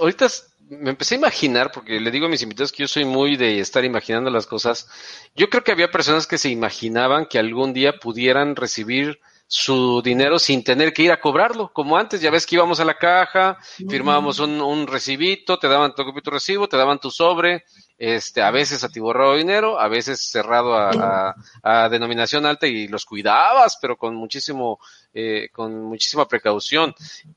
ahorita 0.00 0.28
me 0.70 0.88
empecé 0.88 1.16
a 1.16 1.18
imaginar, 1.18 1.72
porque 1.72 2.00
le 2.00 2.10
digo 2.10 2.26
a 2.26 2.30
mis 2.30 2.42
invitados 2.42 2.72
que 2.72 2.84
yo 2.84 2.88
soy 2.88 3.04
muy 3.04 3.36
de 3.36 3.60
estar 3.60 3.84
imaginando 3.84 4.30
las 4.30 4.46
cosas. 4.46 4.88
Yo 5.36 5.50
creo 5.50 5.62
que 5.62 5.72
había 5.72 5.90
personas 5.90 6.26
que 6.26 6.38
se 6.38 6.48
imaginaban 6.48 7.26
que 7.26 7.38
algún 7.38 7.74
día 7.74 7.98
pudieran 8.00 8.56
recibir 8.56 9.20
su 9.54 10.00
dinero 10.00 10.38
sin 10.38 10.64
tener 10.64 10.94
que 10.94 11.02
ir 11.02 11.12
a 11.12 11.20
cobrarlo, 11.20 11.70
como 11.74 11.98
antes, 11.98 12.22
ya 12.22 12.30
ves 12.30 12.46
que 12.46 12.54
íbamos 12.54 12.80
a 12.80 12.86
la 12.86 12.94
caja, 12.94 13.58
firmábamos 13.86 14.38
un, 14.38 14.62
un 14.62 14.86
recibito, 14.86 15.58
te 15.58 15.68
daban 15.68 15.94
tu, 15.94 16.10
tu 16.22 16.30
recibo, 16.30 16.70
te 16.70 16.78
daban 16.78 16.98
tu 16.98 17.10
sobre, 17.10 17.64
este, 17.98 18.40
a 18.40 18.50
veces 18.50 18.82
atiborrado 18.82 19.36
dinero, 19.36 19.78
a 19.78 19.88
veces 19.88 20.22
cerrado 20.22 20.74
a, 20.74 21.34
a, 21.62 21.88
denominación 21.90 22.46
alta 22.46 22.66
y 22.66 22.88
los 22.88 23.04
cuidabas, 23.04 23.76
pero 23.78 23.98
con 23.98 24.16
muchísimo, 24.16 24.78
eh, 25.12 25.50
con 25.52 25.82
muchísima 25.82 26.26
precaución. 26.26 26.94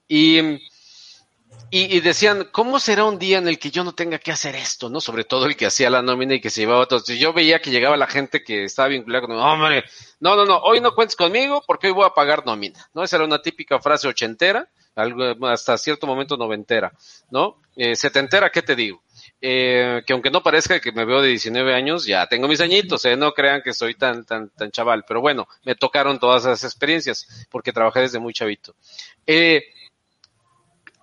Y 0.07 0.39
y, 1.77 1.99
decían, 1.99 2.47
¿cómo 2.53 2.79
será 2.79 3.03
un 3.03 3.19
día 3.19 3.37
en 3.37 3.49
el 3.49 3.59
que 3.59 3.69
yo 3.69 3.83
no 3.83 3.93
tenga 3.93 4.17
que 4.17 4.31
hacer 4.31 4.55
esto? 4.55 4.89
¿No? 4.89 5.01
Sobre 5.01 5.25
todo 5.25 5.45
el 5.45 5.57
que 5.57 5.65
hacía 5.65 5.89
la 5.89 6.01
nómina 6.01 6.35
y 6.35 6.39
que 6.39 6.49
se 6.49 6.61
llevaba 6.61 6.85
todo. 6.85 7.03
Yo 7.13 7.33
veía 7.33 7.59
que 7.59 7.69
llegaba 7.69 7.97
la 7.97 8.07
gente 8.07 8.45
que 8.45 8.63
estaba 8.63 8.87
vinculada 8.87 9.27
con, 9.27 9.37
hombre, 9.37 9.83
no, 10.21 10.37
no, 10.37 10.45
no, 10.45 10.57
hoy 10.59 10.79
no 10.79 10.95
cuentes 10.95 11.17
conmigo 11.17 11.61
porque 11.67 11.87
hoy 11.87 11.93
voy 11.93 12.05
a 12.05 12.11
pagar 12.11 12.45
nómina, 12.45 12.89
¿no? 12.93 13.03
Esa 13.03 13.17
era 13.17 13.25
una 13.25 13.41
típica 13.41 13.81
frase 13.81 14.07
ochentera, 14.07 14.69
algo 14.95 15.45
hasta 15.47 15.77
cierto 15.77 16.07
momento 16.07 16.37
noventera, 16.37 16.93
¿no? 17.29 17.57
Eh, 17.75 17.97
setentera, 17.97 18.49
¿qué 18.49 18.61
te 18.61 18.73
digo? 18.77 19.03
Eh, 19.41 20.01
que 20.07 20.13
aunque 20.13 20.31
no 20.31 20.41
parezca 20.41 20.79
que 20.79 20.93
me 20.93 21.03
veo 21.03 21.21
de 21.21 21.27
19 21.27 21.73
años, 21.73 22.05
ya 22.05 22.25
tengo 22.27 22.47
mis 22.47 22.61
añitos, 22.61 23.03
¿eh? 23.03 23.17
no 23.17 23.33
crean 23.33 23.61
que 23.61 23.73
soy 23.73 23.95
tan, 23.95 24.23
tan, 24.23 24.49
tan 24.49 24.71
chaval, 24.71 25.03
pero 25.05 25.19
bueno, 25.19 25.45
me 25.65 25.75
tocaron 25.75 26.19
todas 26.19 26.43
esas 26.43 26.63
experiencias 26.63 27.45
porque 27.51 27.73
trabajé 27.73 27.99
desde 27.99 28.19
muy 28.19 28.31
chavito. 28.31 28.75
Eh, 29.27 29.65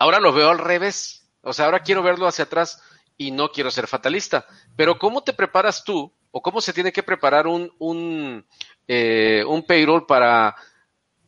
Ahora 0.02 0.18
lo 0.18 0.32
veo 0.32 0.50
al 0.50 0.58
revés. 0.58 1.30
O 1.42 1.52
sea, 1.52 1.66
ahora 1.66 1.84
quiero 1.84 2.02
verlo 2.02 2.26
hacia 2.26 2.46
atrás 2.46 2.82
y 3.16 3.30
no 3.30 3.52
quiero 3.52 3.70
ser 3.70 3.86
fatalista. 3.86 4.44
Pero 4.74 4.98
¿cómo 4.98 5.22
te 5.22 5.32
preparas 5.32 5.84
tú 5.84 6.12
o 6.32 6.42
cómo 6.42 6.60
se 6.60 6.72
tiene 6.72 6.90
que 6.90 7.04
preparar 7.04 7.46
un, 7.46 7.72
un, 7.78 8.44
eh, 8.88 9.44
un 9.46 9.64
payroll 9.64 10.04
para 10.04 10.56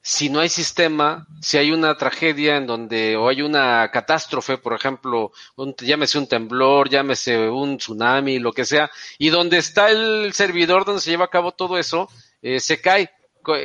si 0.03 0.29
no 0.29 0.41
hay 0.41 0.49
sistema, 0.49 1.25
si 1.41 1.57
hay 1.57 1.71
una 1.71 1.97
tragedia 1.97 2.57
en 2.57 2.67
donde 2.67 3.17
o 3.17 3.29
hay 3.29 3.43
una 3.43 3.93
catástrofe, 3.93 4.59
por 4.59 4.75
ejemplo, 4.75 5.31
un, 5.55 5.77
llámese 5.77 6.19
un 6.19 6.27
temblor, 6.27 6.91
llámese 6.91 7.49
un 7.49 7.79
tsunami, 7.79 8.41
lo 8.41 8.53
que 8.53 8.65
sea, 8.65 8.91
y 9.19 9.29
donde 9.29 9.59
está 9.59 9.89
el 9.89 10.33
servidor 10.33 10.85
donde 10.85 11.01
se 11.01 11.11
lleva 11.11 11.27
a 11.27 11.31
cabo 11.31 11.53
todo 11.53 11.79
eso, 11.79 12.09
eh, 12.43 12.59
se 12.59 12.81
cae. 12.81 13.09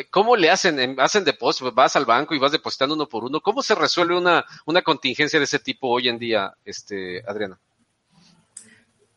¿Cómo 0.09 0.35
le 0.35 0.49
hacen? 0.49 0.99
¿Hacen 0.99 1.23
depósito? 1.23 1.71
¿Vas 1.71 1.95
al 1.95 2.05
banco 2.05 2.35
y 2.35 2.39
vas 2.39 2.51
depositando 2.51 2.95
uno 2.95 3.07
por 3.07 3.23
uno? 3.23 3.41
¿Cómo 3.41 3.61
se 3.61 3.75
resuelve 3.75 4.17
una, 4.17 4.45
una 4.65 4.81
contingencia 4.81 5.39
de 5.39 5.45
ese 5.45 5.59
tipo 5.59 5.89
hoy 5.89 6.09
en 6.09 6.19
día, 6.19 6.53
este, 6.65 7.23
Adriana? 7.27 7.59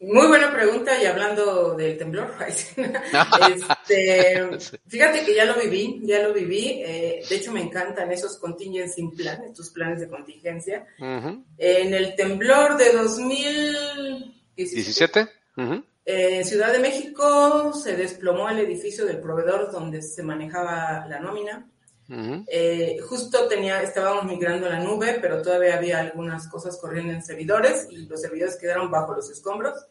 Muy 0.02 0.26
buena 0.26 0.52
pregunta 0.52 1.00
y 1.00 1.06
hablando 1.06 1.76
del 1.76 1.96
temblor, 1.96 2.34
este, 2.48 2.92
fíjate 4.88 5.24
que 5.24 5.32
ya 5.32 5.44
lo 5.44 5.54
viví, 5.54 6.00
ya 6.02 6.24
lo 6.24 6.34
viví. 6.34 6.82
Eh, 6.84 7.22
de 7.28 7.36
hecho, 7.36 7.52
me 7.52 7.62
encantan 7.62 8.10
esos 8.10 8.36
contingency 8.38 9.06
plan, 9.16 9.44
estos 9.44 9.70
planes 9.70 10.00
de 10.00 10.08
contingencia. 10.08 10.88
En 10.98 11.94
el 11.94 12.16
temblor 12.16 12.76
de 12.76 12.92
2017, 12.94 15.28
en 16.04 16.44
Ciudad 16.44 16.72
de 16.72 16.80
México 16.80 17.72
se 17.72 17.96
desplomó 17.96 18.48
el 18.48 18.58
edificio 18.58 19.04
del 19.06 19.20
proveedor 19.20 19.70
donde 19.70 20.02
se 20.02 20.22
manejaba 20.22 21.06
la 21.06 21.20
nómina. 21.20 21.68
Eh, 22.46 22.98
justo 23.08 23.48
tenía, 23.48 23.80
estábamos 23.82 24.24
migrando 24.24 24.66
a 24.66 24.70
la 24.70 24.80
nube, 24.80 25.18
pero 25.20 25.40
todavía 25.40 25.76
había 25.76 26.00
algunas 26.00 26.46
cosas 26.48 26.76
corriendo 26.78 27.12
en 27.12 27.22
servidores 27.22 27.86
y 27.90 28.04
los 28.04 28.20
servidores 28.20 28.56
quedaron 28.56 28.90
bajo 28.90 29.14
los 29.14 29.30
escombros. 29.30 29.86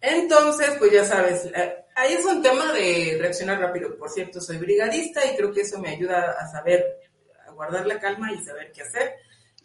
Entonces, 0.00 0.72
pues 0.78 0.92
ya 0.92 1.04
sabes, 1.04 1.46
eh, 1.46 1.84
ahí 1.94 2.14
es 2.14 2.24
un 2.24 2.42
tema 2.42 2.72
de 2.74 3.16
reaccionar 3.18 3.60
rápido. 3.60 3.96
Por 3.96 4.10
cierto, 4.10 4.40
soy 4.40 4.58
brigadista 4.58 5.24
y 5.24 5.36
creo 5.36 5.52
que 5.52 5.62
eso 5.62 5.78
me 5.78 5.88
ayuda 5.88 6.32
a 6.32 6.50
saber, 6.50 6.84
a 7.46 7.52
guardar 7.52 7.86
la 7.86 7.98
calma 7.98 8.30
y 8.32 8.44
saber 8.44 8.70
qué 8.72 8.82
hacer 8.82 9.14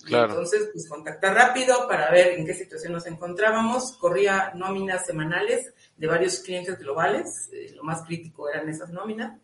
entonces, 0.07 0.69
pues 0.73 0.87
contactar 0.87 1.33
rápido 1.33 1.87
para 1.87 2.11
ver 2.11 2.39
en 2.39 2.45
qué 2.45 2.53
situación 2.53 2.93
nos 2.93 3.05
encontrábamos. 3.05 3.93
Corría 3.97 4.51
nóminas 4.55 5.05
semanales 5.05 5.73
de 5.97 6.07
varios 6.07 6.39
clientes 6.39 6.77
globales. 6.77 7.49
Eh, 7.53 7.73
lo 7.75 7.83
más 7.83 8.03
crítico 8.03 8.49
eran 8.49 8.67
esas 8.69 8.89
nóminas. 8.89 9.39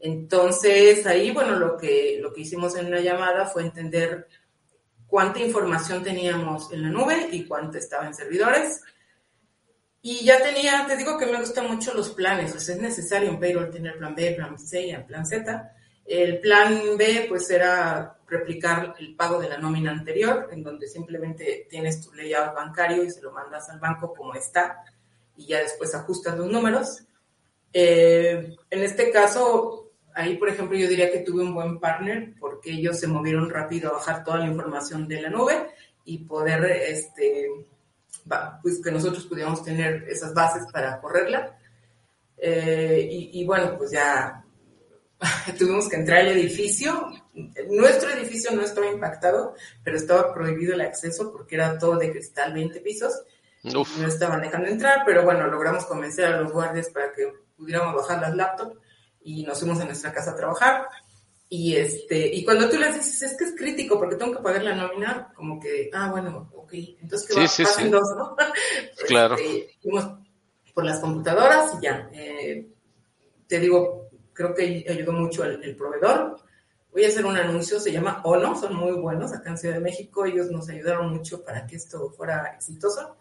Entonces, 0.00 1.06
ahí, 1.06 1.32
bueno, 1.32 1.56
lo 1.56 1.76
que, 1.76 2.18
lo 2.20 2.32
que 2.32 2.42
hicimos 2.42 2.76
en 2.76 2.86
una 2.86 3.00
llamada 3.00 3.46
fue 3.46 3.62
entender 3.62 4.28
cuánta 5.08 5.40
información 5.40 6.04
teníamos 6.04 6.72
en 6.72 6.82
la 6.82 6.90
nube 6.90 7.28
y 7.32 7.44
cuánta 7.44 7.78
estaba 7.78 8.06
en 8.06 8.14
servidores. 8.14 8.82
Y 10.00 10.24
ya 10.24 10.40
tenía, 10.40 10.86
te 10.86 10.96
digo 10.96 11.18
que 11.18 11.26
me 11.26 11.40
gustan 11.40 11.66
mucho 11.66 11.92
los 11.92 12.10
planes, 12.10 12.54
o 12.54 12.60
sea, 12.60 12.76
es 12.76 12.80
necesario 12.80 13.28
en 13.28 13.40
payroll 13.40 13.70
tener 13.70 13.98
plan 13.98 14.14
B, 14.14 14.32
plan 14.36 14.56
C 14.56 14.86
y 14.86 14.96
plan 14.98 15.26
Z. 15.26 15.74
El 16.08 16.40
plan 16.40 16.96
B, 16.96 17.26
pues, 17.28 17.50
era 17.50 18.18
replicar 18.26 18.94
el 18.98 19.14
pago 19.14 19.40
de 19.40 19.48
la 19.48 19.58
nómina 19.58 19.90
anterior, 19.90 20.48
en 20.50 20.62
donde 20.62 20.86
simplemente 20.86 21.66
tienes 21.68 22.00
tu 22.00 22.14
layout 22.14 22.54
bancario 22.54 23.04
y 23.04 23.10
se 23.10 23.20
lo 23.20 23.32
mandas 23.32 23.68
al 23.68 23.78
banco 23.78 24.14
como 24.14 24.34
está, 24.34 24.84
y 25.36 25.46
ya 25.46 25.58
después 25.58 25.94
ajustas 25.94 26.36
los 26.36 26.50
números. 26.50 27.02
Eh, 27.72 28.56
en 28.70 28.82
este 28.82 29.10
caso, 29.10 29.90
ahí, 30.14 30.36
por 30.36 30.48
ejemplo, 30.48 30.76
yo 30.78 30.88
diría 30.88 31.12
que 31.12 31.20
tuve 31.20 31.42
un 31.42 31.54
buen 31.54 31.78
partner 31.78 32.34
porque 32.40 32.72
ellos 32.72 32.98
se 32.98 33.06
movieron 33.06 33.50
rápido 33.50 33.90
a 33.90 33.94
bajar 33.94 34.24
toda 34.24 34.38
la 34.38 34.46
información 34.46 35.06
de 35.06 35.22
la 35.22 35.30
nube 35.30 35.68
y 36.04 36.18
poder, 36.18 36.64
este, 36.64 37.48
pues 38.62 38.80
que 38.82 38.90
nosotros 38.90 39.26
pudiéramos 39.26 39.62
tener 39.62 40.04
esas 40.08 40.32
bases 40.32 40.64
para 40.72 41.00
correrla. 41.00 41.56
Eh, 42.36 43.08
y, 43.10 43.40
y, 43.40 43.44
bueno, 43.44 43.76
pues 43.76 43.90
ya 43.90 44.44
tuvimos 45.58 45.88
que 45.88 45.96
entrar 45.96 46.20
al 46.20 46.28
edificio. 46.28 47.12
Nuestro 47.68 48.10
edificio 48.10 48.50
no 48.52 48.62
estaba 48.62 48.86
impactado, 48.86 49.54
pero 49.82 49.96
estaba 49.96 50.32
prohibido 50.32 50.74
el 50.74 50.80
acceso 50.80 51.32
porque 51.32 51.56
era 51.56 51.78
todo 51.78 51.96
de 51.96 52.10
cristal, 52.10 52.52
20 52.52 52.80
pisos. 52.80 53.22
No 53.62 53.84
estaban 54.06 54.40
dejando 54.40 54.68
entrar, 54.68 55.02
pero 55.04 55.24
bueno, 55.24 55.46
logramos 55.48 55.84
convencer 55.86 56.26
a 56.26 56.40
los 56.40 56.52
guardias 56.52 56.90
para 56.90 57.12
que 57.12 57.32
pudiéramos 57.56 57.94
bajar 57.94 58.20
las 58.20 58.36
laptops 58.36 58.76
y 59.22 59.42
nos 59.42 59.58
fuimos 59.58 59.80
a 59.80 59.84
nuestra 59.84 60.12
casa 60.12 60.30
a 60.30 60.36
trabajar. 60.36 60.86
Y 61.50 61.76
este, 61.76 62.34
y 62.34 62.44
cuando 62.44 62.68
tú 62.68 62.76
les 62.78 62.94
dices, 62.94 63.22
es 63.22 63.36
que 63.36 63.44
es 63.44 63.56
crítico 63.56 63.98
porque 63.98 64.16
tengo 64.16 64.36
que 64.36 64.42
pagar 64.42 64.62
la 64.62 64.74
nómina, 64.74 65.32
como 65.34 65.58
que, 65.58 65.90
ah, 65.94 66.10
bueno, 66.10 66.50
ok, 66.54 66.72
entonces 67.00 67.28
que 67.28 67.40
va, 67.40 67.48
sí, 67.48 67.64
sí. 67.64 67.88
dos, 67.88 68.08
¿no? 68.16 68.36
claro. 69.06 69.34
Este, 69.34 69.74
fuimos 69.82 70.10
por 70.74 70.84
las 70.84 71.00
computadoras 71.00 71.74
y 71.78 71.84
ya. 71.84 72.08
Eh, 72.12 72.68
te 73.46 73.58
digo, 73.58 74.07
creo 74.38 74.54
que 74.54 74.86
ayudó 74.88 75.12
mucho 75.12 75.42
el, 75.42 75.74
proveedor. 75.74 76.38
Voy 76.92 77.04
a 77.04 77.08
hacer 77.08 77.26
un 77.26 77.36
anuncio, 77.36 77.80
se 77.80 77.90
llama 77.90 78.20
ONO, 78.24 78.54
son 78.54 78.76
muy 78.76 78.92
buenos 78.92 79.32
acá 79.32 79.50
en 79.50 79.58
Ciudad 79.58 79.74
de 79.74 79.80
México, 79.80 80.24
ellos 80.24 80.48
nos 80.48 80.68
ayudaron 80.68 81.12
mucho 81.12 81.44
para 81.44 81.66
que 81.66 81.74
esto 81.74 82.10
fuera 82.10 82.54
exitoso. 82.54 83.16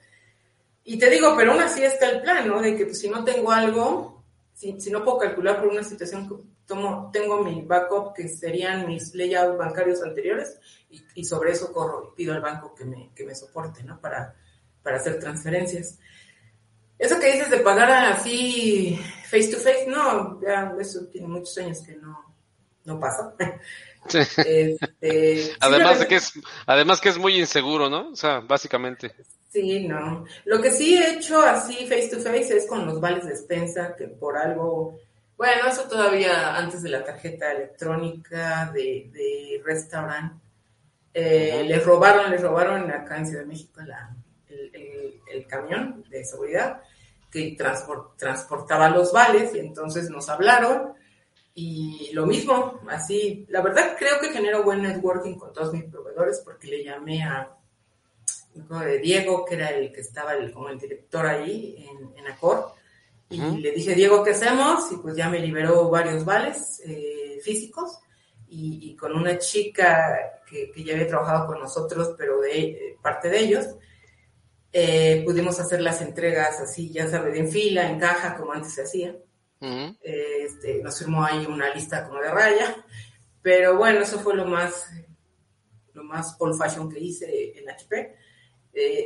Y 0.84 1.00
te 1.00 1.10
digo, 1.10 1.34
pero 1.36 1.54
aún 1.54 1.62
así 1.62 1.84
está 1.84 2.12
el 2.12 2.22
plan, 2.22 2.48
¿no? 2.48 2.62
De 2.62 2.76
que 2.76 2.86
pues, 2.86 3.00
si 3.00 3.10
no 3.10 3.24
tengo 3.24 3.52
algo, 3.52 4.24
si, 4.54 4.80
si, 4.80 4.92
no 4.92 5.04
puedo 5.04 5.18
calcular 5.18 5.60
por 5.60 5.70
una 5.70 5.84
situación, 5.84 6.54
tomo, 6.68 7.10
tengo 7.12 7.44
mi 7.44 7.64
backup, 7.64 8.14
que 8.14 8.30
serían 8.30 8.86
mis 8.86 9.16
layouts 9.16 9.58
bancarios 9.58 10.04
anteriores, 10.04 10.60
y, 10.92 11.02
y, 11.16 11.24
sobre 11.26 11.52
eso 11.52 11.74
corro 11.74 12.12
y 12.14 12.16
pido 12.16 12.36
al 12.36 12.42
banco 12.42 12.76
que 12.76 12.86
me, 12.86 13.10
que 13.16 13.26
me 13.26 13.34
soporte, 13.34 13.82
¿no? 13.84 14.00
Para, 14.00 14.36
para 14.84 14.98
hacer 14.98 15.20
transferencias. 15.20 15.98
Eso 17.00 17.20
que 17.20 17.32
dices 17.32 17.50
de 17.50 17.60
pagar 17.60 18.14
así 18.14 19.00
face 19.30 19.50
to 19.50 19.58
face, 19.58 19.86
no, 19.88 20.42
ya 20.42 20.74
eso 20.80 21.06
tiene 21.12 21.28
muchos 21.28 21.58
años 21.58 21.82
que 21.86 21.96
no, 21.96 22.36
no 22.86 23.00
pasa. 23.00 23.34
Este, 24.08 25.52
además 25.60 26.00
de 26.00 26.08
que 26.08 26.16
es, 26.16 26.32
además 26.66 27.02
que 27.02 27.10
es 27.10 27.18
muy 27.18 27.38
inseguro, 27.38 27.90
¿no? 27.90 28.12
O 28.12 28.16
sea, 28.16 28.40
básicamente. 28.40 29.14
Sí, 29.52 29.86
no. 29.86 30.24
Lo 30.46 30.62
que 30.62 30.72
sí 30.72 30.96
he 30.96 31.16
hecho 31.16 31.42
así 31.42 31.86
face 31.88 32.08
to 32.08 32.20
face 32.20 32.56
es 32.56 32.68
con 32.68 32.86
los 32.86 33.02
vales 33.02 33.26
de 33.26 33.32
despensa, 33.32 33.98
que 33.98 34.08
por 34.08 34.38
algo, 34.38 34.98
bueno, 35.36 35.68
eso 35.68 35.90
todavía 35.90 36.56
antes 36.56 36.84
de 36.84 36.90
la 36.90 37.04
tarjeta 37.04 37.52
electrónica 37.52 38.72
de, 38.74 39.10
de 39.12 39.62
restaurant, 39.66 40.40
eh, 41.14 41.66
les 41.68 41.84
robaron, 41.84 42.32
les 42.32 42.42
robaron 42.42 42.90
acá 42.90 43.18
en 43.18 43.26
Ciudad 43.26 43.42
de 43.42 43.48
México 43.48 43.82
la, 43.82 44.16
el, 44.50 45.46
camión 45.48 46.04
de 46.10 46.26
seguridad 46.26 46.82
que 47.32 47.56
transportaba 48.18 48.90
los 48.90 49.12
vales 49.12 49.54
y 49.56 49.60
entonces 49.60 50.10
nos 50.10 50.30
hablaron 50.30 50.94
Y 51.54 52.12
lo 52.14 52.26
mismo, 52.26 52.82
así, 52.90 53.46
la 53.50 53.62
verdad 53.62 53.96
creo 53.98 54.20
que 54.20 54.30
genero 54.30 54.64
buen 54.64 54.82
networking 54.84 55.36
con 55.36 55.54
todos 55.54 55.74
mis 55.74 55.86
proveedores 55.86 56.42
porque 56.44 56.68
le 56.68 56.84
llamé 56.84 57.24
a 57.24 57.54
de 58.54 59.00
Diego, 59.00 59.46
que 59.46 59.56
era 59.56 59.70
el 59.70 59.92
que 59.92 60.02
estaba 60.02 60.34
como 60.52 60.70
el 60.70 60.80
director 60.80 61.26
ahí 61.26 61.88
en, 61.88 62.18
en 62.18 62.28
Acor, 62.28 62.74
y 63.30 63.40
le 63.40 63.72
dije, 63.72 63.94
Diego, 63.94 64.24
¿qué 64.24 64.32
hacemos? 64.32 64.90
Y 64.92 64.98
pues 64.98 65.16
ya 65.16 65.30
me 65.30 65.40
liberó 65.40 65.90
varios 65.90 66.24
vales 66.24 66.82
eh, 66.86 67.40
físicos 67.44 68.00
y, 68.48 68.96
con 68.96 69.14
una 69.14 69.38
chica 69.38 70.42
que, 70.50 70.72
ya 70.78 70.94
había 70.94 71.08
trabajado 71.08 71.48
con 71.48 71.60
nosotros, 71.60 72.16
pero 72.18 72.40
de 72.40 72.62
eh, 72.62 72.98
parte 73.02 73.30
de 73.30 73.40
ellos, 73.40 73.68
eh, 74.74 75.24
pudimos 75.26 75.60
hacer 75.60 75.82
las 75.82 76.02
entregas 76.02 76.60
así, 76.60 76.92
ya 76.92 77.08
sabes, 77.08 77.38
en 77.38 77.50
fila, 77.50 77.90
en 77.90 78.00
caja, 78.00 78.36
como 78.36 78.54
antes 78.54 78.74
se 78.74 78.84
hacía. 78.84 79.16
este, 80.02 80.82
nos 80.84 81.00
firmó 81.00 81.24
ahí 81.24 81.46
una 81.46 81.74
lista 81.74 82.04
como 82.08 82.22
de 82.22 82.30
raya, 82.30 82.86
pero 83.42 83.78
bueno, 83.78 84.02
eso 84.02 84.20
fue 84.20 84.36
lo 84.36 84.46
más, 84.46 84.90
lo 85.94 86.04
más 86.04 86.36
old 86.40 86.58
fashion 86.58 86.90
que 86.90 87.00
hice 87.00 87.58
en 87.58 87.70
HP. 87.70 88.16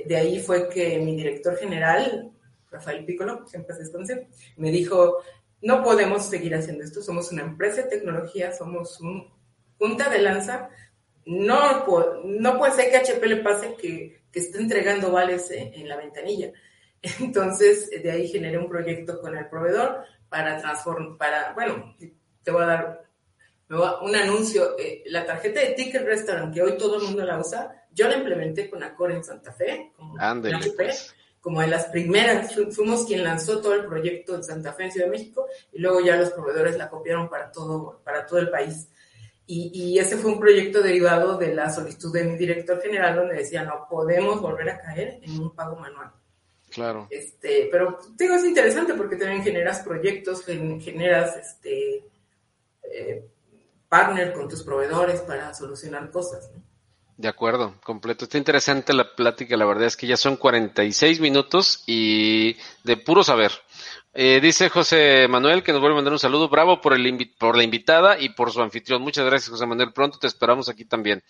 de 0.05 0.16
ahí 0.18 0.39
fue 0.39 0.68
que 0.68 0.99
mi 0.99 1.16
director 1.16 1.55
general, 1.57 2.32
Rafael 2.70 3.05
Piccolo, 3.05 3.45
siempre 3.47 3.76
se 3.76 3.91
conoce, 3.91 4.28
me 4.57 4.72
dijo, 4.72 5.24
no 5.62 5.84
podemos 5.84 6.26
seguir 6.26 6.55
haciendo 6.55 6.84
esto, 6.84 7.01
somos 7.01 7.32
una 7.32 7.43
empresa 7.43 7.84
de 7.84 7.89
tecnología, 7.89 8.51
somos 8.51 8.99
un 8.99 9.32
punta 9.78 10.09
de 10.09 10.20
lanza, 10.20 10.70
no, 11.26 11.86
no 12.24 12.57
puede 12.57 12.74
ser 12.74 12.89
que 12.89 12.97
HP 12.97 13.28
le 13.28 13.38
pase 13.38 13.76
que, 13.76 14.20
que 14.32 14.39
esté 14.39 14.59
entregando 14.59 15.11
vales 15.11 15.51
en, 15.51 15.88
la 15.88 15.97
ventanilla. 15.97 16.51
Entonces, 17.19 17.89
de 17.89 18.11
ahí 18.11 18.27
generé 18.27 18.57
un 18.57 18.69
proyecto 18.69 19.19
con 19.19 19.38
el 19.38 19.47
proveedor 19.47 20.03
para 20.29 20.57
transformar, 20.57 21.17
para, 21.17 21.53
bueno, 21.53 21.95
te 22.43 22.51
voy 22.51 22.63
a 22.63 22.67
dar 22.67 23.11
un 24.01 24.15
anuncio, 24.15 24.77
eh, 24.77 25.03
la 25.07 25.25
tarjeta 25.25 25.61
de 25.61 25.73
Ticket 25.73 26.03
Restaurant, 26.03 26.53
que 26.53 26.61
hoy 26.61 26.77
todo 26.77 26.97
el 26.97 27.03
mundo 27.03 27.23
la 27.23 27.39
usa, 27.39 27.86
yo 27.93 28.07
la 28.07 28.17
implementé 28.17 28.69
con 28.69 28.84
Accor 28.84 29.11
en 29.11 29.23
Santa 29.23 29.53
Fe, 29.53 29.91
como 29.95 30.17
como 31.41 31.59
de 31.59 31.67
las 31.67 31.86
primeras, 31.86 32.53
fuimos 32.69 33.05
quien 33.05 33.23
lanzó 33.23 33.61
todo 33.61 33.73
el 33.73 33.86
proyecto 33.86 34.36
en 34.36 34.43
Santa 34.43 34.73
Fe, 34.73 34.84
en 34.84 34.91
Ciudad 34.91 35.07
de 35.07 35.11
México, 35.11 35.47
y 35.73 35.79
luego 35.79 35.99
ya 35.99 36.15
los 36.15 36.29
proveedores 36.29 36.77
la 36.77 36.88
copiaron 36.88 37.29
para 37.29 37.51
todo, 37.51 37.99
para 38.03 38.27
todo 38.27 38.39
el 38.39 38.49
país. 38.49 38.88
Y, 39.54 39.70
y, 39.74 39.99
ese 39.99 40.16
fue 40.16 40.32
un 40.32 40.39
proyecto 40.39 40.82
derivado 40.82 41.38
de 41.38 41.54
la 41.54 41.70
solicitud 41.70 42.14
de 42.14 42.24
mi 42.24 42.38
director 42.38 42.82
general, 42.82 43.18
donde 43.18 43.36
decía, 43.36 43.64
no 43.64 43.86
podemos 43.89 44.39
volver 44.39 44.70
a 44.70 44.80
caer 44.80 45.20
en 45.22 45.41
un 45.41 45.54
pago 45.54 45.76
manual. 45.76 46.10
Claro. 46.70 47.08
Este, 47.10 47.68
pero 47.70 47.99
digo, 48.16 48.36
es 48.36 48.45
interesante 48.45 48.93
porque 48.93 49.18
también 49.18 49.43
generas 49.43 49.82
proyectos, 49.82 50.45
generas 50.45 51.36
este, 51.36 52.06
eh, 52.84 53.28
partner 53.89 54.32
con 54.32 54.47
tus 54.47 54.64
proveedores 54.64 55.20
para 55.20 55.54
solucionar 55.54 56.10
cosas. 56.12 56.49
¿no? 56.56 56.64
De 57.18 57.28
acuerdo, 57.28 57.76
completo. 57.84 58.24
Está 58.24 58.38
interesante 58.38 58.93
la 58.93 59.14
plática, 59.16 59.58
la 59.58 59.66
verdad 59.66 59.88
es 59.88 59.97
que 59.97 60.08
ya 60.08 60.18
son 60.18 60.38
46 60.38 61.20
minutos 61.20 61.84
y 61.86 62.56
de 62.86 62.97
puro 62.97 63.22
saber. 63.22 63.52
Eh, 64.14 64.39
dice 64.41 64.68
José 64.68 65.28
Manuel 65.30 65.64
que 65.64 65.72
nos 65.72 65.80
vuelve 65.80 65.95
a 65.95 65.99
mandar 65.99 66.14
un 66.14 66.20
saludo. 66.20 66.49
Bravo 66.49 66.82
por, 66.82 66.93
el 66.93 67.32
por 67.38 67.55
la 67.55 67.64
invitada 67.64 68.20
y 68.20 68.30
por 68.30 68.51
su 68.51 68.62
anfitrión. 68.62 69.01
Muchas 69.01 69.26
gracias, 69.26 69.49
José 69.49 69.66
Manuel. 69.66 69.93
Pronto 69.93 70.20
te 70.20 70.28
esperamos 70.28 70.68
aquí 70.70 70.86
también. 70.86 71.24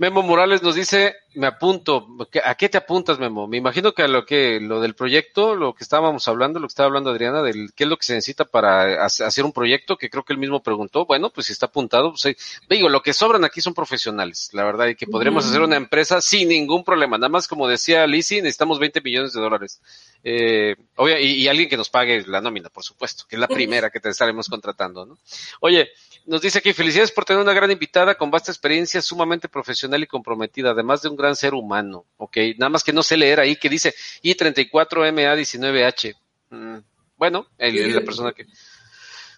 Memo 0.00 0.22
Morales 0.22 0.62
nos 0.62 0.76
dice, 0.76 1.14
me 1.34 1.46
apunto, 1.46 2.08
¿a 2.42 2.54
qué 2.54 2.70
te 2.70 2.78
apuntas, 2.78 3.18
Memo? 3.18 3.46
Me 3.46 3.58
imagino 3.58 3.92
que 3.92 4.02
a 4.02 4.08
lo 4.08 4.24
que, 4.24 4.58
lo 4.58 4.80
del 4.80 4.94
proyecto, 4.94 5.54
lo 5.54 5.74
que 5.74 5.84
estábamos 5.84 6.26
hablando, 6.26 6.58
lo 6.58 6.68
que 6.68 6.72
estaba 6.72 6.86
hablando 6.86 7.10
Adriana, 7.10 7.42
del 7.42 7.74
qué 7.74 7.84
es 7.84 7.90
lo 7.90 7.98
que 7.98 8.06
se 8.06 8.14
necesita 8.14 8.46
para 8.46 9.04
hacer 9.04 9.44
un 9.44 9.52
proyecto, 9.52 9.98
que 9.98 10.08
creo 10.08 10.24
que 10.24 10.32
él 10.32 10.38
mismo 10.38 10.62
preguntó, 10.62 11.04
bueno, 11.04 11.28
pues 11.28 11.48
si 11.48 11.52
está 11.52 11.66
apuntado, 11.66 12.14
pues 12.14 12.34
digo, 12.70 12.88
lo 12.88 13.02
que 13.02 13.12
sobran 13.12 13.44
aquí 13.44 13.60
son 13.60 13.74
profesionales, 13.74 14.48
la 14.54 14.64
verdad, 14.64 14.86
y 14.86 14.94
que 14.94 15.06
podremos 15.06 15.44
hacer 15.44 15.60
una 15.60 15.76
empresa 15.76 16.22
sin 16.22 16.48
ningún 16.48 16.82
problema, 16.82 17.18
nada 17.18 17.28
más 17.28 17.46
como 17.46 17.68
decía 17.68 18.06
Lizzie, 18.06 18.40
necesitamos 18.40 18.78
20 18.78 19.02
millones 19.02 19.34
de 19.34 19.40
dólares. 19.42 19.82
Eh, 20.24 20.76
y, 20.98 21.44
y, 21.44 21.48
alguien 21.48 21.68
que 21.68 21.76
nos 21.76 21.90
pague 21.90 22.24
la 22.26 22.40
nómina, 22.40 22.70
por 22.70 22.84
supuesto, 22.84 23.24
que 23.28 23.36
es 23.36 23.40
la 23.40 23.48
primera 23.48 23.90
que 23.90 24.00
te 24.00 24.08
estaremos 24.08 24.48
contratando, 24.48 25.04
¿no? 25.04 25.18
Oye, 25.60 25.90
nos 26.26 26.42
dice 26.42 26.58
aquí, 26.58 26.72
felicidades 26.72 27.10
por 27.10 27.24
tener 27.24 27.42
una 27.42 27.54
gran 27.54 27.70
invitada 27.70 28.14
con 28.14 28.30
vasta 28.30 28.52
experiencia, 28.52 29.00
sumamente 29.00 29.48
profesional 29.48 29.89
y 29.98 30.06
comprometida, 30.06 30.70
además 30.70 31.02
de 31.02 31.08
un 31.08 31.16
gran 31.16 31.36
ser 31.36 31.54
humano, 31.54 32.06
¿ok? 32.16 32.36
Nada 32.58 32.70
más 32.70 32.84
que 32.84 32.92
no 32.92 33.02
sé 33.02 33.16
leer 33.16 33.40
ahí 33.40 33.56
que 33.56 33.68
dice 33.68 33.94
I34MA19H. 34.22 36.14
Mm, 36.50 36.78
bueno, 37.16 37.46
el, 37.58 37.94
la 37.94 38.00
persona 38.02 38.32
que... 38.32 38.46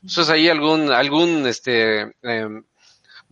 Eso 0.04 0.22
es 0.22 0.28
ahí 0.30 0.48
algún, 0.48 0.90
algún, 0.90 1.46
este, 1.46 2.12
eh, 2.22 2.62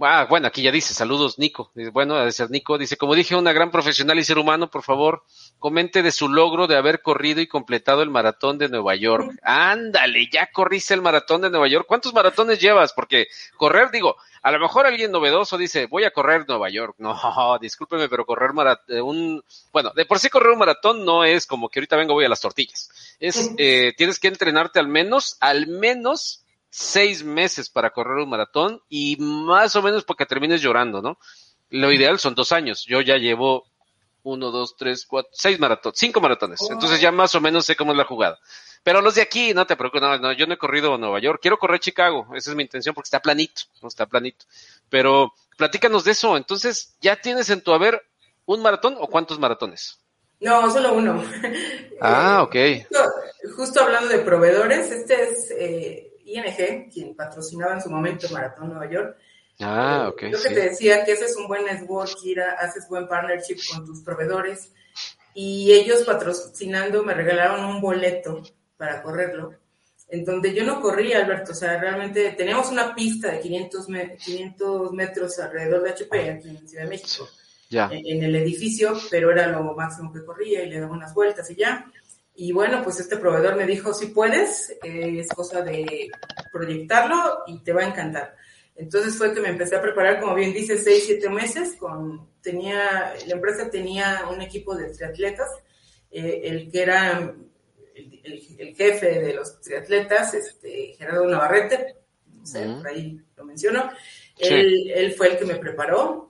Ah, 0.00 0.26
bueno, 0.28 0.46
aquí 0.46 0.62
ya 0.62 0.72
dice, 0.72 0.94
saludos 0.94 1.38
Nico. 1.38 1.70
Bueno, 1.92 2.14
a 2.14 2.24
decir 2.24 2.50
Nico, 2.50 2.78
dice, 2.78 2.96
como 2.96 3.14
dije, 3.14 3.36
una 3.36 3.52
gran 3.52 3.70
profesional 3.70 4.18
y 4.18 4.24
ser 4.24 4.38
humano, 4.38 4.70
por 4.70 4.82
favor, 4.82 5.24
comente 5.58 6.02
de 6.02 6.12
su 6.12 6.28
logro 6.28 6.66
de 6.66 6.76
haber 6.76 7.02
corrido 7.02 7.40
y 7.40 7.46
completado 7.46 8.02
el 8.02 8.10
maratón 8.10 8.58
de 8.58 8.68
Nueva 8.68 8.94
York. 8.96 9.38
Ándale, 9.42 10.28
ya 10.32 10.50
corriste 10.52 10.94
el 10.94 11.02
maratón 11.02 11.42
de 11.42 11.50
Nueva 11.50 11.68
York. 11.68 11.86
¿Cuántos 11.86 12.14
maratones 12.14 12.60
llevas? 12.60 12.92
Porque 12.92 13.26
correr, 13.56 13.90
digo, 13.90 14.16
a 14.42 14.50
lo 14.50 14.58
mejor 14.58 14.86
alguien 14.86 15.12
novedoso 15.12 15.58
dice, 15.58 15.86
voy 15.86 16.04
a 16.04 16.12
correr 16.12 16.46
Nueva 16.48 16.70
York. 16.70 16.94
No, 16.98 17.14
discúlpeme, 17.60 18.08
pero 18.08 18.24
correr 18.24 18.52
maratón, 18.52 18.96
eh, 18.96 19.02
un, 19.02 19.44
bueno, 19.72 19.92
de 19.94 20.06
por 20.06 20.18
sí 20.18 20.30
correr 20.30 20.50
un 20.50 20.58
maratón 20.58 21.04
no 21.04 21.24
es 21.24 21.46
como 21.46 21.68
que 21.68 21.80
ahorita 21.80 21.96
vengo 21.96 22.14
voy 22.14 22.24
a 22.24 22.28
las 22.28 22.40
tortillas. 22.40 23.16
Es, 23.20 23.50
eh, 23.58 23.92
tienes 23.96 24.18
que 24.18 24.28
entrenarte 24.28 24.78
al 24.78 24.88
menos, 24.88 25.36
al 25.40 25.66
menos 25.66 26.42
seis 26.70 27.24
meses 27.24 27.68
para 27.68 27.90
correr 27.90 28.18
un 28.18 28.30
maratón 28.30 28.80
y 28.88 29.16
más 29.18 29.74
o 29.76 29.82
menos 29.82 30.04
porque 30.04 30.26
termines 30.26 30.62
llorando, 30.62 31.02
¿no? 31.02 31.18
Lo 31.68 31.92
ideal 31.92 32.18
son 32.18 32.34
dos 32.34 32.52
años. 32.52 32.84
Yo 32.86 33.00
ya 33.00 33.16
llevo 33.16 33.66
uno, 34.22 34.50
dos, 34.50 34.76
tres, 34.76 35.06
cuatro, 35.06 35.30
seis 35.32 35.58
maratones, 35.58 35.98
cinco 35.98 36.20
maratones. 36.20 36.60
Entonces 36.70 37.00
ya 37.00 37.10
más 37.12 37.34
o 37.34 37.40
menos 37.40 37.66
sé 37.66 37.76
cómo 37.76 37.92
es 37.92 37.98
la 37.98 38.04
jugada. 38.04 38.38
Pero 38.82 39.02
los 39.02 39.14
de 39.14 39.22
aquí, 39.22 39.52
no 39.52 39.66
te 39.66 39.76
preocupes, 39.76 40.00
no, 40.00 40.18
no, 40.18 40.32
yo 40.32 40.46
no 40.46 40.54
he 40.54 40.58
corrido 40.58 40.94
a 40.94 40.98
Nueva 40.98 41.20
York. 41.20 41.40
Quiero 41.42 41.58
correr 41.58 41.80
Chicago. 41.80 42.26
Esa 42.34 42.50
es 42.50 42.56
mi 42.56 42.62
intención 42.62 42.94
porque 42.94 43.08
está 43.08 43.20
planito, 43.20 43.62
no 43.82 43.88
está 43.88 44.06
planito. 44.06 44.46
Pero 44.88 45.34
platícanos 45.56 46.04
de 46.04 46.12
eso. 46.12 46.36
Entonces, 46.36 46.94
¿ya 47.00 47.16
tienes 47.16 47.50
en 47.50 47.62
tu 47.62 47.72
haber 47.72 48.02
un 48.46 48.62
maratón 48.62 48.96
o 48.98 49.06
cuántos 49.06 49.38
maratones? 49.38 49.98
No, 50.40 50.70
solo 50.70 50.94
uno. 50.94 51.22
Ah, 52.00 52.42
ok. 52.42 52.56
Justo, 53.56 53.82
hablando 53.82 54.08
de 54.08 54.20
proveedores, 54.20 54.90
este 54.90 55.22
es 55.24 55.50
eh, 55.50 56.09
ING, 56.34 56.90
quien 56.90 57.14
patrocinaba 57.14 57.74
en 57.74 57.80
su 57.80 57.90
momento 57.90 58.28
Maratón 58.30 58.68
Nueva 58.70 58.90
York. 58.90 59.16
Ah, 59.60 60.08
ok. 60.10 60.24
Yo 60.30 60.42
que 60.42 60.50
te 60.50 60.60
decía 60.70 61.04
que 61.04 61.12
haces 61.12 61.36
un 61.36 61.46
buen 61.46 61.64
network, 61.64 62.14
Kira, 62.20 62.52
haces 62.58 62.88
buen 62.88 63.06
partnership 63.06 63.58
con 63.70 63.84
tus 63.84 64.00
proveedores 64.02 64.72
y 65.34 65.72
ellos 65.72 66.02
patrocinando 66.02 67.02
me 67.02 67.14
regalaron 67.14 67.64
un 67.64 67.80
boleto 67.80 68.42
para 68.76 69.02
correrlo, 69.02 69.54
en 70.08 70.24
donde 70.24 70.54
yo 70.54 70.64
no 70.64 70.80
corría, 70.80 71.18
Alberto, 71.18 71.52
o 71.52 71.54
sea, 71.54 71.78
realmente 71.78 72.32
teníamos 72.32 72.70
una 72.70 72.94
pista 72.94 73.30
de 73.30 73.40
500, 73.40 73.86
500 74.24 74.92
metros 74.92 75.38
alrededor 75.38 75.82
de 75.82 75.90
HP 75.90 76.30
aquí 76.30 76.48
en 76.48 76.68
Ciudad 76.68 76.84
de 76.84 76.90
México, 76.90 77.28
ya. 77.68 77.88
en 77.92 78.22
el 78.24 78.34
edificio, 78.34 78.98
pero 79.10 79.30
era 79.30 79.46
lo 79.46 79.62
máximo 79.74 80.12
que 80.12 80.24
corría 80.24 80.64
y 80.64 80.70
le 80.70 80.80
daba 80.80 80.92
unas 80.92 81.14
vueltas 81.14 81.48
y 81.50 81.56
ya. 81.56 81.86
Y 82.42 82.52
bueno, 82.52 82.82
pues 82.82 82.98
este 82.98 83.18
proveedor 83.18 83.54
me 83.54 83.66
dijo, 83.66 83.92
si 83.92 84.06
puedes, 84.06 84.74
es 84.82 85.28
cosa 85.28 85.60
de 85.60 86.10
proyectarlo 86.50 87.42
y 87.46 87.58
te 87.58 87.74
va 87.74 87.82
a 87.82 87.88
encantar. 87.88 88.34
Entonces 88.74 89.14
fue 89.14 89.34
que 89.34 89.42
me 89.42 89.50
empecé 89.50 89.76
a 89.76 89.82
preparar, 89.82 90.18
como 90.20 90.34
bien 90.34 90.54
dice, 90.54 90.78
seis, 90.78 91.04
siete 91.04 91.28
meses. 91.28 91.76
Con, 91.78 92.30
tenía, 92.40 93.12
la 93.26 93.34
empresa 93.34 93.68
tenía 93.70 94.26
un 94.32 94.40
equipo 94.40 94.74
de 94.74 94.88
triatletas, 94.88 95.50
eh, 96.10 96.40
el 96.44 96.70
que 96.70 96.82
era 96.82 97.30
el, 97.94 98.74
jefe 98.74 99.20
de 99.20 99.34
los 99.34 99.60
triatletas, 99.60 100.32
este, 100.32 100.94
Gerardo 100.96 101.26
Navarrete, 101.26 101.96
por 102.78 102.88
ahí 102.88 103.20
lo 103.36 103.44
menciono, 103.44 103.90
él, 104.38 104.90
él 104.94 105.12
fue 105.12 105.32
el 105.32 105.36
que 105.36 105.44
me 105.44 105.56
preparó 105.56 106.29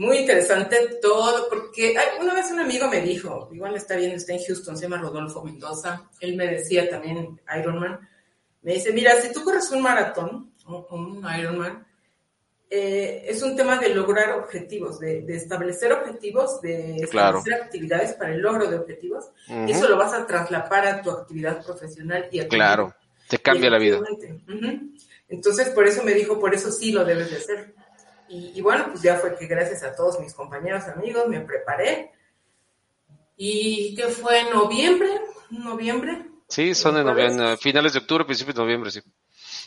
muy 0.00 0.16
interesante 0.16 0.98
todo, 1.02 1.46
porque 1.50 1.94
una 2.22 2.32
vez 2.32 2.50
un 2.50 2.60
amigo 2.60 2.88
me 2.88 3.02
dijo, 3.02 3.50
igual 3.52 3.76
está 3.76 3.96
bien, 3.96 4.12
está 4.12 4.32
en 4.32 4.42
Houston, 4.42 4.74
se 4.74 4.84
llama 4.84 4.96
Rodolfo 4.96 5.44
Mendoza, 5.44 6.08
él 6.20 6.36
me 6.36 6.46
decía 6.46 6.88
también 6.88 7.38
Ironman, 7.58 8.00
me 8.62 8.72
dice, 8.72 8.94
mira, 8.94 9.20
si 9.20 9.30
tú 9.30 9.44
corres 9.44 9.70
un 9.70 9.82
maratón, 9.82 10.54
un, 10.88 11.22
Ironman, 11.38 11.86
eh, 12.70 13.26
es 13.28 13.42
un 13.42 13.54
tema 13.54 13.76
de 13.76 13.94
lograr 13.94 14.38
objetivos, 14.38 14.98
de, 15.00 15.22
establecer 15.36 15.92
objetivos, 15.92 16.62
de 16.62 16.96
establecer 16.96 17.52
actividades 17.52 18.14
para 18.14 18.32
el 18.32 18.40
logro 18.40 18.70
de 18.70 18.78
objetivos, 18.78 19.26
y 19.48 19.70
eso 19.70 19.86
lo 19.86 19.98
vas 19.98 20.14
a 20.14 20.26
traslapar 20.26 20.86
a 20.86 21.02
tu 21.02 21.10
actividad 21.10 21.62
profesional 21.62 22.26
y 22.32 22.40
a 22.40 22.48
Claro, 22.48 22.94
te 23.28 23.36
cambia 23.36 23.68
la 23.68 23.78
vida. 23.78 24.00
Entonces, 25.28 25.68
por 25.68 25.86
eso 25.86 26.02
me 26.04 26.14
dijo, 26.14 26.40
por 26.40 26.54
eso 26.54 26.72
sí 26.72 26.90
lo 26.90 27.04
debes 27.04 27.30
de 27.30 27.36
hacer. 27.36 27.74
Y, 28.32 28.60
bueno, 28.60 28.86
pues 28.90 29.02
ya 29.02 29.16
fue 29.16 29.36
que 29.36 29.46
gracias 29.46 29.82
a 29.82 29.94
todos 29.94 30.20
mis 30.20 30.32
compañeros, 30.34 30.84
amigos, 30.84 31.26
me 31.26 31.40
preparé. 31.40 32.12
¿Y 33.36 33.94
qué 33.96 34.04
fue? 34.04 34.44
¿Noviembre? 34.52 35.20
¿Noviembre? 35.50 36.26
Sí, 36.48 36.74
son 36.74 36.96
en 36.96 37.06
noviembre, 37.06 37.56
finales 37.56 37.92
de 37.92 37.98
octubre, 37.98 38.24
principios 38.24 38.54
de 38.56 38.62
noviembre, 38.62 38.90
sí. 38.90 39.00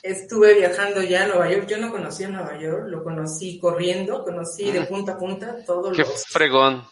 estuve 0.01 0.53
viajando 0.53 1.01
ya 1.01 1.23
a 1.23 1.27
Nueva 1.27 1.49
York. 1.49 1.67
Yo 1.67 1.77
no 1.77 1.91
conocía 1.91 2.29
Nueva 2.29 2.57
York, 2.57 2.85
lo 2.87 3.03
conocí 3.03 3.59
corriendo, 3.59 4.23
conocí 4.23 4.71
de 4.71 4.81
punta 4.85 5.13
a 5.13 5.17
punta 5.17 5.63
todos 5.65 5.95
Qué 5.95 6.05
fregón. 6.05 6.85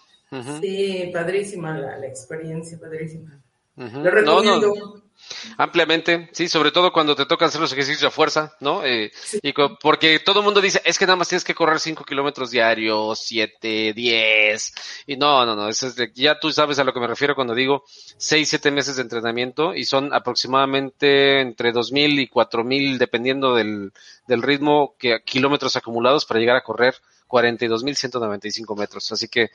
Sí, 0.62 1.10
padrísima 1.14 1.78
la, 1.78 2.06
experiencia, 2.06 2.80
padrísima. 2.80 3.41
Lo 3.76 4.12
recomiendo. 4.12 5.02
Ampliamente, 5.58 6.30
sí, 6.34 6.48
sobre 6.48 6.72
todo 6.72 6.92
cuando 6.92 7.16
te 7.16 7.26
toca 7.26 7.46
hacer 7.46 7.62
los 7.62 7.72
ejercicios 7.72 8.04
a 8.04 8.12
fuerza, 8.12 8.56
¿no? 8.60 8.84
Eh, 8.84 9.12
y 9.42 9.54
porque 9.82 10.20
todo 10.20 10.40
el 10.40 10.46
mundo 10.46 10.62
dice, 10.62 10.82
es 10.84 10.98
que 10.98 11.06
nada 11.06 11.16
más 11.16 11.30
tienes 11.30 11.44
que 11.44 11.56
correr 11.56 11.80
5 11.80 12.04
kilómetros 12.04 12.52
diarios, 12.52 13.20
7, 13.24 13.94
10, 13.94 14.74
y 15.08 15.18
no, 15.18 15.46
no, 15.46 15.56
no, 15.56 15.70
eso 15.70 15.88
es 15.88 15.96
ya 16.14 16.40
tú 16.40 16.52
sabes 16.52 16.80
a 16.80 16.84
lo 16.84 16.94
que 16.94 17.00
me 17.00 17.08
refiero 17.08 17.36
cuando 17.36 17.56
digo 17.56 17.84
6, 18.18 18.50
7 18.50 18.72
meses 18.72 18.96
de 18.96 19.04
entrenamiento 19.04 19.74
y 19.74 19.86
son 19.86 20.14
aproximadamente 20.14 21.42
entre 21.42 21.72
2.000 21.72 22.22
y 22.22 22.28
4.000, 22.28 22.98
dependiendo 22.98 23.56
del, 23.56 23.94
del 24.28 24.42
ritmo, 24.42 24.96
que 24.98 25.22
kilómetros 25.24 25.76
acumulados 25.76 26.26
para 26.26 26.40
llegar 26.40 26.58
a 26.58 26.64
correr 26.64 26.96
42.195 27.32 28.78
metros. 28.78 29.12
Así 29.12 29.28
que, 29.28 29.50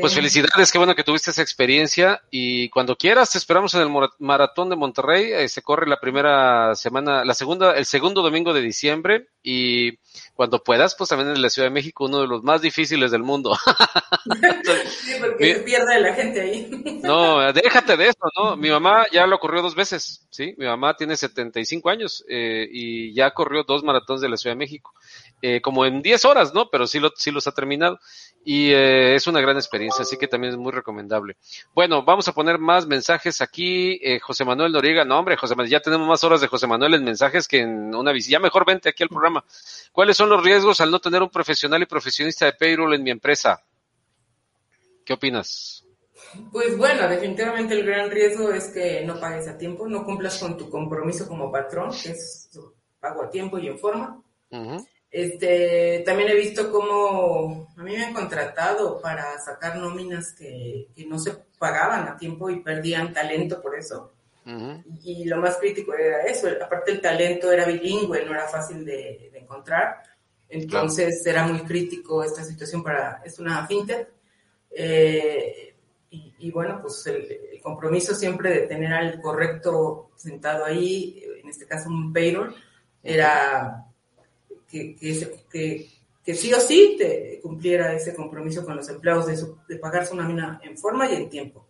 pues 0.00 0.14
felicidades, 0.14 0.70
qué 0.70 0.78
bueno 0.78 0.94
que 0.94 1.04
tuviste 1.04 1.30
esa 1.30 1.42
experiencia 1.42 2.22
y 2.30 2.68
cuando 2.68 2.96
quieras 2.96 3.30
te 3.30 3.38
esperamos 3.38 3.74
en 3.74 3.82
el 3.82 4.08
maratón 4.18 4.68
de 4.68 4.76
Monterrey. 4.76 5.32
Eh, 5.32 5.48
se 5.48 5.62
corre 5.62 5.88
la 5.88 5.98
primera 5.98 6.74
semana, 6.74 7.24
la 7.24 7.34
segunda, 7.34 7.72
el 7.72 7.86
segundo 7.86 8.22
domingo 8.22 8.52
de 8.52 8.60
diciembre 8.60 9.28
y 9.42 9.98
cuando 10.34 10.62
puedas, 10.62 10.94
pues 10.94 11.10
también 11.10 11.30
en 11.30 11.42
la 11.42 11.50
Ciudad 11.50 11.68
de 11.68 11.74
México, 11.74 12.04
uno 12.04 12.20
de 12.20 12.26
los 12.26 12.42
más 12.42 12.60
difíciles 12.60 13.10
del 13.10 13.22
mundo. 13.22 13.56
sí, 15.04 15.12
porque 15.20 15.54
se 15.54 15.60
pierde 15.60 16.00
la 16.00 16.14
gente 16.14 16.40
ahí. 16.40 17.00
no, 17.02 17.52
déjate 17.52 17.96
de 17.96 18.08
eso, 18.08 18.18
¿no? 18.36 18.56
Mi 18.56 18.70
mamá 18.70 19.06
ya 19.12 19.26
lo 19.26 19.38
corrió 19.38 19.62
dos 19.62 19.74
veces, 19.74 20.26
¿sí? 20.30 20.54
Mi 20.58 20.66
mamá 20.66 20.94
tiene 20.96 21.16
75 21.16 21.88
años 21.88 22.24
eh, 22.28 22.68
y 22.70 23.14
ya 23.14 23.30
corrió 23.30 23.64
dos 23.64 23.82
maratones 23.82 24.20
de 24.20 24.28
la 24.28 24.36
Ciudad 24.36 24.54
de 24.54 24.58
México. 24.58 24.92
Eh, 25.40 25.60
como 25.60 25.86
en 25.86 26.02
10 26.02 26.24
horas, 26.24 26.52
¿no? 26.52 26.68
Pero 26.68 26.88
sí, 26.88 26.98
lo, 26.98 27.12
sí 27.14 27.30
los 27.30 27.46
ha 27.46 27.52
terminado 27.52 28.00
y 28.44 28.72
eh, 28.72 29.14
es 29.14 29.28
una 29.28 29.40
gran 29.40 29.56
experiencia, 29.56 30.02
así 30.02 30.16
que 30.16 30.26
también 30.26 30.52
es 30.52 30.58
muy 30.58 30.72
recomendable. 30.72 31.36
Bueno, 31.74 32.04
vamos 32.04 32.26
a 32.26 32.32
poner 32.32 32.58
más 32.58 32.86
mensajes 32.86 33.40
aquí. 33.40 34.00
Eh, 34.02 34.18
José 34.18 34.44
Manuel 34.44 34.72
Noriega, 34.72 35.04
no 35.04 35.16
hombre, 35.16 35.36
José 35.36 35.54
Manuel, 35.54 35.70
ya 35.70 35.80
tenemos 35.80 36.08
más 36.08 36.24
horas 36.24 36.40
de 36.40 36.48
José 36.48 36.66
Manuel 36.66 36.94
en 36.94 37.04
mensajes 37.04 37.46
que 37.46 37.60
en 37.60 37.94
una 37.94 38.10
visita. 38.10 38.32
Ya 38.32 38.40
mejor 38.40 38.66
vente 38.66 38.88
aquí 38.88 39.04
al 39.04 39.08
programa. 39.08 39.44
¿Cuáles 39.92 40.16
son 40.16 40.28
los 40.28 40.42
riesgos 40.42 40.80
al 40.80 40.90
no 40.90 40.98
tener 40.98 41.22
un 41.22 41.30
profesional 41.30 41.82
y 41.82 41.86
profesionista 41.86 42.46
de 42.46 42.54
payroll 42.54 42.94
en 42.94 43.02
mi 43.04 43.10
empresa? 43.10 43.62
¿Qué 45.04 45.12
opinas? 45.12 45.84
Pues 46.50 46.76
bueno, 46.76 47.08
definitivamente 47.08 47.74
el 47.74 47.86
gran 47.86 48.10
riesgo 48.10 48.50
es 48.50 48.68
que 48.68 49.04
no 49.04 49.20
pagues 49.20 49.46
a 49.46 49.56
tiempo, 49.56 49.86
no 49.86 50.04
cumplas 50.04 50.38
con 50.38 50.58
tu 50.58 50.68
compromiso 50.68 51.28
como 51.28 51.52
patrón, 51.52 51.90
que 51.90 52.10
es 52.10 52.50
pago 52.98 53.22
a 53.22 53.30
tiempo 53.30 53.58
y 53.58 53.68
en 53.68 53.78
forma. 53.78 54.20
Este, 55.10 56.02
también 56.04 56.28
he 56.28 56.34
visto 56.34 56.70
cómo 56.70 57.72
a 57.76 57.82
mí 57.82 57.92
me 57.92 58.04
han 58.04 58.12
contratado 58.12 59.00
para 59.00 59.38
sacar 59.38 59.76
nóminas 59.76 60.32
que, 60.32 60.88
no 61.06 61.18
se 61.18 61.32
pagaban 61.58 62.06
a 62.08 62.16
tiempo 62.16 62.50
y 62.50 62.60
perdían 62.60 63.12
talento 63.12 63.62
por 63.62 63.76
eso. 63.76 64.12
y, 65.02 65.24
lo 65.24 65.38
más 65.38 65.56
crítico 65.56 65.94
era 65.94 66.22
eso, 66.22 66.48
aparte 66.62 66.92
el 66.92 67.00
talento 67.00 67.50
era 67.50 67.66
bilingüe, 67.66 68.24
no 68.24 68.32
era 68.32 68.48
fácil 68.48 68.84
de, 68.84 69.30
encontrar. 69.34 70.02
Entonces 70.50 71.24
era 71.26 71.46
muy 71.46 71.60
crítico 71.60 72.22
esta 72.22 72.44
situación 72.44 72.82
para, 72.82 73.22
es 73.24 73.38
una 73.38 73.66
fintech. 73.66 74.08
Eh, 74.70 75.74
y, 76.10 76.50
bueno, 76.50 76.80
pues 76.80 77.06
el, 77.06 77.60
compromiso 77.62 78.14
siempre 78.14 78.50
de 78.50 78.66
tener 78.66 78.92
al 78.92 79.20
correcto 79.20 80.10
sentado 80.16 80.64
ahí, 80.64 81.22
en 81.42 81.48
este 81.48 81.66
caso 81.66 81.88
un 81.88 82.12
payroll, 82.12 82.54
era 83.02 83.87
que, 84.70 84.96
que, 84.96 85.88
que, 86.24 86.34
sí 86.34 86.52
o 86.52 86.60
sí 86.60 86.96
te 86.98 87.40
cumpliera 87.42 87.94
ese 87.94 88.14
compromiso 88.14 88.64
con 88.64 88.76
los 88.76 88.88
empleados 88.88 89.26
de, 89.26 89.36
de 89.68 89.80
pagar 89.80 90.06
su 90.06 90.14
nómina 90.14 90.60
en 90.62 90.76
forma 90.76 91.10
y 91.10 91.14
en 91.14 91.30
tiempo. 91.30 91.66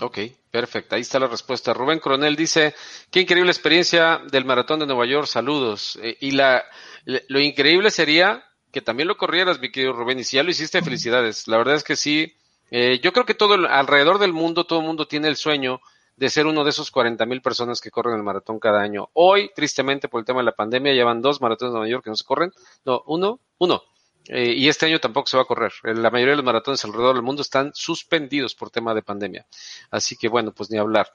Ok, 0.00 0.18
perfecto. 0.50 0.94
Ahí 0.94 1.02
está 1.02 1.18
la 1.18 1.26
respuesta. 1.26 1.74
Rubén 1.74 1.98
Coronel 1.98 2.36
dice, 2.36 2.74
qué 3.10 3.20
increíble 3.20 3.50
experiencia 3.50 4.20
del 4.30 4.44
maratón 4.44 4.80
de 4.80 4.86
Nueva 4.86 5.06
York. 5.06 5.26
Saludos. 5.26 5.98
Eh, 6.02 6.16
y 6.20 6.32
la, 6.32 6.64
lo 7.04 7.40
increíble 7.40 7.90
sería 7.90 8.44
que 8.72 8.80
también 8.80 9.08
lo 9.08 9.18
corrieras, 9.18 9.60
mi 9.60 9.70
querido 9.70 9.92
Rubén. 9.92 10.18
Y 10.18 10.24
si 10.24 10.36
ya 10.36 10.42
lo 10.42 10.50
hiciste, 10.50 10.82
felicidades. 10.82 11.46
La 11.46 11.58
verdad 11.58 11.74
es 11.76 11.84
que 11.84 11.96
sí. 11.96 12.34
Eh, 12.70 13.00
yo 13.02 13.12
creo 13.12 13.26
que 13.26 13.34
todo 13.34 13.54
alrededor 13.68 14.18
del 14.18 14.32
mundo, 14.32 14.64
todo 14.64 14.80
el 14.80 14.86
mundo 14.86 15.06
tiene 15.06 15.28
el 15.28 15.36
sueño 15.36 15.80
de 16.16 16.30
ser 16.30 16.46
uno 16.46 16.64
de 16.64 16.70
esos 16.70 16.90
40 16.90 17.24
mil 17.26 17.42
personas 17.42 17.80
que 17.80 17.90
corren 17.90 18.16
el 18.16 18.22
maratón 18.22 18.58
cada 18.58 18.80
año. 18.80 19.08
Hoy, 19.14 19.50
tristemente, 19.54 20.08
por 20.08 20.20
el 20.20 20.26
tema 20.26 20.40
de 20.40 20.46
la 20.46 20.52
pandemia, 20.52 20.92
llevan 20.92 21.22
dos 21.22 21.40
maratones 21.40 21.72
de 21.72 21.78
Nueva 21.78 21.90
York 21.90 22.04
que 22.04 22.10
no 22.10 22.16
se 22.16 22.24
corren. 22.24 22.52
No, 22.84 23.02
uno, 23.06 23.40
uno. 23.58 23.82
Eh, 24.28 24.54
y 24.56 24.68
este 24.68 24.86
año 24.86 25.00
tampoco 25.00 25.26
se 25.26 25.36
va 25.36 25.42
a 25.42 25.46
correr. 25.46 25.72
Eh, 25.84 25.94
la 25.94 26.10
mayoría 26.10 26.32
de 26.32 26.36
los 26.36 26.44
maratones 26.44 26.84
alrededor 26.84 27.14
del 27.14 27.24
mundo 27.24 27.42
están 27.42 27.72
suspendidos 27.74 28.54
por 28.54 28.70
tema 28.70 28.94
de 28.94 29.02
pandemia. 29.02 29.46
Así 29.90 30.16
que 30.16 30.28
bueno, 30.28 30.52
pues 30.52 30.70
ni 30.70 30.78
hablar. 30.78 31.08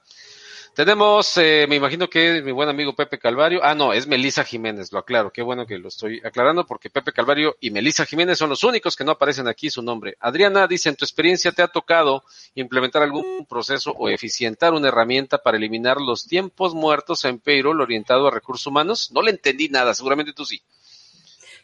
Tenemos, 0.74 1.36
eh, 1.36 1.66
me 1.68 1.76
imagino 1.76 2.08
que 2.08 2.40
mi 2.42 2.52
buen 2.52 2.68
amigo 2.68 2.94
Pepe 2.94 3.18
Calvario. 3.18 3.60
Ah, 3.64 3.74
no, 3.74 3.92
es 3.92 4.06
Melisa 4.06 4.44
Jiménez, 4.44 4.92
lo 4.92 5.00
aclaro. 5.00 5.32
Qué 5.32 5.42
bueno 5.42 5.66
que 5.66 5.78
lo 5.78 5.88
estoy 5.88 6.20
aclarando 6.24 6.64
porque 6.66 6.88
Pepe 6.88 7.12
Calvario 7.12 7.56
y 7.60 7.70
Melisa 7.70 8.06
Jiménez 8.06 8.38
son 8.38 8.50
los 8.50 8.62
únicos 8.62 8.94
que 8.94 9.04
no 9.04 9.12
aparecen 9.12 9.48
aquí 9.48 9.70
su 9.70 9.82
nombre. 9.82 10.16
Adriana 10.20 10.66
dice, 10.68 10.88
¿en 10.88 10.96
tu 10.96 11.04
experiencia 11.04 11.50
te 11.50 11.62
ha 11.62 11.68
tocado 11.68 12.22
implementar 12.54 13.02
algún 13.02 13.46
proceso 13.46 13.92
o 13.92 14.08
eficientar 14.08 14.72
una 14.72 14.88
herramienta 14.88 15.38
para 15.38 15.56
eliminar 15.56 16.00
los 16.00 16.26
tiempos 16.26 16.74
muertos 16.74 17.24
en 17.24 17.40
payroll 17.40 17.80
orientado 17.80 18.28
a 18.28 18.30
recursos 18.30 18.66
humanos? 18.66 19.10
No 19.12 19.22
le 19.22 19.32
entendí 19.32 19.68
nada, 19.68 19.94
seguramente 19.94 20.32
tú 20.32 20.44
sí. 20.44 20.62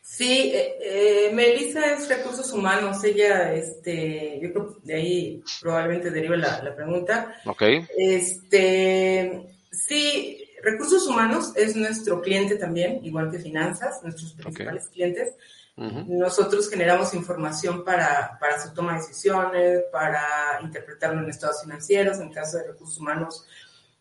Sí, 0.07 0.53
eh, 0.55 0.77
eh, 0.83 1.31
Melissa 1.33 1.95
es 1.95 2.07
recursos 2.11 2.53
humanos, 2.53 3.03
ella, 3.05 3.55
este, 3.55 4.39
yo 4.39 4.53
creo 4.53 4.75
que 4.75 4.81
de 4.83 4.95
ahí 4.95 5.43
probablemente 5.63 6.11
deriva 6.11 6.37
la, 6.37 6.77
pregunta. 6.77 7.35
Ok. 7.47 7.63
Este, 7.97 9.57
sí, 9.73 10.47
recursos 10.63 11.07
humanos 11.07 11.53
es 11.57 11.75
nuestro 11.75 12.21
cliente 12.21 12.57
también, 12.57 13.01
igual 13.03 13.31
que 13.31 13.39
finanzas, 13.39 14.03
nuestros 14.03 14.35
principales 14.35 14.89
clientes. 14.89 15.35
Nosotros 15.77 16.69
generamos 16.69 17.15
información 17.15 17.83
para, 17.83 18.37
para 18.39 18.63
su 18.63 18.75
toma 18.75 18.93
de 18.93 18.99
decisiones, 18.99 19.85
para 19.91 20.61
interpretarlo 20.61 21.23
en 21.23 21.31
estados 21.31 21.63
financieros, 21.63 22.21
en 22.21 22.31
caso 22.31 22.59
de 22.59 22.69
recursos 22.69 22.99
humanos, 22.99 23.47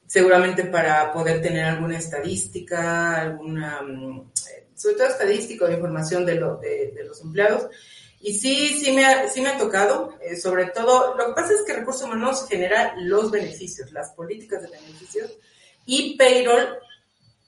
seguramente 0.06 0.66
para 0.66 1.14
poder 1.14 1.42
tener 1.42 1.64
alguna 1.64 1.98
estadística, 1.98 3.22
alguna 3.22 3.82
mm, 3.82 4.32
sobre 4.84 4.98
todo 4.98 5.08
estadístico 5.08 5.66
de 5.66 5.76
información 5.76 6.26
de, 6.26 6.34
de, 6.34 7.04
los 7.06 7.22
empleados. 7.22 7.70
Y 8.20 8.34
sí, 8.34 8.78
sí 8.78 8.92
me 8.92 9.06
ha, 9.06 9.30
sí 9.30 9.40
me 9.40 9.50
ha 9.50 9.58
tocado, 9.58 10.18
eh, 10.22 10.36
sobre 10.36 10.66
todo, 10.68 11.16
lo 11.16 11.28
que 11.28 11.34
pasa 11.34 11.54
es 11.54 11.64
que 11.66 11.74
recursos 11.74 12.04
humanos 12.04 12.46
genera 12.50 12.94
los 12.98 13.32
beneficios, 13.32 13.94
las 13.94 14.12
políticas 14.12 14.62
de 14.62 14.70
beneficios, 14.70 15.38
y 15.86 16.18
payroll 16.18 16.68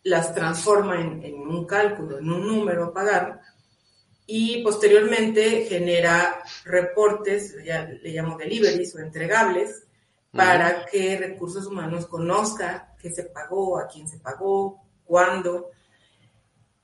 las 0.04 0.34
transforma 0.34 1.00
en, 1.02 1.24
en 1.24 1.36
un 1.36 1.66
cálculo, 1.66 2.20
en 2.20 2.30
un 2.30 2.48
número 2.48 2.86
a 2.86 2.94
pagar, 2.94 3.42
y 4.26 4.64
posteriormente 4.64 5.66
genera 5.66 6.42
reportes, 6.64 7.56
ya 7.64 7.86
le 7.86 8.12
llamo 8.12 8.38
deliveries 8.38 8.96
o 8.96 9.00
entregables, 9.00 9.84
para 10.32 10.86
que 10.86 11.18
recursos 11.18 11.66
humanos 11.66 12.08
conozca 12.08 12.96
qué 13.02 13.10
se 13.12 13.24
pagó, 13.24 13.78
a 13.78 13.88
quién 13.88 14.08
se 14.08 14.20
pagó, 14.20 14.82
cuándo, 15.06 15.72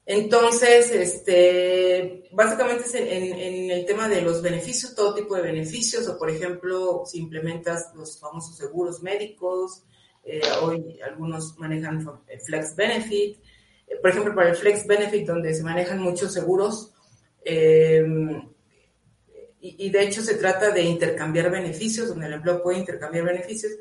entonces, 0.06 0.92
este, 0.92 2.30
básicamente 2.32 2.86
es 2.86 2.96
en, 2.96 3.72
el 3.72 3.86
tema 3.86 4.10
de 4.10 4.22
los 4.22 4.42
beneficios, 4.42 4.96
todo 4.96 5.14
tipo 5.14 5.36
de 5.36 5.44
beneficios, 5.44 6.08
o 6.08 6.18
por 6.18 6.30
ejemplo, 6.30 7.04
si 7.06 7.20
implementas 7.20 7.92
los 7.96 8.20
famosos 8.20 8.58
seguros 8.58 9.04
médicos, 9.04 9.84
eh, 10.24 10.42
hoy 10.62 11.00
algunos 11.02 11.58
manejan 11.58 12.06
Flex 12.46 12.76
Benefit, 12.76 13.38
eh, 13.88 13.96
por 14.02 14.10
ejemplo, 14.10 14.34
para 14.34 14.50
el 14.50 14.56
Flex 14.56 14.88
Benefit, 14.88 15.28
donde 15.28 15.54
se 15.54 15.64
manejan 15.64 16.00
muchos 16.00 16.34
seguros, 16.34 16.94
eh, 17.46 18.04
y, 19.64 19.92
de 19.92 20.04
hecho 20.04 20.24
se 20.24 20.36
trata 20.36 20.72
de 20.72 20.82
intercambiar 20.82 21.52
beneficios, 21.52 22.08
donde 22.08 22.26
el 22.26 22.34
empleo 22.34 22.64
puede 22.64 22.80
intercambiar 22.80 23.26
beneficios 23.26 23.74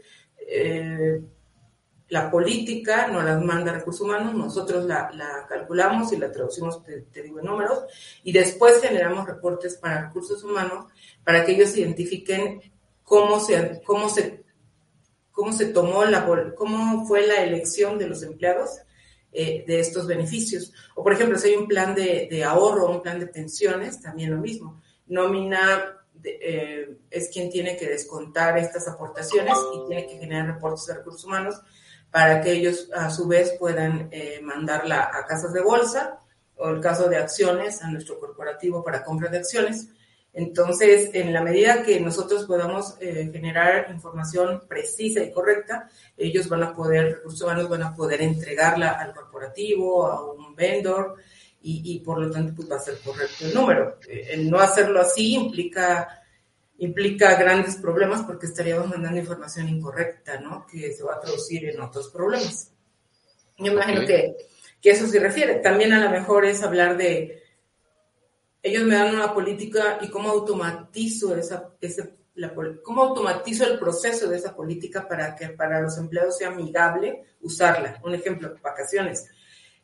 la 2.11 2.28
política 2.28 3.06
nos 3.06 3.24
las 3.24 3.42
manda 3.42 3.72
recursos 3.72 4.02
humanos, 4.02 4.34
nosotros 4.34 4.84
la, 4.84 5.46
calculamos 5.48 6.12
y 6.12 6.16
la 6.16 6.30
traducimos, 6.30 6.82
te, 6.84 7.22
digo, 7.22 7.38
en 7.38 7.46
números, 7.46 7.84
y 8.24 8.32
después 8.32 8.80
generamos 8.82 9.26
reportes 9.26 9.76
para 9.76 10.08
recursos 10.08 10.42
humanos 10.42 10.86
para 11.24 11.44
que 11.44 11.52
ellos 11.52 11.76
identifiquen 11.76 12.61
cómo 13.04 13.38
se, 13.38 13.80
cómo 13.86 14.08
se, 14.08 14.42
cómo 15.30 15.52
se 15.52 15.66
tomó 15.66 16.04
la, 16.04 16.26
cómo 16.56 17.06
fue 17.06 17.26
la 17.26 17.44
elección 17.44 17.96
de 17.96 18.08
los 18.08 18.24
empleados 18.24 18.70
eh, 19.32 19.64
de 19.64 19.78
estos 19.78 20.08
beneficios. 20.08 20.72
O, 20.96 21.04
por 21.04 21.12
ejemplo, 21.12 21.38
si 21.38 21.50
hay 21.50 21.54
un 21.54 21.68
plan 21.68 21.94
de, 21.94 22.42
ahorro, 22.44 22.90
un 22.90 23.02
plan 23.02 23.20
de 23.20 23.28
pensiones, 23.28 24.00
también 24.00 24.32
lo 24.32 24.38
mismo. 24.38 24.82
Nómina 25.06 25.96
eh, 26.24 26.96
es 27.08 27.28
quien 27.28 27.50
tiene 27.50 27.76
que 27.76 27.88
descontar 27.88 28.58
estas 28.58 28.88
aportaciones 28.88 29.54
y 29.76 29.86
tiene 29.86 30.08
que 30.08 30.18
generar 30.18 30.54
reportes 30.54 30.86
de 30.86 30.94
recursos 30.94 31.24
humanos 31.24 31.62
para 32.11 32.40
que 32.40 32.52
ellos 32.52 32.88
a 32.94 33.11
su 33.11 33.26
vez 33.28 33.54
puedan 33.58 34.08
eh, 34.11 34.40
mandarla 34.42 35.11
a 35.12 35.26
casas 35.26 35.52
de 35.52 35.61
bolsa 35.61 36.18
o 36.56 36.68
el 36.68 36.80
caso 36.80 37.08
de 37.08 37.16
acciones 37.16 37.82
a 37.82 37.90
nuestro 37.90 38.18
corporativo 38.18 38.82
para 38.82 39.04
compra 39.04 39.30
de 39.30 39.38
acciones. 39.38 39.88
Entonces, 40.32 41.11
en 41.14 41.32
la 41.32 41.42
medida 41.42 41.82
que 41.82 41.98
nosotros 42.00 42.44
podamos 42.44 42.96
eh, 43.00 43.30
generar 43.32 43.90
información 43.90 44.62
precisa 44.68 45.22
y 45.22 45.32
correcta, 45.32 45.88
ellos 46.16 46.48
van 46.48 46.62
a 46.62 46.74
poder, 46.74 47.16
recursos 47.16 47.42
humanos 47.42 47.68
van 47.68 47.82
a 47.82 47.94
poder 47.94 48.22
entregarla 48.22 48.90
al 48.92 49.12
corporativo, 49.12 50.06
a 50.06 50.32
un 50.32 50.54
vendor, 50.54 51.16
y, 51.62 52.00
por 52.00 52.18
lo 52.18 52.30
tanto 52.30 52.54
pues 52.56 52.70
va 52.70 52.76
a 52.76 52.80
ser 52.80 52.98
correcto 53.04 53.44
el 53.44 53.54
número. 53.54 53.98
Eh, 54.08 54.28
el 54.30 54.50
no 54.50 54.61
hacerlo 54.61 55.00
así 55.00 55.34
implica 55.34 56.19
implica 56.81 57.37
grandes 57.37 57.76
problemas 57.76 58.22
porque 58.22 58.47
estaríamos 58.47 58.89
mandando 58.89 59.18
información 59.18 59.68
incorrecta, 59.68 60.41
¿no? 60.41 60.66
Que 60.66 60.93
se 60.93 61.03
va 61.03 61.14
a 61.14 61.20
traducir 61.20 61.68
en 61.68 61.81
otros 61.81 62.09
problemas. 62.09 62.72
Yo 63.59 63.72
imagino 63.72 64.07
que, 64.07 64.37
que 64.81 64.91
eso 64.91 65.07
se 65.07 65.20
refiere. 65.20 65.57
También 65.57 65.93
a 65.93 66.03
lo 66.03 66.11
mejor 66.11 66.47
es 66.47 66.62
hablar 66.62 66.97
de, 66.97 67.43
ellos 68.62 68.85
me 68.85 68.95
dan 68.95 69.14
una 69.14 69.35
política 69.35 69.99
y 70.01 70.09
cómo 70.09 70.31
automatizo 70.31 71.37
esa, 71.37 71.70
ese, 71.83 72.14
la, 72.35 72.55
cómo 72.83 73.03
automatizo 73.03 73.66
el 73.66 73.78
proceso 73.78 74.31
de 74.31 74.39
esa 74.39 74.57
política 74.57 75.07
para 75.07 75.37
que 75.37 75.51
para 75.51 75.83
los 75.83 75.99
empleados 75.99 76.39
sea 76.39 76.49
amigable 76.49 77.24
usarla. 77.43 78.01
Un 78.03 78.14
ejemplo, 78.14 78.57
vacaciones. 78.62 79.28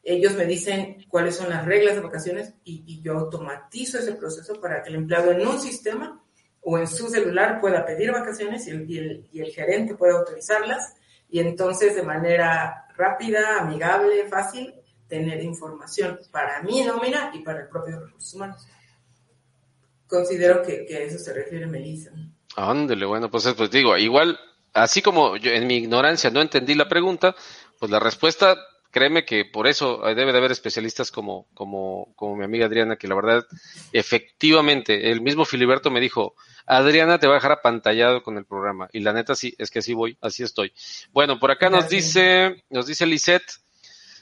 Ellos 0.02 0.34
me 0.34 0.46
dicen 0.46 1.04
cuáles 1.08 1.36
son 1.36 1.50
las 1.50 1.66
reglas 1.66 1.96
de 1.96 2.00
vacaciones 2.00 2.54
y, 2.64 2.84
y 2.86 3.02
yo 3.02 3.18
automatizo 3.18 3.98
ese 3.98 4.12
proceso 4.12 4.58
para 4.58 4.82
que 4.82 4.88
el 4.88 4.94
empleado 4.94 5.32
en 5.32 5.46
un 5.46 5.60
sistema 5.60 6.22
o 6.68 6.76
en 6.78 6.88
su 6.88 7.08
celular 7.08 7.60
pueda 7.60 7.86
pedir 7.86 8.10
vacaciones 8.10 8.66
y 8.66 8.70
el, 8.70 9.28
y 9.30 9.40
el, 9.40 9.52
gerente 9.52 9.94
pueda 9.94 10.18
autorizarlas 10.18 10.96
y 11.30 11.38
entonces 11.38 11.94
de 11.94 12.02
manera 12.02 12.88
rápida, 12.96 13.60
amigable, 13.60 14.26
fácil, 14.28 14.74
tener 15.06 15.44
información 15.44 16.18
para 16.32 16.60
mi 16.64 16.82
nómina 16.82 17.30
y 17.32 17.38
para 17.44 17.60
el 17.60 17.68
propio 17.68 18.00
recursos 18.00 18.34
humanos. 18.34 18.66
Considero 20.08 20.60
que, 20.64 20.84
que 20.86 20.96
a 20.96 21.00
eso 21.02 21.20
se 21.20 21.32
refiere 21.32 21.68
Melissa. 21.68 22.10
Ándale, 22.56 23.06
bueno, 23.06 23.30
pues, 23.30 23.46
pues 23.56 23.70
digo, 23.70 23.96
igual, 23.96 24.36
así 24.74 25.02
como 25.02 25.36
yo 25.36 25.52
en 25.52 25.68
mi 25.68 25.76
ignorancia 25.76 26.30
no 26.30 26.42
entendí 26.42 26.74
la 26.74 26.88
pregunta, 26.88 27.36
pues 27.78 27.92
la 27.92 28.00
respuesta 28.00 28.56
créeme 28.90 29.24
que 29.24 29.44
por 29.44 29.66
eso 29.66 30.00
debe 30.14 30.32
de 30.32 30.38
haber 30.38 30.52
especialistas 30.52 31.10
como, 31.10 31.46
como, 31.54 32.12
como 32.16 32.36
mi 32.36 32.44
amiga 32.44 32.66
Adriana, 32.66 32.96
que 32.96 33.08
la 33.08 33.14
verdad, 33.14 33.44
efectivamente, 33.92 35.10
el 35.10 35.20
mismo 35.20 35.44
Filiberto 35.44 35.90
me 35.90 36.00
dijo, 36.00 36.34
Adriana 36.66 37.18
te 37.18 37.26
va 37.26 37.34
a 37.34 37.36
dejar 37.36 37.52
apantallado 37.52 38.22
con 38.22 38.36
el 38.36 38.44
programa. 38.44 38.88
Y 38.92 39.00
la 39.00 39.12
neta 39.12 39.34
sí, 39.34 39.54
es 39.58 39.70
que 39.70 39.78
así 39.78 39.94
voy, 39.94 40.18
así 40.20 40.42
estoy. 40.42 40.72
Bueno, 41.12 41.38
por 41.38 41.50
acá 41.50 41.70
nos 41.70 41.88
dice, 41.88 42.64
nos 42.70 42.86
dice 42.86 43.06
Lisette, 43.06 43.60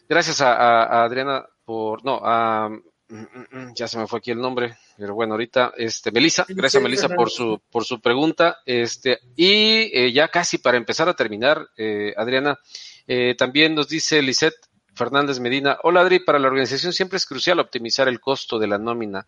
gracias 0.09 0.41
a, 0.43 1.05
Adriana 1.05 1.47
por, 1.65 2.05
no, 2.05 2.21
a, 2.23 2.69
mm, 2.69 3.17
mm, 3.17 3.47
mm, 3.51 3.75
ya 3.75 3.89
se 3.89 3.99
me 3.99 4.07
fue 4.07 4.19
aquí 4.19 4.31
el 4.31 4.39
nombre, 4.39 4.77
pero 4.99 5.15
bueno, 5.15 5.35
ahorita, 5.35 5.73
este, 5.77 6.13
Melissa, 6.13 6.45
gracias 6.49 6.83
Melissa 6.83 7.09
por 7.09 7.31
su, 7.31 7.61
por 7.71 7.85
su 7.85 8.01
pregunta, 8.01 8.59
este, 8.67 9.21
y 9.35 9.91
eh, 9.99 10.13
ya 10.13 10.29
casi 10.29 10.59
para 10.59 10.77
empezar 10.77 11.09
a 11.09 11.15
terminar, 11.15 11.67
eh, 11.79 12.13
Adriana, 12.17 12.59
eh, 13.07 13.35
también 13.37 13.75
nos 13.75 13.89
dice 13.89 14.23
Lisette 14.23 14.69
Fernández 14.95 15.41
Medina, 15.41 15.79
hola 15.83 16.01
Adri, 16.01 16.21
para 16.21 16.39
la 16.39 16.49
organización 16.49 16.93
siempre 16.93 17.17
es 17.17 17.27
crucial 17.27 17.59
optimizar 17.61 18.09
el 18.09 18.21
costo 18.21 18.59
de 18.59 18.69
la 18.69 18.79
nómina. 18.79 19.27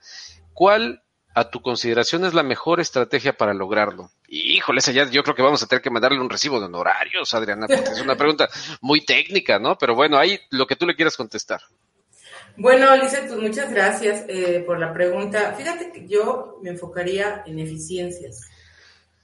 ¿Cuál 0.52 1.02
a 1.34 1.50
tu 1.50 1.60
consideración 1.60 2.24
es 2.24 2.32
la 2.32 2.42
mejor 2.42 2.80
estrategia 2.80 3.36
para 3.36 3.52
lograrlo? 3.52 4.10
Híjole, 4.28 4.78
esa 4.78 4.92
ya 4.92 5.10
yo 5.10 5.22
creo 5.22 5.34
que 5.34 5.42
vamos 5.42 5.62
a 5.62 5.66
tener 5.66 5.82
que 5.82 5.90
mandarle 5.90 6.20
un 6.20 6.30
recibo 6.30 6.58
de 6.60 6.66
honorarios, 6.66 7.34
Adriana, 7.34 7.66
porque 7.66 7.90
es 7.90 8.00
una 8.00 8.16
pregunta 8.16 8.48
muy 8.80 9.04
técnica, 9.04 9.58
¿no? 9.58 9.76
Pero 9.76 9.94
bueno, 9.94 10.16
ahí 10.16 10.40
lo 10.50 10.66
que 10.66 10.76
tú 10.76 10.86
le 10.86 10.94
quieras 10.94 11.16
contestar. 11.16 11.60
Bueno, 12.56 12.96
Lisette, 12.96 13.28
pues 13.28 13.40
muchas 13.40 13.70
gracias 13.70 14.24
eh, 14.28 14.62
por 14.66 14.78
la 14.78 14.94
pregunta. 14.94 15.54
Fíjate 15.58 15.92
que 15.92 16.08
yo 16.08 16.58
me 16.62 16.70
enfocaría 16.70 17.42
en 17.44 17.58
eficiencias 17.58 18.48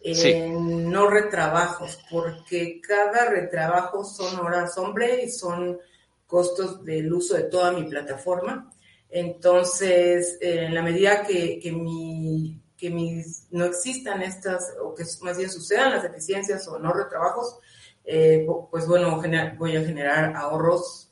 en 0.04 0.90
no 0.90 1.08
retrabajos, 1.08 1.98
porque 2.10 2.80
cada 2.80 3.26
retrabajo 3.30 4.04
son 4.04 4.40
horas 4.40 4.76
hombre 4.78 5.22
y 5.24 5.30
son 5.30 5.78
costos 6.26 6.84
del 6.84 7.12
uso 7.12 7.34
de 7.34 7.44
toda 7.44 7.72
mi 7.72 7.84
plataforma. 7.84 8.70
Entonces, 9.10 10.38
en 10.40 10.74
la 10.74 10.82
medida 10.82 11.22
que, 11.22 11.60
que, 11.60 11.70
mi, 11.70 12.58
que 12.76 12.88
mis, 12.90 13.46
no 13.50 13.66
existan 13.66 14.22
estas, 14.22 14.72
o 14.82 14.94
que 14.94 15.04
más 15.20 15.36
bien 15.36 15.50
sucedan 15.50 15.92
las 15.92 16.02
deficiencias 16.02 16.66
o 16.66 16.78
no 16.78 16.92
retrabajos, 16.92 17.58
eh, 18.04 18.46
pues 18.70 18.86
bueno, 18.86 19.22
voy 19.58 19.76
a 19.76 19.84
generar 19.84 20.34
ahorros. 20.34 21.10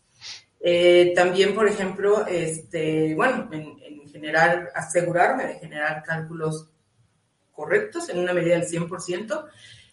Eh, 0.59 1.13
también, 1.15 1.55
por 1.55 1.69
ejemplo, 1.69 2.27
este, 2.27 3.15
bueno, 3.15 3.49
en, 3.53 3.79
en 3.83 4.09
general, 4.09 4.71
asegurarme 4.75 5.47
de 5.47 5.59
generar 5.59 6.03
cálculos 6.03 6.70
correctos 7.61 8.09
en 8.09 8.19
una 8.19 8.33
medida 8.33 8.59
del 8.59 8.67
100%, 8.67 9.45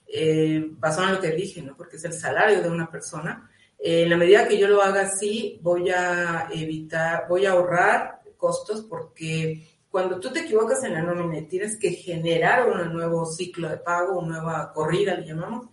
eh, 0.07 0.65
basado 0.71 1.09
en 1.09 1.15
lo 1.15 1.19
que 1.19 1.31
dije, 1.31 1.61
¿no? 1.61 1.75
Porque 1.75 1.97
es 1.97 2.05
el 2.05 2.13
salario 2.13 2.61
de 2.61 2.69
una 2.69 2.89
persona. 2.89 3.51
Eh, 3.77 4.03
en 4.03 4.09
la 4.09 4.15
medida 4.15 4.47
que 4.47 4.57
yo 4.57 4.69
lo 4.69 4.81
haga 4.81 5.01
así, 5.01 5.59
voy 5.61 5.89
a 5.89 6.47
evitar, 6.53 7.25
voy 7.27 7.45
a 7.45 7.51
ahorrar 7.51 8.21
costos 8.37 8.85
porque 8.87 9.67
cuando 9.89 10.17
tú 10.17 10.31
te 10.31 10.41
equivocas 10.41 10.81
en 10.85 10.93
la 10.93 11.01
nómina 11.01 11.39
y 11.39 11.47
tienes 11.47 11.77
que 11.77 11.91
generar 11.91 12.69
un 12.69 12.93
nuevo 12.93 13.25
ciclo 13.25 13.67
de 13.67 13.77
pago, 13.77 14.19
una 14.19 14.41
nueva 14.41 14.71
corrida, 14.71 15.13
le 15.15 15.27
llamamos, 15.27 15.67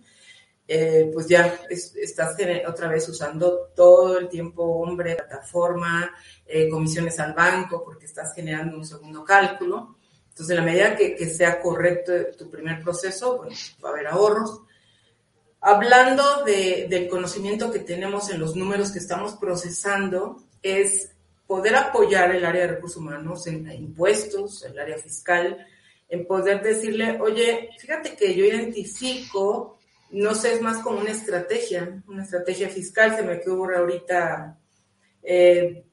eh, 0.67 1.09
pues 1.13 1.27
ya 1.27 1.59
estás 1.69 2.35
otra 2.67 2.89
vez 2.89 3.07
usando 3.07 3.71
todo 3.73 4.17
el 4.17 4.27
tiempo 4.27 4.63
hombre, 4.63 5.15
plataforma, 5.15 6.11
eh, 6.45 6.67
comisiones 6.67 7.17
al 7.19 7.33
banco, 7.33 7.83
porque 7.85 8.05
estás 8.05 8.33
generando 8.35 8.75
un 8.75 8.85
segundo 8.85 9.23
cálculo. 9.23 9.95
Entonces, 10.35 10.57
en 10.57 10.65
la 10.65 10.69
medida 10.69 10.95
que, 10.97 11.29
sea 11.29 11.61
correcto 11.61 12.11
tu 12.37 12.49
primer 12.49 12.83
proceso, 12.83 13.37
pues 13.37 13.73
va 13.81 13.87
a 13.87 13.91
haber 13.93 14.07
ahorros. 14.07 14.63
Hablando 15.61 16.43
del 16.43 17.07
conocimiento 17.07 17.71
que 17.71 17.79
tenemos 17.79 18.29
en 18.29 18.41
los 18.41 18.53
números 18.53 18.91
que 18.91 18.99
estamos 18.99 19.35
procesando, 19.35 20.43
es 20.61 21.11
poder 21.47 21.77
apoyar 21.77 22.35
el 22.35 22.43
área 22.43 22.63
de 22.63 22.73
recursos 22.73 22.97
humanos 22.97 23.47
en 23.47 23.71
impuestos, 23.71 24.65
el 24.65 24.77
área 24.77 24.97
fiscal, 24.97 25.65
en 26.09 26.27
poder 26.27 26.61
decirle, 26.61 27.17
oye, 27.21 27.69
fíjate 27.79 28.17
que 28.17 28.35
yo 28.35 28.43
identifico, 28.43 29.79
no 30.11 30.35
sé, 30.35 30.55
es 30.55 30.61
más 30.61 30.83
como 30.83 30.99
una 30.99 31.11
estrategia, 31.11 32.03
una 32.09 32.23
estrategia 32.23 32.67
fiscal, 32.67 33.15
se 33.15 33.23
me 33.23 33.37
ocurre 33.37 33.77
ahorita 33.77 34.59
eh, 35.23 35.85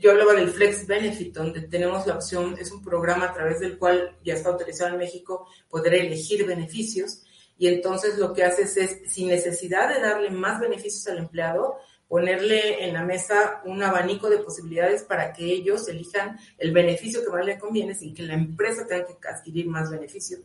yo 0.00 0.10
hablaba 0.12 0.34
del 0.34 0.50
Flex 0.50 0.86
Benefit, 0.86 1.34
donde 1.34 1.62
tenemos 1.62 2.06
la 2.06 2.14
opción, 2.14 2.56
es 2.60 2.70
un 2.70 2.82
programa 2.82 3.26
a 3.26 3.32
través 3.32 3.60
del 3.60 3.78
cual 3.78 4.16
ya 4.24 4.34
está 4.34 4.50
autorizado 4.50 4.92
en 4.92 4.98
México 4.98 5.48
poder 5.68 5.94
elegir 5.94 6.46
beneficios 6.46 7.22
y 7.56 7.68
entonces 7.68 8.18
lo 8.18 8.32
que 8.32 8.44
haces 8.44 8.76
es, 8.76 9.12
sin 9.12 9.28
necesidad 9.28 9.88
de 9.88 10.00
darle 10.00 10.30
más 10.30 10.60
beneficios 10.60 11.06
al 11.08 11.18
empleado, 11.18 11.76
ponerle 12.08 12.84
en 12.84 12.94
la 12.94 13.02
mesa 13.02 13.62
un 13.64 13.82
abanico 13.82 14.28
de 14.28 14.38
posibilidades 14.38 15.02
para 15.02 15.32
que 15.32 15.44
ellos 15.44 15.88
elijan 15.88 16.38
el 16.58 16.72
beneficio 16.72 17.24
que 17.24 17.30
más 17.30 17.44
le 17.44 17.58
conviene 17.58 17.94
sin 17.94 18.14
que 18.14 18.22
la 18.22 18.34
empresa 18.34 18.86
tenga 18.86 19.06
que 19.06 19.28
adquirir 19.28 19.66
más 19.66 19.90
beneficios. 19.90 20.40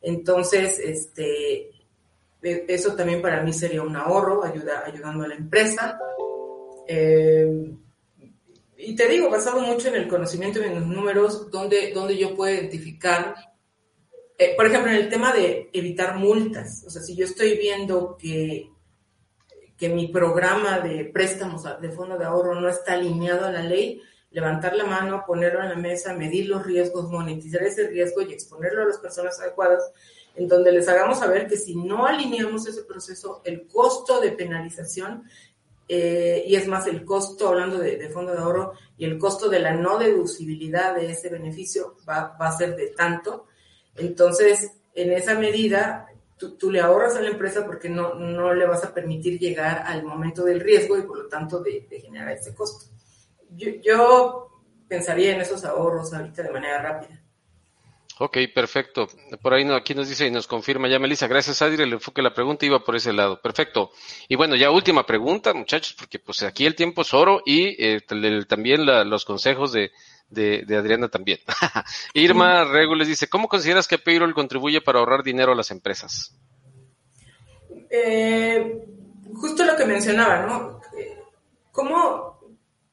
Entonces, 0.00 0.78
este, 0.78 1.70
e, 2.42 2.64
eso 2.68 2.94
también 2.94 3.20
para 3.20 3.42
mí 3.42 3.52
sería 3.52 3.82
un 3.82 3.96
ahorro, 3.96 4.44
ayuda, 4.44 4.84
ayudando 4.86 5.24
a 5.24 5.28
la 5.28 5.34
empresa. 5.34 5.98
Eh, 6.86 7.74
y 8.76 8.96
te 8.96 9.08
digo, 9.08 9.30
basado 9.30 9.60
mucho 9.60 9.88
en 9.88 9.96
el 9.96 10.08
conocimiento 10.08 10.60
y 10.60 10.64
en 10.64 10.74
los 10.74 10.86
números, 10.86 11.50
donde, 11.50 11.92
donde 11.92 12.16
yo 12.16 12.34
puedo 12.34 12.54
identificar, 12.54 13.34
eh, 14.36 14.54
por 14.56 14.66
ejemplo, 14.66 14.90
en 14.90 14.98
el 14.98 15.08
tema 15.08 15.32
de 15.32 15.70
evitar 15.72 16.16
multas. 16.16 16.84
O 16.86 16.90
sea, 16.90 17.02
si 17.02 17.14
yo 17.14 17.24
estoy 17.24 17.56
viendo 17.56 18.16
que, 18.16 18.70
que 19.76 19.88
mi 19.88 20.08
programa 20.08 20.80
de 20.80 21.04
préstamos 21.04 21.62
de 21.80 21.90
fondo 21.90 22.18
de 22.18 22.24
ahorro 22.24 22.60
no 22.60 22.68
está 22.68 22.94
alineado 22.94 23.46
a 23.46 23.52
la 23.52 23.62
ley, 23.62 24.02
levantar 24.30 24.74
la 24.74 24.84
mano, 24.84 25.24
ponerlo 25.24 25.62
en 25.62 25.68
la 25.68 25.76
mesa, 25.76 26.12
medir 26.12 26.48
los 26.48 26.66
riesgos, 26.66 27.08
monetizar 27.08 27.62
ese 27.62 27.86
riesgo 27.86 28.22
y 28.22 28.32
exponerlo 28.32 28.82
a 28.82 28.86
las 28.86 28.98
personas 28.98 29.38
adecuadas, 29.40 29.92
en 30.34 30.48
donde 30.48 30.72
les 30.72 30.88
hagamos 30.88 31.20
saber 31.20 31.46
que 31.46 31.56
si 31.56 31.76
no 31.76 32.06
alineamos 32.06 32.66
ese 32.66 32.82
proceso, 32.82 33.40
el 33.44 33.68
costo 33.68 34.20
de 34.20 34.32
penalización 34.32 35.24
eh, 35.88 36.44
y 36.46 36.56
es 36.56 36.66
más, 36.66 36.86
el 36.86 37.04
costo, 37.04 37.48
hablando 37.48 37.78
de, 37.78 38.08
fondo 38.10 38.32
de 38.32 38.38
ahorro, 38.38 38.72
y 38.96 39.04
el 39.04 39.18
costo 39.18 39.48
de 39.48 39.60
la 39.60 39.72
no 39.74 39.98
deducibilidad 39.98 40.94
de 40.94 41.10
ese 41.10 41.28
beneficio 41.28 41.96
va, 42.08 42.36
a 42.38 42.56
ser 42.56 42.76
de 42.76 42.88
tanto. 42.88 43.46
Entonces, 43.96 44.72
en 44.94 45.12
esa 45.12 45.34
medida, 45.38 46.08
tú, 46.36 46.70
le 46.70 46.80
ahorras 46.80 47.16
a 47.16 47.20
la 47.20 47.30
empresa 47.30 47.66
porque 47.66 47.88
no, 47.88 48.14
no 48.14 48.54
le 48.54 48.66
vas 48.66 48.84
a 48.84 48.94
permitir 48.94 49.38
llegar 49.38 49.82
al 49.86 50.04
momento 50.04 50.44
del 50.44 50.60
riesgo 50.60 50.98
y 50.98 51.02
por 51.02 51.18
lo 51.18 51.28
tanto 51.28 51.60
de, 51.60 51.86
generar 51.90 52.32
ese 52.32 52.54
costo. 52.54 52.86
Yo, 53.50 53.70
yo 53.82 54.62
pensaría 54.88 55.34
en 55.34 55.40
esos 55.40 55.64
ahorros 55.64 56.12
ahorita 56.14 56.42
de 56.42 56.50
manera 56.50 56.80
rápida. 56.80 57.23
Ok, 58.18 58.38
perfecto. 58.54 59.08
Por 59.42 59.54
ahí 59.54 59.64
no, 59.64 59.74
aquí 59.74 59.94
nos 59.94 60.08
dice 60.08 60.26
y 60.26 60.30
nos 60.30 60.46
confirma 60.46 60.88
ya 60.88 61.00
Melissa, 61.00 61.26
gracias 61.26 61.60
Adri, 61.62 61.82
el 61.82 61.94
enfoque 61.94 62.20
de 62.20 62.28
la 62.28 62.34
pregunta 62.34 62.64
iba 62.64 62.84
por 62.84 62.94
ese 62.94 63.12
lado. 63.12 63.40
Perfecto. 63.40 63.90
Y 64.28 64.36
bueno, 64.36 64.54
ya 64.54 64.70
última 64.70 65.04
pregunta, 65.04 65.52
muchachos, 65.52 65.94
porque 65.98 66.20
pues 66.20 66.42
aquí 66.44 66.64
el 66.64 66.76
tiempo 66.76 67.02
es 67.02 67.12
oro 67.12 67.42
y 67.44 67.74
eh, 67.84 68.00
también 68.46 68.86
los 68.86 69.24
consejos 69.24 69.72
de, 69.72 69.90
de, 70.28 70.76
Adriana 70.76 71.08
también. 71.08 71.40
Irma 72.14 72.64
Regules 72.64 73.08
dice, 73.08 73.28
¿cómo 73.28 73.48
consideras 73.48 73.88
que 73.88 73.98
Payroll 73.98 74.34
contribuye 74.34 74.80
para 74.80 75.00
ahorrar 75.00 75.24
dinero 75.24 75.52
a 75.52 75.56
las 75.56 75.72
empresas? 75.72 76.36
Eh, 77.90 78.84
justo 79.34 79.64
lo 79.64 79.76
que 79.76 79.86
mencionaba, 79.86 80.46
¿no? 80.46 80.80
¿Cómo 81.72 82.38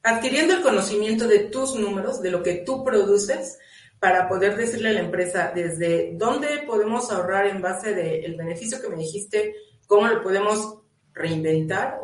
adquiriendo 0.02 0.54
el 0.54 0.62
conocimiento 0.62 1.28
de 1.28 1.40
tus 1.40 1.76
números, 1.76 2.20
de 2.20 2.30
lo 2.32 2.42
que 2.42 2.54
tú 2.66 2.84
produces, 2.84 3.58
para 4.02 4.28
poder 4.28 4.56
decirle 4.56 4.88
a 4.88 4.94
la 4.94 4.98
empresa 4.98 5.52
desde 5.54 6.10
dónde 6.14 6.64
podemos 6.66 7.12
ahorrar 7.12 7.46
en 7.46 7.62
base 7.62 7.94
del 7.94 8.34
beneficio 8.34 8.82
que 8.82 8.88
me 8.88 8.96
dijiste, 8.96 9.54
cómo 9.86 10.08
lo 10.08 10.20
podemos 10.24 10.80
reinventar 11.12 12.00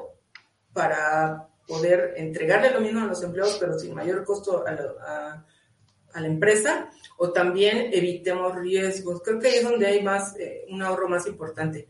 para 0.72 1.48
poder 1.66 2.14
entregarle 2.16 2.70
lo 2.70 2.80
mismo 2.80 3.00
a 3.00 3.06
los 3.06 3.20
empleados, 3.24 3.56
pero 3.58 3.76
sin 3.76 3.96
mayor 3.96 4.24
costo 4.24 4.64
a 4.64 4.70
la, 4.70 5.44
a, 6.12 6.20
la 6.20 6.26
empresa, 6.28 6.88
o 7.16 7.32
también 7.32 7.90
evitemos 7.92 8.54
riesgos. 8.54 9.20
Creo 9.24 9.40
que 9.40 9.48
ahí 9.48 9.56
es 9.56 9.64
donde 9.64 9.88
hay 9.88 10.00
más, 10.00 10.36
eh, 10.38 10.66
un 10.70 10.80
ahorro 10.80 11.08
más 11.08 11.26
importante. 11.26 11.88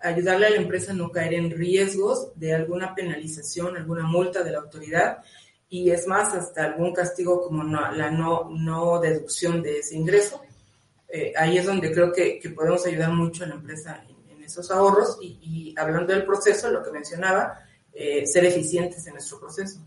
Ayudarle 0.00 0.46
a 0.46 0.50
la 0.50 0.56
empresa 0.56 0.92
a 0.92 0.94
no 0.94 1.12
caer 1.12 1.34
en 1.34 1.50
riesgos 1.50 2.32
de 2.34 2.54
alguna 2.54 2.94
penalización, 2.94 3.76
alguna 3.76 4.04
multa 4.04 4.42
de 4.42 4.52
la 4.52 4.58
autoridad 4.60 5.18
y 5.72 5.90
es 5.90 6.08
más, 6.08 6.34
hasta 6.34 6.64
algún 6.64 6.92
castigo 6.92 7.42
como 7.42 7.62
la 7.62 8.10
no, 8.10 8.50
no 8.50 9.00
deducción 9.00 9.62
de 9.62 9.78
ese 9.78 9.94
ingreso. 9.94 10.42
Eh, 11.08 11.32
ahí 11.36 11.58
es 11.58 11.64
donde 11.64 11.92
creo 11.92 12.12
que, 12.12 12.40
podemos 12.54 12.84
ayudar 12.86 13.12
mucho 13.12 13.44
a 13.44 13.46
la 13.46 13.54
empresa 13.54 14.04
en, 14.08 14.42
esos 14.42 14.68
ahorros 14.72 15.16
y, 15.20 15.72
hablando 15.78 16.12
del 16.12 16.24
proceso, 16.24 16.72
lo 16.72 16.82
que 16.82 16.90
mencionaba, 16.90 17.60
eh, 17.92 18.26
ser 18.26 18.44
eficientes 18.44 19.06
en 19.06 19.12
nuestro 19.12 19.38
proceso. 19.38 19.78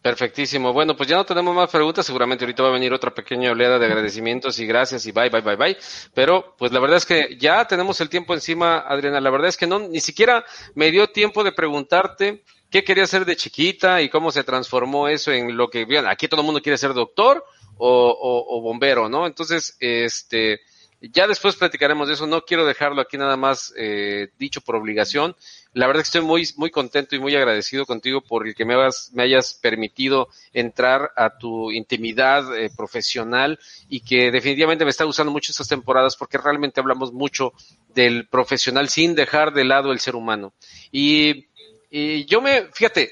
Perfectísimo. 0.00 0.72
Bueno, 0.72 0.96
pues 0.96 1.06
ya 1.06 1.16
no 1.16 1.26
tenemos 1.26 1.54
más 1.54 1.68
preguntas. 1.68 2.06
Seguramente 2.06 2.44
ahorita 2.44 2.62
va 2.62 2.70
a 2.70 2.72
venir 2.72 2.94
otra 2.94 3.12
pequeña 3.12 3.52
oleada 3.52 3.78
de 3.78 3.84
agradecimientos 3.84 4.58
y 4.58 4.66
gracias 4.66 5.04
y 5.04 5.12
bye, 5.12 5.28
bye, 5.28 5.42
bye, 5.42 5.56
bye. 5.56 5.76
Pero 6.14 6.54
pues 6.56 6.72
la 6.72 6.80
verdad 6.80 6.96
es 6.96 7.04
que 7.04 7.36
ya 7.38 7.66
tenemos 7.66 8.00
el 8.00 8.08
tiempo 8.08 8.32
encima, 8.32 8.78
Adriana. 8.78 9.20
La 9.20 9.28
verdad 9.28 9.48
es 9.48 9.58
que 9.58 9.66
no, 9.66 9.80
ni 9.80 10.00
siquiera 10.00 10.46
me 10.74 10.90
dio 10.90 11.08
tiempo 11.08 11.44
de 11.44 11.52
preguntarte 11.52 12.42
qué 12.70 12.84
quería 12.84 13.06
ser 13.06 13.24
de 13.24 13.36
chiquita 13.36 14.02
y 14.02 14.08
cómo 14.08 14.30
se 14.30 14.44
transformó 14.44 15.08
eso 15.08 15.32
en 15.32 15.56
lo 15.56 15.68
que, 15.68 15.84
bien, 15.84 16.06
aquí 16.06 16.28
todo 16.28 16.40
el 16.42 16.46
mundo 16.46 16.60
quiere 16.60 16.78
ser 16.78 16.94
doctor 16.94 17.44
o, 17.78 18.60
bombero, 18.62 19.08
¿no? 19.08 19.26
Entonces, 19.26 19.76
este, 19.78 20.60
ya 21.00 21.28
después 21.28 21.54
platicaremos 21.54 22.08
de 22.08 22.14
eso, 22.14 22.26
no 22.26 22.42
quiero 22.42 22.66
dejarlo 22.66 23.00
aquí 23.00 23.16
nada 23.16 23.36
más 23.36 23.72
eh, 23.76 24.28
dicho 24.38 24.60
por 24.60 24.74
obligación. 24.74 25.36
La 25.72 25.86
verdad 25.86 26.00
es 26.00 26.10
que 26.10 26.18
estoy 26.18 26.28
muy, 26.28 26.48
muy 26.56 26.70
contento 26.70 27.14
y 27.14 27.20
muy 27.20 27.36
agradecido 27.36 27.86
contigo 27.86 28.20
por 28.20 28.48
el 28.48 28.54
que 28.54 28.64
me, 28.64 28.74
me 29.12 29.22
hayas 29.22 29.54
permitido 29.54 30.28
entrar 30.52 31.12
a 31.16 31.38
tu 31.38 31.70
intimidad 31.70 32.56
eh, 32.56 32.68
profesional 32.76 33.60
y 33.88 34.00
que 34.00 34.32
definitivamente 34.32 34.84
me 34.84 34.90
está 34.90 35.04
gustando 35.04 35.30
mucho 35.30 35.52
estas 35.52 35.68
temporadas 35.68 36.16
porque 36.16 36.38
realmente 36.38 36.80
hablamos 36.80 37.12
mucho 37.12 37.52
del 37.94 38.26
profesional 38.26 38.88
sin 38.88 39.14
dejar 39.14 39.52
de 39.52 39.64
lado 39.64 39.92
el 39.92 40.00
ser 40.00 40.16
humano. 40.16 40.52
Y 40.90 41.47
y 41.90 42.24
yo 42.26 42.40
me, 42.40 42.68
fíjate, 42.72 43.10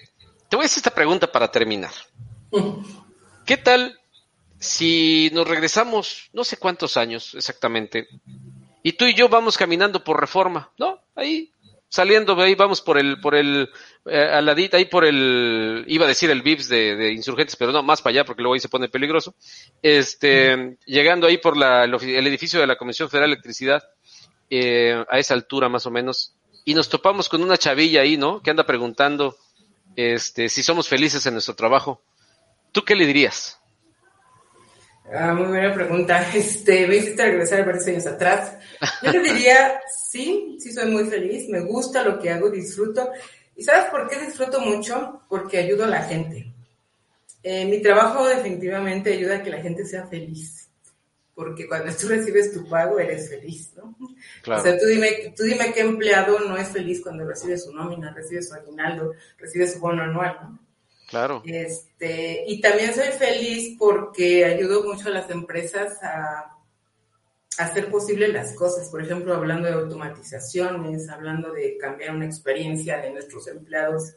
te 0.48 0.56
voy 0.56 0.64
a 0.64 0.66
hacer 0.66 0.78
esta 0.78 0.94
pregunta 0.94 1.30
para 1.30 1.50
terminar. 1.50 1.92
¿Qué 3.44 3.56
tal 3.56 3.98
si 4.58 5.30
nos 5.32 5.46
regresamos, 5.46 6.30
no 6.32 6.44
sé 6.44 6.56
cuántos 6.56 6.96
años 6.96 7.34
exactamente, 7.34 8.08
y 8.82 8.92
tú 8.92 9.04
y 9.04 9.14
yo 9.14 9.28
vamos 9.28 9.58
caminando 9.58 10.04
por 10.04 10.20
reforma, 10.20 10.70
¿no? 10.78 11.02
Ahí, 11.16 11.50
saliendo, 11.88 12.40
ahí 12.40 12.54
vamos 12.54 12.80
por 12.80 12.98
el, 12.98 13.20
por 13.20 13.34
el, 13.34 13.68
eh, 14.04 14.28
aladita, 14.32 14.76
ahí 14.76 14.84
por 14.84 15.04
el, 15.04 15.84
iba 15.88 16.04
a 16.04 16.08
decir 16.08 16.30
el 16.30 16.42
VIPS 16.42 16.68
de, 16.68 17.12
insurgentes, 17.12 17.56
pero 17.56 17.72
no, 17.72 17.82
más 17.82 18.00
para 18.00 18.12
allá, 18.12 18.24
porque 18.24 18.42
luego 18.42 18.54
ahí 18.54 18.60
se 18.60 18.68
pone 18.68 18.88
peligroso. 18.88 19.34
Este, 19.82 20.76
llegando 20.86 21.26
ahí 21.26 21.38
por 21.38 21.56
la, 21.56 21.84
el, 21.84 22.26
edificio 22.26 22.60
de 22.60 22.66
la 22.68 22.76
Comisión 22.76 23.10
Federal 23.10 23.30
de 23.30 23.34
Electricidad, 23.34 23.82
eh, 24.50 25.04
a 25.08 25.18
esa 25.18 25.34
altura 25.34 25.68
más 25.68 25.86
o 25.86 25.90
menos, 25.90 26.35
y 26.66 26.74
nos 26.74 26.88
topamos 26.88 27.28
con 27.28 27.42
una 27.44 27.56
chavilla 27.56 28.00
ahí, 28.02 28.16
¿no? 28.16 28.42
Que 28.42 28.50
anda 28.50 28.66
preguntando 28.66 29.38
este, 29.94 30.48
si 30.48 30.64
somos 30.64 30.88
felices 30.88 31.24
en 31.24 31.34
nuestro 31.34 31.54
trabajo. 31.54 32.02
¿Tú 32.72 32.84
qué 32.84 32.96
le 32.96 33.06
dirías? 33.06 33.58
Ah, 35.14 35.32
muy 35.32 35.46
buena 35.46 35.72
pregunta. 35.72 36.28
Este, 36.34 36.88
me 36.88 36.96
hiciste 36.96 37.24
regresar 37.24 37.64
varios 37.64 37.86
años 37.86 38.06
atrás. 38.08 38.58
Yo 39.00 39.12
le 39.12 39.20
diría, 39.20 39.80
sí, 40.10 40.56
sí 40.58 40.72
soy 40.72 40.90
muy 40.90 41.04
feliz, 41.04 41.48
me 41.48 41.60
gusta 41.60 42.02
lo 42.02 42.18
que 42.18 42.30
hago, 42.30 42.50
disfruto. 42.50 43.10
¿Y 43.54 43.62
sabes 43.62 43.84
por 43.88 44.08
qué 44.08 44.18
disfruto 44.18 44.60
mucho? 44.60 45.22
Porque 45.28 45.58
ayudo 45.58 45.84
a 45.84 45.88
la 45.88 46.02
gente. 46.02 46.52
Eh, 47.44 47.64
mi 47.64 47.80
trabajo 47.80 48.26
definitivamente 48.26 49.12
ayuda 49.12 49.36
a 49.36 49.42
que 49.44 49.50
la 49.50 49.62
gente 49.62 49.86
sea 49.86 50.08
feliz 50.08 50.65
porque 51.36 51.68
cuando 51.68 51.94
tú 51.94 52.08
recibes 52.08 52.52
tu 52.52 52.66
pago 52.66 52.98
eres 52.98 53.28
feliz, 53.28 53.70
¿no? 53.76 53.94
O 54.00 54.60
sea, 54.60 54.78
tú 54.78 54.86
dime, 54.86 55.34
tú 55.36 55.42
dime 55.42 55.70
qué 55.74 55.82
empleado 55.82 56.40
no 56.40 56.56
es 56.56 56.68
feliz 56.68 57.02
cuando 57.02 57.26
recibe 57.26 57.58
su 57.58 57.74
nómina, 57.74 58.10
recibe 58.14 58.42
su 58.42 58.54
aguinaldo, 58.54 59.12
recibe 59.36 59.68
su 59.68 59.78
bono 59.78 60.02
anual, 60.02 60.38
¿no? 60.42 60.58
Claro. 61.08 61.42
Este, 61.44 62.42
y 62.48 62.60
también 62.62 62.94
soy 62.94 63.08
feliz 63.08 63.76
porque 63.78 64.46
ayudo 64.46 64.82
mucho 64.82 65.08
a 65.08 65.12
las 65.12 65.30
empresas 65.30 66.02
a, 66.02 66.56
a 67.58 67.64
hacer 67.64 67.90
posible 67.90 68.28
las 68.28 68.54
cosas. 68.54 68.88
Por 68.88 69.02
ejemplo, 69.02 69.34
hablando 69.34 69.68
de 69.68 69.74
automatizaciones, 69.74 71.10
hablando 71.10 71.52
de 71.52 71.76
cambiar 71.76 72.16
una 72.16 72.24
experiencia 72.24 72.96
de 72.98 73.10
nuestros 73.10 73.46
empleados 73.46 74.14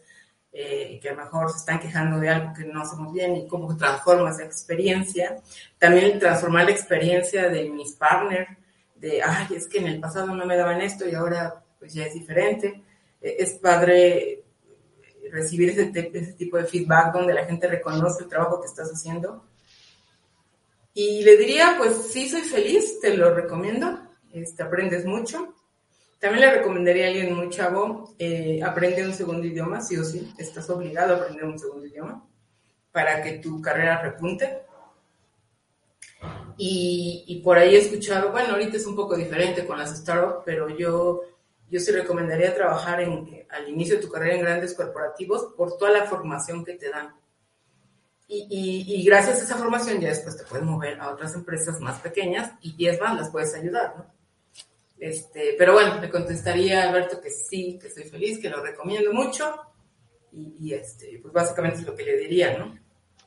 eh, 0.52 1.00
que 1.02 1.10
a 1.10 1.14
lo 1.14 1.24
mejor 1.24 1.52
se 1.52 1.58
están 1.58 1.80
quejando 1.80 2.20
de 2.20 2.30
algo 2.30 2.54
que 2.54 2.66
no 2.66 2.82
hacemos 2.82 3.14
bien 3.14 3.36
y 3.36 3.48
cómo 3.48 3.76
transforma 3.78 4.32
esa 4.32 4.44
experiencia. 4.44 5.38
También 5.78 6.20
transformar 6.20 6.66
la 6.66 6.72
experiencia 6.72 7.50
de 7.50 7.70
mis 7.70 7.94
partners, 7.94 8.50
de, 8.96 9.22
ay, 9.22 9.48
es 9.56 9.68
que 9.68 9.78
en 9.78 9.88
el 9.88 10.00
pasado 10.00 10.36
no 10.36 10.46
me 10.46 10.58
daban 10.58 10.82
esto 10.82 11.08
y 11.08 11.14
ahora 11.14 11.64
pues 11.78 11.94
ya 11.94 12.06
es 12.06 12.14
diferente. 12.14 12.84
Eh, 13.22 13.36
es 13.40 13.54
padre 13.54 14.44
recibir 15.32 15.70
ese, 15.70 15.92
ese 15.94 16.34
tipo 16.34 16.58
de 16.58 16.66
feedback 16.66 17.14
donde 17.14 17.34
la 17.34 17.46
gente 17.46 17.68
reconoce 17.68 18.24
el 18.24 18.30
trabajo 18.30 18.60
que 18.60 18.68
estás 18.68 18.90
haciendo. 18.90 19.46
Y 20.96 21.24
le 21.24 21.38
diría, 21.38 21.76
pues 21.78 21.96
sí, 22.12 22.28
soy 22.28 22.42
feliz, 22.42 23.00
te 23.00 23.16
lo 23.16 23.34
recomiendo, 23.34 24.02
este, 24.34 24.64
aprendes 24.64 25.06
mucho 25.06 25.54
también 26.20 26.42
le 26.42 26.56
recomendaría 26.58 27.06
a 27.06 27.08
alguien 27.08 27.34
muy 27.34 27.50
chavo, 27.50 28.14
eh, 28.20 28.60
aprende 28.62 29.06
un 29.06 29.14
segundo 29.14 29.48
idioma, 29.48 29.80
sí 29.82 29.96
o 29.96 30.04
sí, 30.04 30.34
estás 30.38 30.70
obligado 30.70 31.14
a 31.14 31.18
aprender 31.18 31.46
un 31.46 31.58
segundo 31.58 31.86
idioma 31.86 32.28
para 32.92 33.24
que 33.24 33.34
tu 33.40 33.62
carrera 33.62 34.02
repunte. 34.02 34.64
Y, 36.58 37.42
por 37.42 37.58
ahí 37.58 37.74
he 37.74 37.80
escuchado, 37.80 38.34
bueno, 38.34 38.50
ahorita 38.50 38.76
es 38.76 38.86
un 38.86 38.98
poco 38.98 39.16
diferente 39.16 39.66
con 39.66 39.80
las 39.80 39.98
startups, 39.98 40.44
pero 40.44 40.68
yo, 40.68 41.22
yo 41.70 41.80
sí 41.80 41.90
recomendaría 41.92 42.54
trabajar 42.54 43.00
en, 43.00 43.46
al 43.50 43.70
inicio 43.70 43.96
de 43.96 44.02
tu 44.02 44.10
carrera 44.10 44.36
en 44.36 44.42
grandes 44.42 44.74
corporativos 44.74 45.54
por 45.56 45.78
toda 45.78 45.92
la 45.92 46.06
formación 46.06 46.66
que 46.66 46.74
te 46.74 46.90
dan. 46.90 47.16
Y, 48.28 48.86
y, 48.88 49.04
gracias 49.06 49.40
a 49.40 49.44
esa 49.46 49.56
formación 49.56 50.02
ya 50.02 50.10
después 50.10 50.36
te 50.36 50.44
puedes 50.44 50.66
mover 50.66 51.00
a 51.00 51.12
otras 51.12 51.34
empresas 51.34 51.80
más 51.80 52.02
pequeñas 52.02 52.52
y 52.62 52.74
10 52.76 53.00
más 53.00 53.16
las 53.16 53.30
puedes 53.30 53.56
ayudar, 53.56 53.96
¿no? 53.98 54.19
Este, 55.00 55.56
pero 55.58 55.74
bueno, 55.74 56.00
le 56.02 56.10
contestaría 56.10 56.84
a 56.84 56.90
Alberto 56.90 57.22
que 57.22 57.30
sí, 57.30 57.80
que 57.82 57.88
estoy 57.88 58.04
feliz, 58.04 58.40
que 58.40 58.50
lo 58.50 58.62
recomiendo 58.62 59.14
mucho. 59.14 59.56
Y, 60.32 60.74
este, 60.74 61.20
pues 61.22 61.34
básicamente 61.34 61.80
es 61.80 61.86
lo 61.86 61.96
que 61.96 62.04
le 62.04 62.18
diría, 62.18 62.58
¿no? 62.58 62.78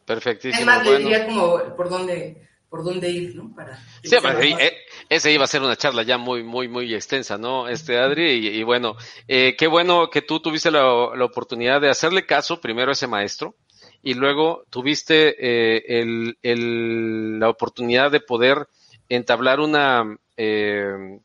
Perfectísimo. 0.04 0.70
Además, 0.70 0.86
le 0.86 0.98
diría 0.98 1.26
como 1.26 1.74
por 1.74 1.88
dónde, 1.88 2.48
por 2.68 2.84
dónde 2.84 3.10
ir, 3.10 3.34
¿no? 3.34 3.52
Para 3.54 3.76
sí, 4.02 4.16
eh, 4.60 4.72
ese 5.08 5.32
iba 5.32 5.44
a 5.44 5.48
ser 5.48 5.62
una 5.62 5.76
charla 5.76 6.02
ya 6.02 6.18
muy, 6.18 6.42
muy, 6.42 6.68
muy 6.68 6.94
extensa, 6.94 7.38
¿no? 7.38 7.68
Este, 7.68 7.98
Adri, 7.98 8.48
y, 8.48 8.62
bueno, 8.62 8.96
eh, 9.26 9.56
qué 9.56 9.66
bueno 9.66 10.10
que 10.10 10.22
tú 10.22 10.40
tuviste 10.40 10.70
la, 10.70 10.86
oportunidad 11.24 11.80
de 11.80 11.90
hacerle 11.90 12.26
caso 12.26 12.60
primero 12.60 12.90
a 12.90 12.92
ese 12.92 13.06
maestro 13.06 13.56
y 14.02 14.14
luego 14.14 14.64
tuviste 14.70 15.36
eh, 15.38 16.00
el, 16.00 16.38
el, 16.42 17.38
la 17.40 17.48
oportunidad 17.48 18.10
de 18.10 18.20
poder 18.20 18.68
entablar 19.08 19.60
una, 19.60 20.16
eh, 20.36 21.20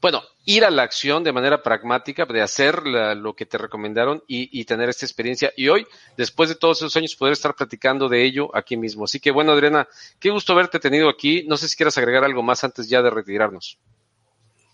bueno, 0.00 0.22
ir 0.44 0.64
a 0.64 0.70
la 0.70 0.82
acción 0.84 1.24
de 1.24 1.32
manera 1.32 1.62
pragmática, 1.62 2.24
de 2.24 2.40
hacer 2.40 2.86
lo 2.86 3.34
que 3.34 3.46
te 3.46 3.58
recomendaron 3.58 4.22
y, 4.28 4.64
tener 4.64 4.88
esta 4.88 5.04
experiencia. 5.04 5.52
Y 5.56 5.68
hoy, 5.68 5.86
después 6.16 6.48
de 6.48 6.54
todos 6.54 6.78
esos 6.78 6.96
años, 6.96 7.16
poder 7.16 7.32
estar 7.32 7.54
platicando 7.54 8.08
de 8.08 8.24
ello 8.24 8.54
aquí 8.54 8.76
mismo. 8.76 9.04
Así 9.04 9.18
que 9.18 9.30
bueno, 9.30 9.52
Adriana, 9.52 9.88
qué 10.20 10.30
gusto 10.30 10.52
haberte 10.52 10.78
tenido 10.78 11.08
aquí. 11.08 11.44
No 11.48 11.56
sé 11.56 11.68
si 11.68 11.76
quieras 11.76 11.98
agregar 11.98 12.24
algo 12.24 12.42
más 12.42 12.62
antes 12.62 12.88
ya 12.88 13.02
de 13.02 13.10
retirarnos. 13.10 13.78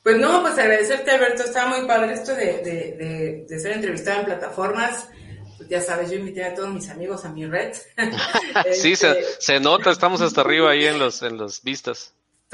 Pues 0.03 0.19
no, 0.19 0.43
pues 0.43 0.59
agradecerte, 0.59 1.11
Alberto. 1.11 1.45
Estaba 1.45 1.79
muy 1.79 1.87
padre 1.89 2.13
esto 2.13 2.35
de, 2.35 3.47
ser 3.49 3.73
entrevistado 3.73 4.21
en 4.21 4.27
plataformas. 4.27 5.09
Pues 5.57 5.69
ya 5.71 5.81
sabes, 5.81 6.11
yo 6.11 6.19
invité 6.19 6.45
a 6.45 6.55
todos 6.55 6.69
mis 6.69 6.91
amigos 6.91 7.25
a 7.25 7.31
mi 7.31 7.47
red. 7.47 7.75
sí, 8.73 8.95
se, 8.95 9.11
este, 9.11 9.25
se, 9.39 9.61
nota, 9.61 9.91
estamos 9.91 10.21
hasta 10.21 10.43
arriba 10.43 10.71
ahí 10.71 10.85
en 10.85 10.99
los, 10.99 11.23
en 11.23 11.39
los 11.39 11.63
vistas 11.63 12.13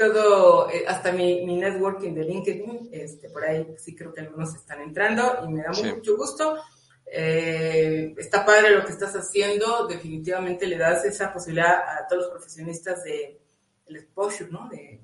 todo, 0.09 0.69
eh, 0.69 0.85
hasta 0.87 1.11
mi, 1.11 1.45
mi, 1.45 1.57
networking 1.57 2.13
de 2.13 2.23
LinkedIn, 2.23 2.89
este, 2.91 3.29
por 3.29 3.43
ahí 3.43 3.67
sí 3.77 3.95
creo 3.95 4.11
que 4.13 4.21
algunos 4.21 4.55
están 4.55 4.81
entrando 4.81 5.41
y 5.45 5.49
me 5.49 5.61
da 5.61 5.71
mucho 5.71 6.17
gusto. 6.17 6.57
Eh, 7.05 8.15
está 8.17 8.43
padre 8.43 8.71
lo 8.71 8.83
que 8.83 8.93
estás 8.93 9.15
haciendo, 9.15 9.85
definitivamente 9.85 10.65
le 10.65 10.77
das 10.77 11.05
esa 11.05 11.31
posibilidad 11.31 11.97
a 11.97 12.07
todos 12.07 12.23
los 12.23 12.31
profesionistas 12.31 13.03
de 13.03 13.39
el 13.85 13.95
exposure, 13.97 14.49
¿no? 14.49 14.69
De, 14.69 15.01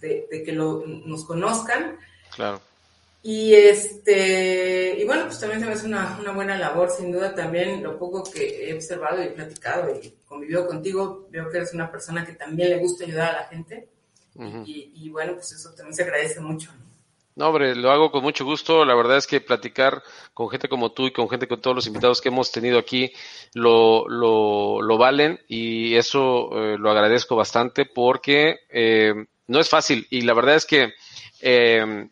de, 0.00 0.42
que 0.44 0.52
lo, 0.52 0.84
nos 0.84 1.24
conozcan. 1.24 1.98
Claro. 2.34 2.60
Y 3.28 3.54
este, 3.54 4.96
y 5.00 5.04
bueno, 5.04 5.24
pues 5.24 5.40
también 5.40 5.58
se 5.58 5.66
me 5.66 5.72
hace 5.72 5.84
una, 5.84 6.16
una, 6.20 6.30
buena 6.30 6.56
labor, 6.56 6.90
sin 6.90 7.10
duda 7.10 7.34
también 7.34 7.82
lo 7.82 7.98
poco 7.98 8.22
que 8.22 8.70
he 8.70 8.72
observado 8.72 9.20
y 9.20 9.30
platicado 9.30 9.92
y 10.00 10.14
convivido 10.24 10.64
contigo, 10.68 11.26
veo 11.28 11.50
que 11.50 11.56
eres 11.56 11.74
una 11.74 11.90
persona 11.90 12.24
que 12.24 12.34
también 12.34 12.70
le 12.70 12.78
gusta 12.78 13.02
ayudar 13.02 13.34
a 13.34 13.40
la 13.40 13.48
gente. 13.48 13.88
y, 14.64 14.92
y, 14.94 15.08
bueno, 15.10 15.34
pues 15.34 15.50
eso 15.50 15.74
también 15.74 15.96
se 15.96 16.04
agradece 16.04 16.38
mucho. 16.38 16.70
¿no? 17.34 17.48
hombre, 17.48 17.74
lo 17.74 17.90
hago 17.90 18.12
con 18.12 18.22
mucho 18.22 18.44
gusto. 18.44 18.84
La 18.84 18.94
verdad 18.94 19.16
es 19.16 19.26
que 19.26 19.40
platicar 19.40 20.04
con 20.32 20.48
gente 20.48 20.68
como 20.68 20.92
tú 20.92 21.08
y 21.08 21.12
con 21.12 21.28
gente 21.28 21.48
con 21.48 21.60
todos 21.60 21.74
los 21.74 21.86
invitados 21.88 22.20
que 22.20 22.28
hemos 22.28 22.52
tenido 22.52 22.78
aquí 22.78 23.12
lo, 23.54 24.08
lo, 24.08 24.80
lo 24.80 24.98
valen 24.98 25.40
y 25.48 25.96
eso 25.96 26.50
eh, 26.52 26.78
lo 26.78 26.92
agradezco 26.92 27.34
bastante 27.34 27.86
porque 27.86 28.60
eh, 28.70 29.14
no 29.48 29.58
es 29.58 29.68
fácil 29.68 30.06
y 30.10 30.20
la 30.20 30.32
verdad 30.32 30.54
es 30.54 30.64
que 30.64 30.92
eh, 31.40 32.08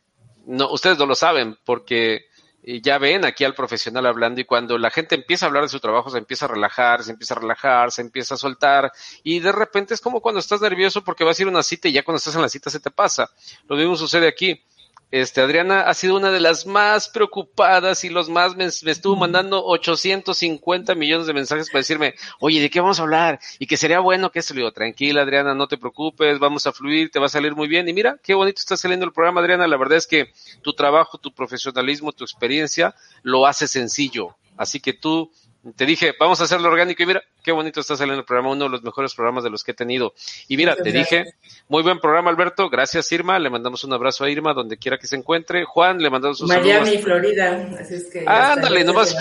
no, 0.47 0.71
ustedes 0.73 0.99
no 0.99 1.07
lo 1.07 1.15
saben 1.15 1.59
porque 1.65 2.27
ya 2.83 2.97
ven 2.99 3.25
aquí 3.25 3.45
al 3.45 3.55
profesional 3.55 4.07
hablando 4.07 4.41
y 4.41 4.45
cuando 4.45 4.79
la 4.79 4.91
gente 4.91 5.15
empieza 5.15 5.45
a 5.45 5.49
hablar 5.49 5.65
de 5.65 5.69
su 5.69 5.81
trabajo 5.81 6.09
se 6.09 6.19
empieza 6.19 6.47
a 6.47 6.49
relajar, 6.49 7.05
se 7.05 7.11
empieza 7.11 7.35
a 7.35 7.39
relajar, 7.39 7.91
se 7.93 8.01
empieza 8.01 8.35
a 8.35 8.39
soltar 8.39 8.91
y 9.23 9.41
de 9.41 9.53
repente 9.53 9.93
es 9.93 10.01
como 10.01 10.21
cuando 10.21 10.41
estás 10.41 10.63
nervioso 10.63 11.05
porque 11.05 11.25
vas 11.25 11.39
a 11.39 11.43
ir 11.43 11.49
a 11.49 11.51
una 11.51 11.63
cita 11.63 11.89
y 11.89 11.93
ya 11.93 12.03
cuando 12.03 12.19
estás 12.19 12.35
en 12.35 12.43
la 12.43 12.49
cita 12.49 12.71
se 12.71 12.81
te 12.81 12.91
pasa. 12.91 13.31
Lo 13.69 13.77
mismo 13.77 13.97
sucede 13.97 14.27
aquí. 14.27 14.63
Este, 15.15 15.41
Adriana 15.41 15.83
ha 15.83 15.95
sido 15.95 16.17
una 16.17 16.33
de 16.33 16.41
las 16.41 16.67
más 16.67 17.09
preocupadas 17.09 18.03
y 18.03 18.09
los 18.09 18.29
más 18.29 18.57
me, 18.57 18.65
estuvo 18.65 19.15
mandando 19.15 19.65
850 19.65 20.97
millones 20.97 21.29
de 21.29 21.33
mensajes 21.33 21.71
para 21.71 21.83
decirme, 21.83 22.17
oye, 22.41 22.61
¿de 22.61 22.69
qué 22.69 22.81
vamos 22.81 22.99
a 22.99 23.03
hablar? 23.03 23.39
Y 23.61 23.69
que 23.69 23.77
sería 23.77 24.01
bueno 24.01 24.33
que 24.33 24.41
esto 24.41 24.55
le 24.55 24.63
digo, 24.63 24.73
tranquila 24.73 25.23
Adriana, 25.23 25.55
no 25.55 25.69
te 25.69 25.79
preocupes, 25.79 26.41
vamos 26.41 26.67
a 26.67 26.73
fluir, 26.73 27.13
te 27.13 27.21
va 27.21 27.27
a 27.27 27.29
salir 27.29 27.55
muy 27.55 27.69
bien. 27.69 27.89
Y 27.89 27.93
mira, 27.93 28.19
qué 28.25 28.35
bonito 28.35 28.59
está 28.59 28.77
saliendo 28.77 29.07
el 29.07 29.13
programa, 29.13 29.41
Adriana. 29.41 29.69
La 29.69 29.77
verdad 29.77 29.99
es 29.99 30.09
que 30.09 30.33
tu 30.63 30.73
trabajo, 30.73 31.17
tu 31.17 31.33
profesionalismo, 31.33 32.11
tu 32.11 32.25
experiencia 32.25 32.97
lo 33.23 33.47
hace 33.47 33.69
sencillo. 33.69 34.35
Así 34.57 34.81
que 34.81 34.95
tú 34.95 35.31
te 35.77 35.87
dije, 35.87 36.15
vamos 36.19 36.41
a 36.41 36.45
hacerlo 36.45 36.69
orgánico 36.69 37.03
y 37.03 37.07
mira, 37.07 37.23
qué 37.43 37.53
bonito 37.53 37.81
está 37.81 37.97
saliendo 37.97 38.21
el 38.21 38.27
programa, 38.27 38.53
uno 38.53 38.65
de 38.65 38.71
los 38.71 38.83
mejores 38.83 39.15
programas 39.15 39.45
de 39.45 39.51
los 39.51 39.65
que 39.65 39.71
he 39.71 39.75
tenido. 39.75 40.15
Y 40.49 40.57
mira, 40.57 40.77
te 40.77 40.93
dije, 40.93 41.25
muy 41.69 41.83
buen 41.83 42.01
programa, 42.01 42.31
Alberto, 42.31 42.69
gracias 42.69 43.11
Irma, 43.13 43.39
le 43.39 43.51
mandamos 43.51 43.85
un 43.85 43.93
abrazo 43.93 44.25
a 44.25 44.31
Irma 44.31 44.53
donde 44.53 44.77
quiera 44.77 44.99
que 44.99 45.07
se 45.07 45.17
encuentre. 45.17 45.65
Juan, 45.65 45.99
le 45.99 46.11
mandamos 46.11 46.41
un 46.41 46.49
saludo. 46.49 46.69
Miami, 46.69 46.99
Florida, 46.99 47.69
así 47.81 47.95
es 47.95 48.11
que. 48.11 48.25
Ándale, 48.27 48.85
nomás, 48.85 49.15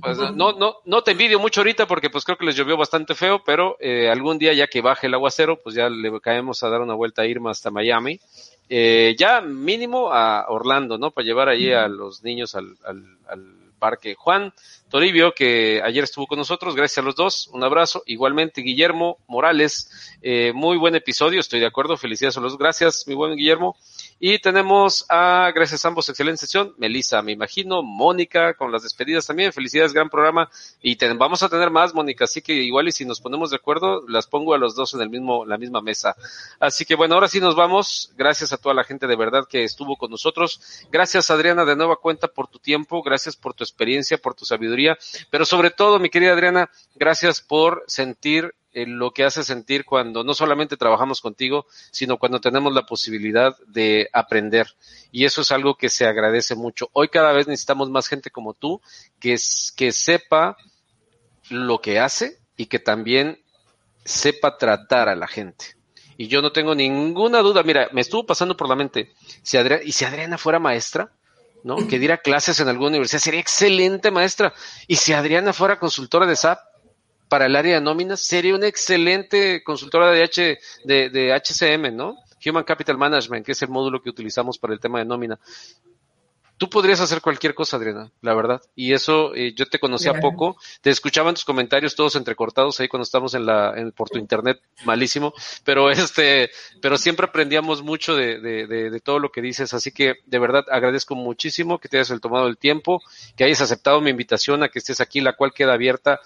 pues, 0.00 0.18
no, 0.34 0.52
no, 0.52 0.76
no 0.84 1.02
te 1.02 1.12
envidio 1.12 1.38
mucho 1.38 1.60
ahorita 1.60 1.86
porque 1.86 2.10
pues 2.10 2.24
creo 2.24 2.36
que 2.36 2.46
les 2.46 2.56
llovió 2.56 2.76
bastante 2.76 3.14
feo, 3.14 3.42
pero 3.44 3.76
eh, 3.80 4.08
algún 4.10 4.38
día 4.38 4.52
ya 4.52 4.66
que 4.66 4.80
baje 4.80 5.06
el 5.06 5.14
aguacero, 5.14 5.60
pues 5.62 5.74
ya 5.74 5.88
le 5.88 6.20
caemos 6.20 6.62
a 6.62 6.68
dar 6.68 6.80
una 6.80 6.94
vuelta 6.94 7.22
a 7.22 7.26
Irma 7.26 7.50
hasta 7.50 7.70
Miami. 7.70 8.20
Eh, 8.68 9.14
ya 9.16 9.40
mínimo 9.40 10.12
a 10.12 10.46
Orlando, 10.48 10.98
¿no? 10.98 11.12
Para 11.12 11.24
llevar 11.24 11.48
ahí 11.48 11.72
a 11.72 11.86
los 11.86 12.24
niños 12.24 12.54
al, 12.56 12.76
al, 12.84 13.04
al 13.28 13.55
parque. 13.76 14.14
Juan, 14.14 14.52
Toribio, 14.88 15.32
que 15.32 15.80
ayer 15.84 16.04
estuvo 16.04 16.26
con 16.26 16.38
nosotros, 16.38 16.74
gracias 16.74 16.98
a 16.98 17.06
los 17.06 17.14
dos, 17.14 17.48
un 17.52 17.62
abrazo. 17.64 18.02
Igualmente, 18.06 18.62
Guillermo 18.62 19.18
Morales, 19.26 20.18
eh, 20.22 20.52
muy 20.54 20.76
buen 20.76 20.94
episodio, 20.94 21.40
estoy 21.40 21.60
de 21.60 21.66
acuerdo, 21.66 21.96
felicidades 21.96 22.36
a 22.36 22.40
los 22.40 22.52
dos, 22.52 22.58
gracias, 22.58 23.04
mi 23.06 23.14
buen 23.14 23.36
Guillermo. 23.36 23.76
Y 24.18 24.38
tenemos 24.38 25.04
a, 25.10 25.52
gracias 25.54 25.84
a 25.84 25.88
ambos, 25.88 26.08
excelente 26.08 26.40
sesión, 26.40 26.74
Melissa, 26.78 27.20
me 27.20 27.32
imagino, 27.32 27.82
Mónica, 27.82 28.54
con 28.54 28.72
las 28.72 28.82
despedidas 28.82 29.26
también, 29.26 29.52
felicidades, 29.52 29.92
gran 29.92 30.08
programa. 30.08 30.48
Y 30.80 30.96
vamos 31.16 31.42
a 31.42 31.50
tener 31.50 31.70
más, 31.70 31.94
Mónica, 31.94 32.24
así 32.24 32.40
que 32.40 32.54
igual 32.54 32.88
y 32.88 32.92
si 32.92 33.04
nos 33.04 33.20
ponemos 33.20 33.50
de 33.50 33.56
acuerdo, 33.56 34.06
las 34.08 34.26
pongo 34.26 34.54
a 34.54 34.58
los 34.58 34.74
dos 34.74 34.94
en 34.94 35.02
el 35.02 35.10
mismo, 35.10 35.44
la 35.44 35.58
misma 35.58 35.82
mesa. 35.82 36.16
Así 36.58 36.86
que 36.86 36.94
bueno, 36.94 37.14
ahora 37.14 37.28
sí 37.28 37.40
nos 37.40 37.56
vamos, 37.56 38.12
gracias 38.16 38.54
a 38.54 38.56
toda 38.56 38.74
la 38.74 38.84
gente 38.84 39.06
de 39.06 39.16
verdad 39.16 39.44
que 39.48 39.64
estuvo 39.64 39.96
con 39.96 40.10
nosotros. 40.10 40.60
Gracias, 40.90 41.30
Adriana, 41.30 41.66
de 41.66 41.76
nueva 41.76 41.96
cuenta 41.96 42.28
por 42.28 42.48
tu 42.48 42.58
tiempo, 42.58 43.02
gracias 43.02 43.36
por 43.36 43.52
tu 43.52 43.64
experiencia, 43.64 44.16
por 44.16 44.34
tu 44.34 44.46
sabiduría, 44.46 44.96
pero 45.30 45.44
sobre 45.44 45.70
todo, 45.70 45.98
mi 45.98 46.08
querida 46.08 46.32
Adriana, 46.32 46.70
gracias 46.94 47.42
por 47.42 47.84
sentir 47.86 48.54
lo 48.84 49.12
que 49.12 49.24
hace 49.24 49.42
sentir 49.42 49.86
cuando 49.86 50.22
no 50.22 50.34
solamente 50.34 50.76
trabajamos 50.76 51.22
contigo, 51.22 51.66
sino 51.90 52.18
cuando 52.18 52.40
tenemos 52.40 52.74
la 52.74 52.84
posibilidad 52.84 53.56
de 53.66 54.10
aprender. 54.12 54.66
Y 55.10 55.24
eso 55.24 55.40
es 55.40 55.50
algo 55.50 55.76
que 55.76 55.88
se 55.88 56.06
agradece 56.06 56.54
mucho. 56.54 56.90
Hoy 56.92 57.08
cada 57.08 57.32
vez 57.32 57.46
necesitamos 57.46 57.88
más 57.88 58.08
gente 58.08 58.30
como 58.30 58.52
tú 58.52 58.82
que, 59.18 59.36
que 59.76 59.92
sepa 59.92 60.56
lo 61.48 61.80
que 61.80 61.98
hace 62.00 62.38
y 62.56 62.66
que 62.66 62.78
también 62.78 63.40
sepa 64.04 64.58
tratar 64.58 65.08
a 65.08 65.16
la 65.16 65.26
gente. 65.26 65.76
Y 66.18 66.28
yo 66.28 66.42
no 66.42 66.52
tengo 66.52 66.74
ninguna 66.74 67.40
duda, 67.40 67.62
mira, 67.62 67.88
me 67.92 68.00
estuvo 68.00 68.24
pasando 68.24 68.56
por 68.56 68.68
la 68.68 68.74
mente, 68.74 69.12
si 69.42 69.56
Adriana, 69.56 69.82
y 69.84 69.92
si 69.92 70.04
Adriana 70.04 70.38
fuera 70.38 70.58
maestra, 70.58 71.12
¿no? 71.62 71.76
Que 71.88 71.98
diera 71.98 72.18
clases 72.18 72.58
en 72.60 72.68
alguna 72.68 72.90
universidad, 72.90 73.20
sería 73.20 73.40
excelente 73.40 74.10
maestra. 74.10 74.54
Y 74.86 74.96
si 74.96 75.12
Adriana 75.12 75.52
fuera 75.52 75.78
consultora 75.78 76.26
de 76.26 76.36
SAP, 76.36 76.58
para 77.28 77.46
el 77.46 77.56
área 77.56 77.74
de 77.74 77.80
nóminas, 77.80 78.20
sería 78.20 78.54
una 78.54 78.66
excelente 78.66 79.62
consultora 79.64 80.10
de, 80.10 80.22
H, 80.22 80.58
de, 80.84 81.10
de 81.10 81.32
HCM, 81.32 81.94
¿no? 81.94 82.16
Human 82.44 82.64
Capital 82.64 82.96
Management, 82.96 83.44
que 83.44 83.52
es 83.52 83.62
el 83.62 83.68
módulo 83.68 84.00
que 84.00 84.10
utilizamos 84.10 84.58
para 84.58 84.74
el 84.74 84.80
tema 84.80 84.98
de 84.98 85.04
nómina. 85.04 85.38
Tú 86.58 86.70
podrías 86.70 87.00
hacer 87.00 87.20
cualquier 87.20 87.54
cosa, 87.54 87.76
Adriana, 87.76 88.10
la 88.22 88.32
verdad. 88.32 88.62
Y 88.74 88.94
eso, 88.94 89.34
eh, 89.34 89.52
yo 89.54 89.66
te 89.66 89.78
conocía 89.78 90.14
poco, 90.14 90.56
te 90.80 90.88
escuchaba 90.88 91.28
en 91.28 91.34
tus 91.34 91.44
comentarios 91.44 91.94
todos 91.94 92.16
entrecortados 92.16 92.80
ahí 92.80 92.88
cuando 92.88 93.02
estamos 93.02 93.34
en 93.34 93.44
la, 93.44 93.74
en, 93.76 93.92
por 93.92 94.08
tu 94.08 94.18
internet, 94.18 94.62
malísimo, 94.86 95.34
pero 95.64 95.90
este, 95.90 96.50
pero 96.80 96.96
siempre 96.96 97.26
aprendíamos 97.26 97.82
mucho 97.82 98.14
de, 98.14 98.40
de, 98.40 98.66
de, 98.66 98.90
de, 98.90 99.00
todo 99.00 99.18
lo 99.18 99.30
que 99.30 99.42
dices. 99.42 99.74
Así 99.74 99.92
que, 99.92 100.14
de 100.24 100.38
verdad, 100.38 100.64
agradezco 100.70 101.14
muchísimo 101.14 101.78
que 101.78 101.90
te 101.90 101.98
hayas 101.98 102.20
tomado 102.22 102.46
el 102.46 102.56
tiempo, 102.56 103.02
que 103.36 103.44
hayas 103.44 103.60
aceptado 103.60 104.00
mi 104.00 104.08
invitación 104.08 104.62
a 104.62 104.70
que 104.70 104.78
estés 104.78 105.02
aquí, 105.02 105.20
la 105.20 105.34
cual 105.34 105.52
queda 105.52 105.74
abierta 105.74 106.20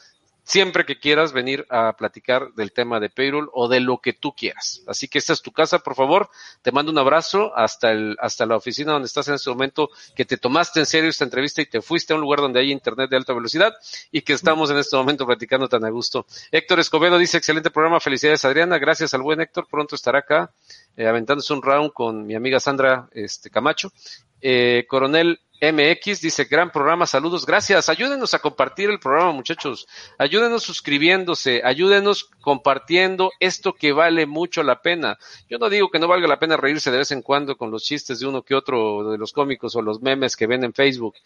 siempre 0.51 0.85
que 0.85 0.99
quieras 0.99 1.33
venir 1.33 1.65
a 1.71 1.93
platicar 1.97 2.53
del 2.55 2.73
tema 2.73 2.99
de 2.99 3.09
payroll 3.09 3.51
o 3.53 3.69
de 3.69 3.79
lo 3.79 3.99
que 3.99 4.13
tú 4.13 4.33
quieras. 4.33 4.83
Así 4.89 5.07
que 5.07 5.19
esta 5.19 5.33
es 5.33 5.43
tu 5.43 5.53
casa, 5.53 5.79
por 5.79 5.95
favor. 5.95 6.29
Te 6.61 6.73
mando 6.73 6.91
un 6.91 6.99
abrazo 6.99 7.57
hasta 7.57 7.93
el, 7.93 8.17
hasta 8.19 8.47
la 8.47 8.57
oficina 8.57 8.91
donde 8.91 9.07
estás 9.07 9.29
en 9.29 9.35
este 9.35 9.49
momento, 9.49 9.91
que 10.17 10.25
te 10.25 10.39
tomaste 10.39 10.81
en 10.81 10.87
serio 10.87 11.09
esta 11.09 11.23
entrevista 11.23 11.63
y 11.63 11.67
te 11.67 11.81
fuiste 11.81 12.13
a 12.13 12.17
un 12.17 12.23
lugar 12.23 12.41
donde 12.41 12.59
hay 12.59 12.73
internet 12.73 13.09
de 13.09 13.17
alta 13.17 13.33
velocidad 13.33 13.73
y 14.11 14.23
que 14.23 14.33
estamos 14.33 14.73
en 14.73 14.79
este 14.79 14.97
momento 14.97 15.25
platicando 15.25 15.69
tan 15.69 15.85
a 15.85 15.91
gusto. 15.91 16.27
Héctor 16.51 16.81
Escobedo 16.81 17.17
dice, 17.17 17.37
excelente 17.37 17.71
programa, 17.71 18.01
felicidades 18.01 18.45
Adriana, 18.45 18.79
gracias 18.79 19.15
al 19.15 19.23
buen 19.23 19.41
Héctor, 19.41 19.69
pronto 19.71 19.95
estará 19.95 20.19
acá, 20.19 20.51
eh, 20.97 21.07
aventándose 21.07 21.53
un 21.53 21.63
round 21.63 21.93
con 21.93 22.27
mi 22.27 22.35
amiga 22.35 22.59
Sandra 22.59 23.09
este, 23.13 23.51
Camacho. 23.51 23.93
Eh, 24.41 24.85
Coronel 24.89 25.39
MX 25.61 26.23
dice, 26.23 26.45
gran 26.45 26.73
programa, 26.73 27.07
saludos, 27.07 27.45
gracias. 27.45 27.91
Ayúdenos 27.91 28.33
a 28.33 28.39
compartir 28.39 28.89
el 28.89 28.99
programa, 28.99 29.33
muchachos. 29.33 29.87
Ayúdenos 30.17 30.63
suscribiéndose, 30.63 31.61
ayúdenos 31.63 32.31
compartiendo 32.41 33.31
esto 33.41 33.75
que 33.75 33.93
vale 33.93 34.25
mucho 34.25 34.63
la 34.63 34.81
pena. 34.81 35.19
Yo 35.51 35.59
no 35.59 35.69
digo 35.69 35.91
que 35.91 35.99
no 35.99 36.09
valga 36.09 36.27
la 36.27 36.39
pena 36.39 36.57
reírse 36.57 36.91
de 36.91 36.99
vez 36.99 37.11
en 37.11 37.21
cuando 37.21 37.57
con 37.57 37.71
los 37.71 37.85
chistes 37.85 38.21
de 38.21 38.27
uno 38.27 38.43
que 38.43 38.55
otro 38.55 39.11
de 39.11 39.19
los 39.19 39.35
cómicos 39.35 39.77
o 39.77 39.83
los 39.83 40.01
memes 40.01 40.35
que 40.35 40.47
ven 40.47 40.65
en 40.65 40.73
Facebook. 40.73 41.17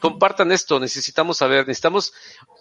Compartan 0.00 0.50
esto, 0.50 0.80
necesitamos 0.80 1.38
saber, 1.38 1.68
necesitamos, 1.68 2.12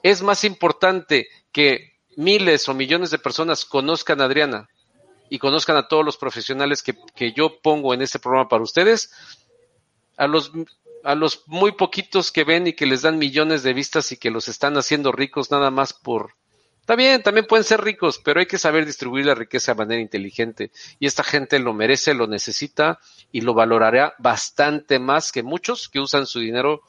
es 0.03 0.21
más 0.21 0.43
importante 0.43 1.27
que 1.51 1.95
miles 2.17 2.69
o 2.69 2.75
millones 2.75 3.09
de 3.09 3.17
personas 3.17 3.65
conozcan 3.65 4.21
a 4.21 4.25
Adriana 4.25 4.69
y 5.27 5.39
conozcan 5.39 5.75
a 5.75 5.87
todos 5.87 6.05
los 6.05 6.17
profesionales 6.17 6.83
que, 6.83 6.93
que 7.15 7.33
yo 7.33 7.59
pongo 7.61 7.95
en 7.95 8.03
este 8.03 8.19
programa 8.19 8.47
para 8.47 8.63
ustedes 8.63 9.11
a 10.17 10.27
los 10.27 10.51
a 11.05 11.13
los 11.13 11.43
muy 11.45 11.73
poquitos 11.73 12.31
que 12.31 12.43
ven 12.43 12.65
y 12.65 12.73
que 12.73 12.87
les 12.87 13.03
dan 13.03 13.19
millones 13.19 13.61
de 13.61 13.73
vistas 13.73 14.11
y 14.11 14.17
que 14.17 14.31
los 14.31 14.47
están 14.47 14.75
haciendo 14.75 15.11
ricos 15.11 15.51
nada 15.51 15.69
más 15.69 15.93
por... 15.93 16.33
Está 16.81 16.95
bien, 16.95 17.21
también 17.21 17.45
pueden 17.45 17.63
ser 17.63 17.81
ricos, 17.81 18.19
pero 18.23 18.39
hay 18.39 18.47
que 18.47 18.57
saber 18.57 18.85
distribuir 18.85 19.25
la 19.25 19.35
riqueza 19.35 19.73
de 19.73 19.77
manera 19.77 20.01
inteligente. 20.01 20.71
Y 20.99 21.05
esta 21.05 21.23
gente 21.23 21.59
lo 21.59 21.73
merece, 21.73 22.13
lo 22.13 22.27
necesita 22.27 22.99
y 23.31 23.41
lo 23.41 23.53
valorará 23.53 24.15
bastante 24.17 24.99
más 24.99 25.31
que 25.31 25.43
muchos 25.43 25.89
que 25.89 25.99
usan 25.99 26.25
su 26.25 26.39
dinero 26.39 26.81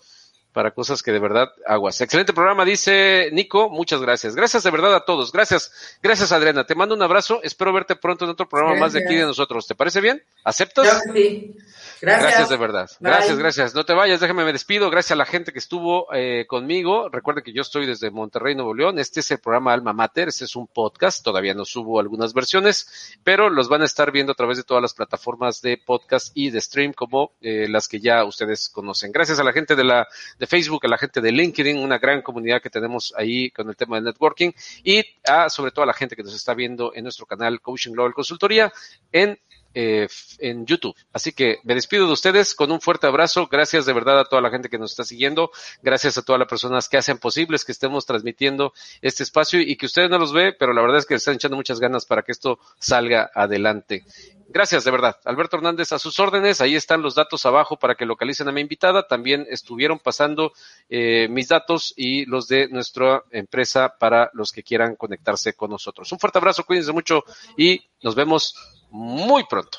para 0.56 0.70
cosas 0.70 1.02
que 1.02 1.12
de 1.12 1.18
verdad 1.18 1.52
aguas. 1.66 2.00
Excelente 2.00 2.32
programa, 2.32 2.64
dice 2.64 3.28
Nico. 3.30 3.68
Muchas 3.68 4.00
gracias. 4.00 4.34
Gracias 4.34 4.62
de 4.62 4.70
verdad 4.70 4.94
a 4.94 5.04
todos. 5.04 5.30
Gracias. 5.30 5.98
Gracias, 6.02 6.32
Adriana. 6.32 6.64
Te 6.64 6.74
mando 6.74 6.94
un 6.94 7.02
abrazo. 7.02 7.40
Espero 7.42 7.74
verte 7.74 7.94
pronto 7.94 8.24
en 8.24 8.30
otro 8.30 8.48
programa 8.48 8.80
más 8.80 8.94
de 8.94 9.04
aquí 9.04 9.16
de 9.16 9.26
nosotros. 9.26 9.66
¿Te 9.66 9.74
parece 9.74 10.00
bien? 10.00 10.22
¿Aceptas? 10.44 11.02
sí. 11.12 11.54
Gracias. 12.00 12.22
Gracias 12.22 12.48
de 12.50 12.56
verdad. 12.56 12.90
Gracias, 13.00 13.38
gracias. 13.38 13.74
No 13.74 13.84
te 13.84 13.94
vayas, 13.94 14.20
déjame 14.20 14.44
me 14.44 14.52
despido. 14.52 14.90
Gracias 14.90 15.12
a 15.12 15.16
la 15.16 15.24
gente 15.24 15.52
que 15.52 15.58
estuvo 15.58 16.06
eh, 16.14 16.44
conmigo. 16.46 17.08
Recuerden 17.08 17.42
que 17.42 17.52
yo 17.52 17.62
estoy 17.62 17.86
desde 17.86 18.10
Monterrey, 18.10 18.54
Nuevo 18.54 18.74
León. 18.74 18.98
Este 18.98 19.20
es 19.20 19.30
el 19.30 19.38
programa 19.38 19.72
Alma 19.72 19.92
Mater. 19.92 20.28
Este 20.28 20.44
es 20.44 20.56
un 20.56 20.66
podcast. 20.66 21.22
Todavía 21.22 21.54
no 21.54 21.64
subo 21.64 21.98
algunas 22.00 22.34
versiones, 22.34 23.18
pero 23.24 23.48
los 23.50 23.68
van 23.68 23.82
a 23.82 23.86
estar 23.86 24.12
viendo 24.12 24.32
a 24.32 24.34
través 24.34 24.58
de 24.58 24.64
todas 24.64 24.82
las 24.82 24.94
plataformas 24.94 25.62
de 25.62 25.78
podcast 25.78 26.32
y 26.34 26.50
de 26.50 26.60
stream 26.60 26.92
como 26.92 27.32
eh, 27.40 27.66
las 27.68 27.88
que 27.88 28.00
ya 28.00 28.24
ustedes 28.24 28.68
conocen. 28.68 29.12
Gracias 29.12 29.38
a 29.38 29.44
la 29.44 29.52
gente 29.52 29.74
de 29.74 29.84
la 29.84 30.06
de 30.38 30.45
Facebook, 30.46 30.84
a 30.84 30.88
la 30.88 30.98
gente 30.98 31.20
de 31.20 31.32
LinkedIn, 31.32 31.78
una 31.78 31.98
gran 31.98 32.22
comunidad 32.22 32.60
que 32.62 32.70
tenemos 32.70 33.12
ahí 33.16 33.50
con 33.50 33.68
el 33.68 33.76
tema 33.76 33.96
de 33.96 34.02
networking 34.02 34.52
y 34.84 35.04
a 35.24 35.48
sobre 35.48 35.70
todo 35.70 35.82
a 35.82 35.86
la 35.86 35.92
gente 35.92 36.16
que 36.16 36.22
nos 36.22 36.34
está 36.34 36.54
viendo 36.54 36.92
en 36.94 37.04
nuestro 37.04 37.26
canal 37.26 37.60
Coaching 37.60 37.92
Global 37.92 38.14
Consultoría 38.14 38.72
en 39.12 39.38
eh, 39.78 40.08
en 40.38 40.64
YouTube. 40.64 40.96
Así 41.12 41.32
que 41.32 41.58
me 41.64 41.74
despido 41.74 42.06
de 42.06 42.12
ustedes 42.14 42.54
con 42.54 42.72
un 42.72 42.80
fuerte 42.80 43.06
abrazo. 43.06 43.46
Gracias 43.46 43.84
de 43.84 43.92
verdad 43.92 44.18
a 44.18 44.24
toda 44.24 44.40
la 44.40 44.48
gente 44.48 44.70
que 44.70 44.78
nos 44.78 44.92
está 44.92 45.04
siguiendo. 45.04 45.50
Gracias 45.82 46.16
a 46.16 46.22
todas 46.22 46.38
las 46.38 46.48
personas 46.48 46.88
que 46.88 46.96
hacen 46.96 47.18
posibles 47.18 47.62
que 47.62 47.72
estemos 47.72 48.06
transmitiendo 48.06 48.72
este 49.02 49.22
espacio 49.22 49.60
y 49.60 49.76
que 49.76 49.84
ustedes 49.84 50.08
no 50.08 50.16
los 50.16 50.32
ve, 50.32 50.54
pero 50.58 50.72
la 50.72 50.80
verdad 50.80 50.96
es 50.96 51.04
que 51.04 51.16
están 51.16 51.34
echando 51.34 51.58
muchas 51.58 51.78
ganas 51.78 52.06
para 52.06 52.22
que 52.22 52.32
esto 52.32 52.58
salga 52.78 53.30
adelante. 53.34 54.06
Gracias, 54.48 54.84
de 54.84 54.90
verdad. 54.92 55.16
Alberto 55.26 55.58
Hernández, 55.58 55.92
a 55.92 55.98
sus 55.98 56.18
órdenes. 56.20 56.62
Ahí 56.62 56.74
están 56.74 57.02
los 57.02 57.14
datos 57.14 57.44
abajo 57.44 57.76
para 57.76 57.96
que 57.96 58.06
localicen 58.06 58.48
a 58.48 58.52
mi 58.52 58.62
invitada. 58.62 59.06
También 59.06 59.46
estuvieron 59.50 59.98
pasando 59.98 60.52
eh, 60.88 61.28
mis 61.28 61.48
datos 61.48 61.92
y 61.98 62.24
los 62.24 62.48
de 62.48 62.68
nuestra 62.68 63.24
empresa 63.30 63.94
para 63.98 64.30
los 64.32 64.52
que 64.52 64.62
quieran 64.62 64.96
conectarse 64.96 65.52
con 65.52 65.70
nosotros. 65.70 66.10
Un 66.12 66.18
fuerte 66.18 66.38
abrazo, 66.38 66.64
cuídense 66.64 66.92
mucho 66.92 67.24
y 67.58 67.84
nos 68.02 68.14
vemos 68.14 68.54
muy 68.96 69.44
pronto. 69.44 69.78